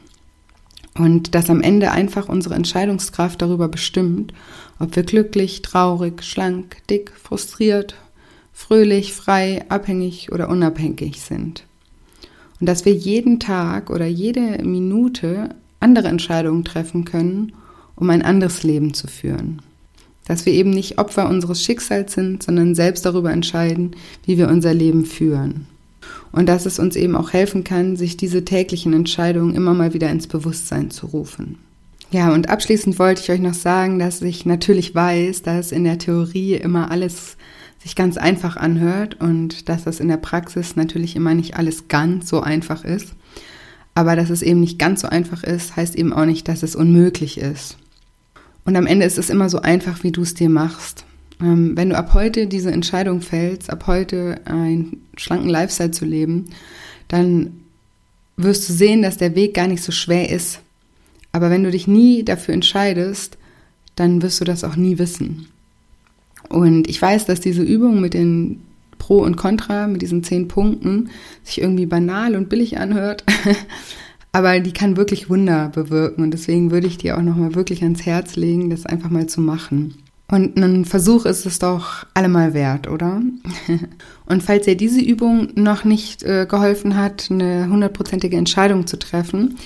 Und 0.94 1.34
dass 1.34 1.48
am 1.48 1.62
Ende 1.62 1.92
einfach 1.92 2.28
unsere 2.28 2.56
Entscheidungskraft 2.56 3.40
darüber 3.40 3.68
bestimmt, 3.68 4.34
ob 4.78 4.96
wir 4.96 5.02
glücklich, 5.02 5.62
traurig, 5.62 6.24
schlank, 6.24 6.78
dick, 6.90 7.12
frustriert, 7.12 7.94
fröhlich, 8.52 9.14
frei, 9.14 9.64
abhängig 9.68 10.32
oder 10.32 10.48
unabhängig 10.48 11.20
sind. 11.20 11.64
Und 12.60 12.68
dass 12.68 12.84
wir 12.84 12.92
jeden 12.92 13.38
Tag 13.38 13.90
oder 13.90 14.06
jede 14.06 14.62
Minute 14.64 15.54
andere 15.80 16.08
Entscheidungen 16.08 16.64
treffen 16.64 17.04
können, 17.04 17.52
um 17.96 18.10
ein 18.10 18.22
anderes 18.22 18.62
Leben 18.62 18.94
zu 18.94 19.06
führen. 19.06 19.62
Dass 20.26 20.46
wir 20.46 20.52
eben 20.52 20.70
nicht 20.70 20.98
Opfer 20.98 21.28
unseres 21.28 21.62
Schicksals 21.62 22.12
sind, 22.12 22.42
sondern 22.42 22.74
selbst 22.74 23.06
darüber 23.06 23.32
entscheiden, 23.32 23.92
wie 24.24 24.38
wir 24.38 24.48
unser 24.48 24.74
Leben 24.74 25.04
führen. 25.04 25.66
Und 26.32 26.48
dass 26.48 26.66
es 26.66 26.78
uns 26.78 26.96
eben 26.96 27.16
auch 27.16 27.32
helfen 27.32 27.64
kann, 27.64 27.96
sich 27.96 28.16
diese 28.16 28.44
täglichen 28.44 28.92
Entscheidungen 28.92 29.54
immer 29.54 29.74
mal 29.74 29.94
wieder 29.94 30.10
ins 30.10 30.26
Bewusstsein 30.26 30.90
zu 30.90 31.06
rufen. 31.06 31.58
Ja, 32.10 32.32
und 32.32 32.48
abschließend 32.48 32.98
wollte 32.98 33.22
ich 33.22 33.30
euch 33.30 33.40
noch 33.40 33.54
sagen, 33.54 33.98
dass 33.98 34.22
ich 34.22 34.46
natürlich 34.46 34.94
weiß, 34.94 35.42
dass 35.42 35.72
in 35.72 35.84
der 35.84 35.98
Theorie 35.98 36.54
immer 36.54 36.90
alles 36.90 37.36
sich 37.82 37.94
ganz 37.94 38.16
einfach 38.16 38.56
anhört 38.56 39.20
und 39.20 39.68
dass 39.68 39.84
das 39.84 40.00
in 40.00 40.08
der 40.08 40.16
Praxis 40.16 40.74
natürlich 40.74 41.16
immer 41.16 41.34
nicht 41.34 41.56
alles 41.56 41.88
ganz 41.88 42.28
so 42.28 42.40
einfach 42.40 42.84
ist. 42.84 43.14
Aber 43.98 44.14
dass 44.14 44.30
es 44.30 44.42
eben 44.42 44.60
nicht 44.60 44.78
ganz 44.78 45.00
so 45.00 45.08
einfach 45.08 45.42
ist, 45.42 45.74
heißt 45.74 45.96
eben 45.96 46.12
auch 46.12 46.24
nicht, 46.24 46.46
dass 46.46 46.62
es 46.62 46.76
unmöglich 46.76 47.36
ist. 47.36 47.78
Und 48.64 48.76
am 48.76 48.86
Ende 48.86 49.04
ist 49.04 49.18
es 49.18 49.28
immer 49.28 49.48
so 49.48 49.58
einfach, 49.58 50.04
wie 50.04 50.12
du 50.12 50.22
es 50.22 50.34
dir 50.34 50.48
machst. 50.48 51.04
Ähm, 51.42 51.76
wenn 51.76 51.90
du 51.90 51.96
ab 51.98 52.14
heute 52.14 52.46
diese 52.46 52.70
Entscheidung 52.70 53.22
fällst, 53.22 53.70
ab 53.70 53.88
heute 53.88 54.40
einen 54.44 55.02
schlanken 55.16 55.48
Lifestyle 55.48 55.90
zu 55.90 56.04
leben, 56.04 56.44
dann 57.08 57.64
wirst 58.36 58.68
du 58.68 58.72
sehen, 58.72 59.02
dass 59.02 59.16
der 59.16 59.34
Weg 59.34 59.54
gar 59.54 59.66
nicht 59.66 59.82
so 59.82 59.90
schwer 59.90 60.30
ist. 60.30 60.60
Aber 61.32 61.50
wenn 61.50 61.64
du 61.64 61.72
dich 61.72 61.88
nie 61.88 62.22
dafür 62.22 62.54
entscheidest, 62.54 63.36
dann 63.96 64.22
wirst 64.22 64.40
du 64.40 64.44
das 64.44 64.62
auch 64.62 64.76
nie 64.76 64.98
wissen. 64.98 65.48
Und 66.48 66.88
ich 66.88 67.02
weiß, 67.02 67.26
dass 67.26 67.40
diese 67.40 67.64
Übung 67.64 68.00
mit 68.00 68.14
den 68.14 68.60
Pro 68.98 69.18
und 69.18 69.36
Contra 69.36 69.86
mit 69.86 70.02
diesen 70.02 70.22
zehn 70.22 70.48
Punkten 70.48 71.10
sich 71.42 71.60
irgendwie 71.60 71.86
banal 71.86 72.34
und 72.36 72.48
billig 72.48 72.78
anhört. 72.78 73.24
Aber 74.32 74.60
die 74.60 74.72
kann 74.72 74.96
wirklich 74.96 75.30
Wunder 75.30 75.70
bewirken 75.70 76.22
und 76.22 76.32
deswegen 76.32 76.70
würde 76.70 76.86
ich 76.86 76.98
dir 76.98 77.16
auch 77.16 77.22
nochmal 77.22 77.54
wirklich 77.54 77.82
ans 77.82 78.04
Herz 78.04 78.36
legen, 78.36 78.70
das 78.70 78.84
einfach 78.84 79.10
mal 79.10 79.26
zu 79.26 79.40
machen. 79.40 79.94
Und 80.30 80.58
ein 80.58 80.84
Versuch 80.84 81.24
ist 81.24 81.46
es 81.46 81.58
doch 81.58 82.04
allemal 82.12 82.52
wert, 82.52 82.86
oder? 82.86 83.22
Und 84.26 84.42
falls 84.42 84.66
dir 84.66 84.76
diese 84.76 85.00
Übung 85.00 85.48
noch 85.54 85.84
nicht 85.84 86.22
äh, 86.22 86.46
geholfen 86.46 86.96
hat, 86.96 87.28
eine 87.30 87.66
hundertprozentige 87.70 88.36
Entscheidung 88.36 88.86
zu 88.86 88.98
treffen, 88.98 89.56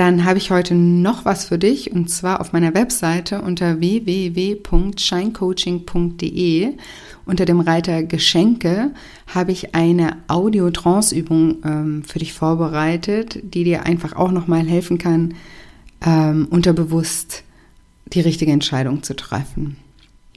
dann 0.00 0.24
habe 0.24 0.38
ich 0.38 0.50
heute 0.50 0.74
noch 0.74 1.26
was 1.26 1.44
für 1.44 1.58
dich 1.58 1.92
und 1.92 2.08
zwar 2.08 2.40
auf 2.40 2.54
meiner 2.54 2.72
Webseite 2.72 3.42
unter 3.42 3.80
www.shinecoaching.de 3.80 6.72
unter 7.26 7.44
dem 7.44 7.60
Reiter 7.60 8.02
Geschenke 8.02 8.92
habe 9.26 9.52
ich 9.52 9.74
eine 9.74 10.16
Audio-Trance-Übung 10.26 11.56
ähm, 11.66 12.02
für 12.02 12.18
dich 12.18 12.32
vorbereitet, 12.32 13.40
die 13.42 13.64
dir 13.64 13.84
einfach 13.84 14.16
auch 14.16 14.30
nochmal 14.30 14.66
helfen 14.66 14.96
kann, 14.96 15.34
ähm, 16.00 16.48
unterbewusst 16.48 17.44
die 18.06 18.22
richtige 18.22 18.52
Entscheidung 18.52 19.02
zu 19.02 19.14
treffen. 19.14 19.76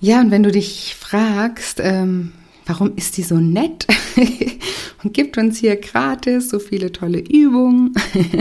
Ja, 0.02 0.20
und 0.20 0.30
wenn 0.30 0.44
du 0.44 0.52
dich 0.52 0.98
fragst, 1.00 1.80
ähm, 1.82 2.34
warum 2.66 2.94
ist 2.96 3.18
die 3.18 3.24
so 3.24 3.36
nett 3.36 3.88
und 5.04 5.14
gibt 5.14 5.38
uns 5.38 5.58
hier 5.58 5.76
gratis 5.76 6.50
so 6.50 6.60
viele 6.60 6.92
tolle 6.92 7.20
Übungen, 7.20 7.94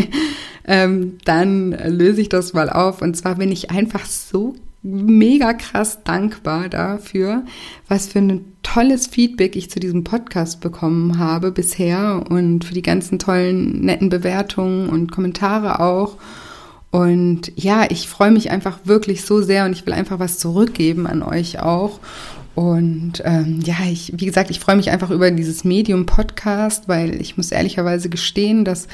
ähm, 0.67 1.19
dann 1.25 1.73
löse 1.73 2.21
ich 2.21 2.29
das 2.29 2.53
mal 2.53 2.71
auf. 2.71 3.03
Und 3.03 3.17
zwar 3.17 3.37
bin 3.37 3.51
ich 3.53 3.71
einfach 3.71 4.07
so 4.07 4.55
mega 4.83 5.53
krass 5.53 6.03
dankbar 6.03 6.69
dafür, 6.69 7.45
was 7.89 8.09
für 8.09 8.19
ein 8.19 8.45
tolles 8.63 9.07
Feedback 9.07 9.55
ich 9.55 9.71
zu 9.71 9.79
diesem 9.79 10.03
Podcast 10.03 10.61
bekommen 10.61 11.19
habe 11.19 11.53
bisher 11.53 12.25
und 12.29 12.65
für 12.65 12.75
die 12.75 12.83
ganzen 12.83 13.19
tollen, 13.19 13.81
netten 13.81 14.09
Bewertungen 14.09 14.89
und 14.89 15.13
Kommentare 15.13 15.81
auch. 15.81 16.17
Und 16.91 17.53
ja, 17.57 17.87
ich 17.89 18.09
freue 18.09 18.33
mich 18.33 18.51
einfach 18.51 18.81
wirklich 18.85 19.25
so 19.25 19.41
sehr 19.41 19.65
und 19.65 19.73
ich 19.73 19.87
will 19.87 19.95
einfach 19.95 20.19
was 20.19 20.39
zurückgeben 20.39 21.07
an 21.07 21.23
euch 21.23 21.61
auch. 21.61 22.01
Und 22.55 23.23
ähm, 23.25 23.61
ja, 23.65 23.77
ich, 23.91 24.13
wie 24.17 24.27
gesagt, 24.27 24.51
ich 24.51 24.61
freue 24.61 24.77
mich 24.77 24.91
einfach 24.91 25.11
über 25.11 25.31
dieses 25.31 25.65
Medium-Podcast, 25.65 26.87
weil 26.87 27.21
ich 27.21 27.37
muss 27.37 27.51
ehrlicherweise 27.51 28.11
gestehen, 28.11 28.65
dass 28.65 28.89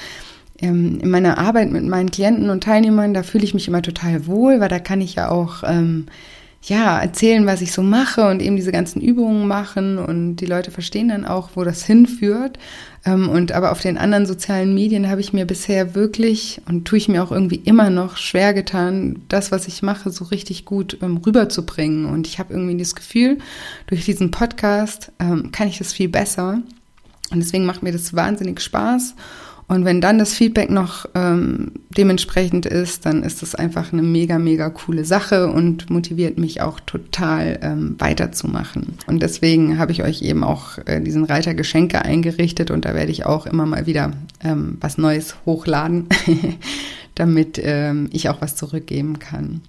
ähm, 0.61 1.01
in 1.01 1.11
meiner 1.11 1.39
Arbeit 1.39 1.71
mit 1.71 1.85
meinen 1.85 2.11
Klienten 2.11 2.51
und 2.51 2.63
Teilnehmern, 2.63 3.15
da 3.15 3.23
fühle 3.23 3.45
ich 3.45 3.55
mich 3.55 3.67
immer 3.69 3.83
total 3.83 4.27
wohl, 4.27 4.61
weil 4.61 4.69
da 4.69 4.79
kann 4.79 5.01
ich 5.01 5.17
ja 5.17 5.31
auch 5.31 5.63
ähm, 5.67 6.07
ja, 6.63 6.99
erzählen, 6.99 7.47
was 7.47 7.63
ich 7.63 7.73
so 7.73 7.83
mache 7.83 8.29
und 8.29 8.43
eben 8.43 8.57
diese 8.57 8.73
ganzen 8.73 9.01
Übungen 9.01 9.47
machen 9.47 9.99
und 9.99 10.37
die 10.37 10.47
Leute 10.47 10.71
verstehen 10.71 11.09
dann 11.09 11.25
auch, 11.25 11.51
wo 11.55 11.65
das 11.65 11.85
hinführt. 11.85 12.59
Ähm, 13.05 13.29
und 13.29 13.53
aber 13.53 13.71
auf 13.71 13.81
den 13.81 13.97
anderen 13.97 14.27
sozialen 14.27 14.75
Medien 14.75 15.09
habe 15.09 15.21
ich 15.21 15.33
mir 15.33 15.47
bisher 15.47 15.95
wirklich 15.95 16.61
und 16.69 16.85
tue 16.85 16.99
ich 16.99 17.09
mir 17.09 17.23
auch 17.23 17.31
irgendwie 17.31 17.63
immer 17.65 17.91
noch 17.91 18.17
schwer 18.17 18.55
getan, 18.55 19.23
das, 19.29 19.53
was 19.53 19.69
ich 19.69 19.83
mache, 19.83 20.11
so 20.11 20.25
richtig 20.25 20.65
gut 20.65 20.99
ähm, 21.01 21.19
rüberzubringen. 21.19 22.07
Und 22.07 22.27
ich 22.27 22.39
habe 22.39 22.53
irgendwie 22.53 22.77
das 22.77 22.97
Gefühl, 22.97 23.39
durch 23.87 24.05
diesen 24.05 24.31
Podcast 24.31 25.13
ähm, 25.21 25.53
kann 25.53 25.69
ich 25.69 25.79
das 25.79 25.93
viel 25.93 26.09
besser. 26.09 26.61
Und 27.31 27.41
deswegen 27.41 27.67
macht 27.67 27.83
mir 27.83 27.93
das 27.93 28.15
wahnsinnig 28.15 28.61
Spaß. 28.61 29.15
Und 29.69 29.85
wenn 29.85 30.01
dann 30.01 30.19
das 30.19 30.33
Feedback 30.33 30.71
noch 30.71 31.05
ähm, 31.15 31.73
dementsprechend 31.91 32.65
ist, 32.65 33.05
dann 33.05 33.23
ist 33.23 33.43
das 33.43 33.55
einfach 33.55 33.93
eine 33.93 34.03
mega, 34.03 34.39
mega 34.39 34.71
coole 34.71 35.05
Sache 35.05 35.53
und 35.53 35.91
motiviert 35.91 36.39
mich 36.39 36.63
auch 36.63 36.81
total 36.81 37.59
ähm, 37.61 37.95
weiterzumachen. 37.99 38.95
Und 39.07 39.23
deswegen 39.23 39.79
habe 39.79 39.93
ich 39.93 40.03
euch 40.03 40.23
eben 40.23 40.43
auch 40.43 40.79
äh, 40.87 41.03
diesen 41.03 41.25
Reiter 41.25 41.53
Geschenke 41.53 42.03
eingerichtet 42.03 42.71
und 42.71 42.87
da 42.87 42.95
werde 42.95 43.13
ich 43.13 43.27
auch 43.27 43.45
immer 43.45 43.67
mal 43.67 43.87
wieder 43.87 44.13
ähm, 44.43 44.79
was 44.81 44.97
Neues 44.97 45.37
hochladen, 45.45 46.09
damit 47.15 47.61
ähm, 47.63 48.09
ich 48.11 48.31
auch 48.31 48.41
was 48.41 48.57
zurückgeben 48.57 49.19
kann. 49.19 49.61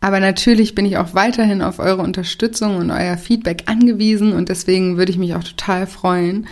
Aber 0.00 0.20
natürlich 0.20 0.76
bin 0.76 0.86
ich 0.86 0.98
auch 0.98 1.14
weiterhin 1.14 1.62
auf 1.62 1.80
eure 1.80 2.02
Unterstützung 2.02 2.76
und 2.76 2.92
euer 2.92 3.16
Feedback 3.16 3.64
angewiesen 3.66 4.32
und 4.32 4.48
deswegen 4.48 4.98
würde 4.98 5.10
ich 5.10 5.18
mich 5.18 5.34
auch 5.34 5.44
total 5.44 5.88
freuen, 5.88 6.46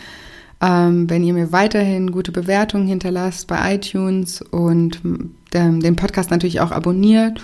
ähm, 0.61 1.09
wenn 1.09 1.25
ihr 1.25 1.35
mir 1.35 1.53
weiterhin 1.53 2.13
gute 2.13 2.33
Bewertungen 2.33 2.87
hinterlasst 2.87 3.47
bei 3.47 3.75
iTunes 3.75 4.43
und 4.43 5.01
ähm, 5.55 5.81
den 5.81 5.97
Podcast 5.97 6.31
natürlich 6.31 6.61
auch 6.61 6.71
abonniert 6.71 7.43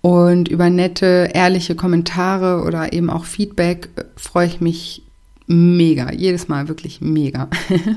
und 0.00 0.48
über 0.48 0.70
nette, 0.70 1.30
ehrliche 1.32 1.74
Kommentare 1.74 2.62
oder 2.64 2.92
eben 2.92 3.10
auch 3.10 3.24
Feedback 3.24 3.88
äh, 3.96 4.04
freue 4.16 4.46
ich 4.46 4.60
mich 4.60 5.02
mega, 5.46 6.12
jedes 6.12 6.48
Mal 6.48 6.68
wirklich 6.68 7.00
mega. 7.00 7.48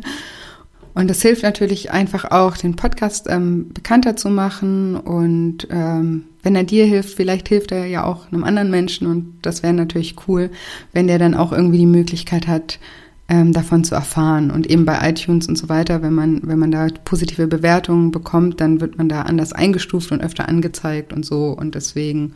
Und 0.97 1.11
das 1.11 1.21
hilft 1.21 1.43
natürlich 1.43 1.91
einfach 1.91 2.31
auch, 2.31 2.57
den 2.57 2.75
Podcast 2.75 3.27
ähm, 3.29 3.69
bekannter 3.71 4.15
zu 4.15 4.31
machen. 4.31 4.95
Und 4.95 5.67
ähm, 5.69 6.23
wenn 6.41 6.55
er 6.55 6.63
dir 6.63 6.87
hilft, 6.87 7.15
vielleicht 7.15 7.49
hilft 7.49 7.71
er 7.71 7.85
ja 7.85 8.03
auch 8.03 8.31
einem 8.31 8.43
anderen 8.43 8.71
Menschen. 8.71 9.05
Und 9.05 9.35
das 9.43 9.61
wäre 9.61 9.73
natürlich 9.73 10.15
cool, 10.27 10.49
wenn 10.93 11.05
der 11.05 11.19
dann 11.19 11.35
auch 11.35 11.51
irgendwie 11.51 11.77
die 11.77 11.85
Möglichkeit 11.85 12.47
hat, 12.47 12.79
ähm, 13.29 13.53
davon 13.53 13.83
zu 13.83 13.95
erfahren. 13.95 14.51
Und 14.51 14.67
eben 14.67 14.85
bei 14.85 15.09
iTunes 15.09 15.47
und 15.47 15.57
so 15.57 15.69
weiter, 15.69 16.01
wenn 16.01 16.13
man, 16.13 16.41
wenn 16.43 16.59
man 16.59 16.71
da 16.71 16.87
positive 17.05 17.47
Bewertungen 17.47 18.11
bekommt, 18.11 18.61
dann 18.61 18.81
wird 18.81 18.97
man 18.97 19.09
da 19.09 19.23
anders 19.23 19.53
eingestuft 19.53 20.11
und 20.11 20.21
öfter 20.21 20.47
angezeigt 20.47 21.13
und 21.13 21.25
so. 21.25 21.49
Und 21.49 21.75
deswegen, 21.75 22.33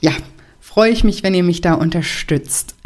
ja, 0.00 0.12
freue 0.60 0.90
ich 0.90 1.04
mich, 1.04 1.22
wenn 1.22 1.34
ihr 1.34 1.44
mich 1.44 1.60
da 1.60 1.74
unterstützt. 1.74 2.76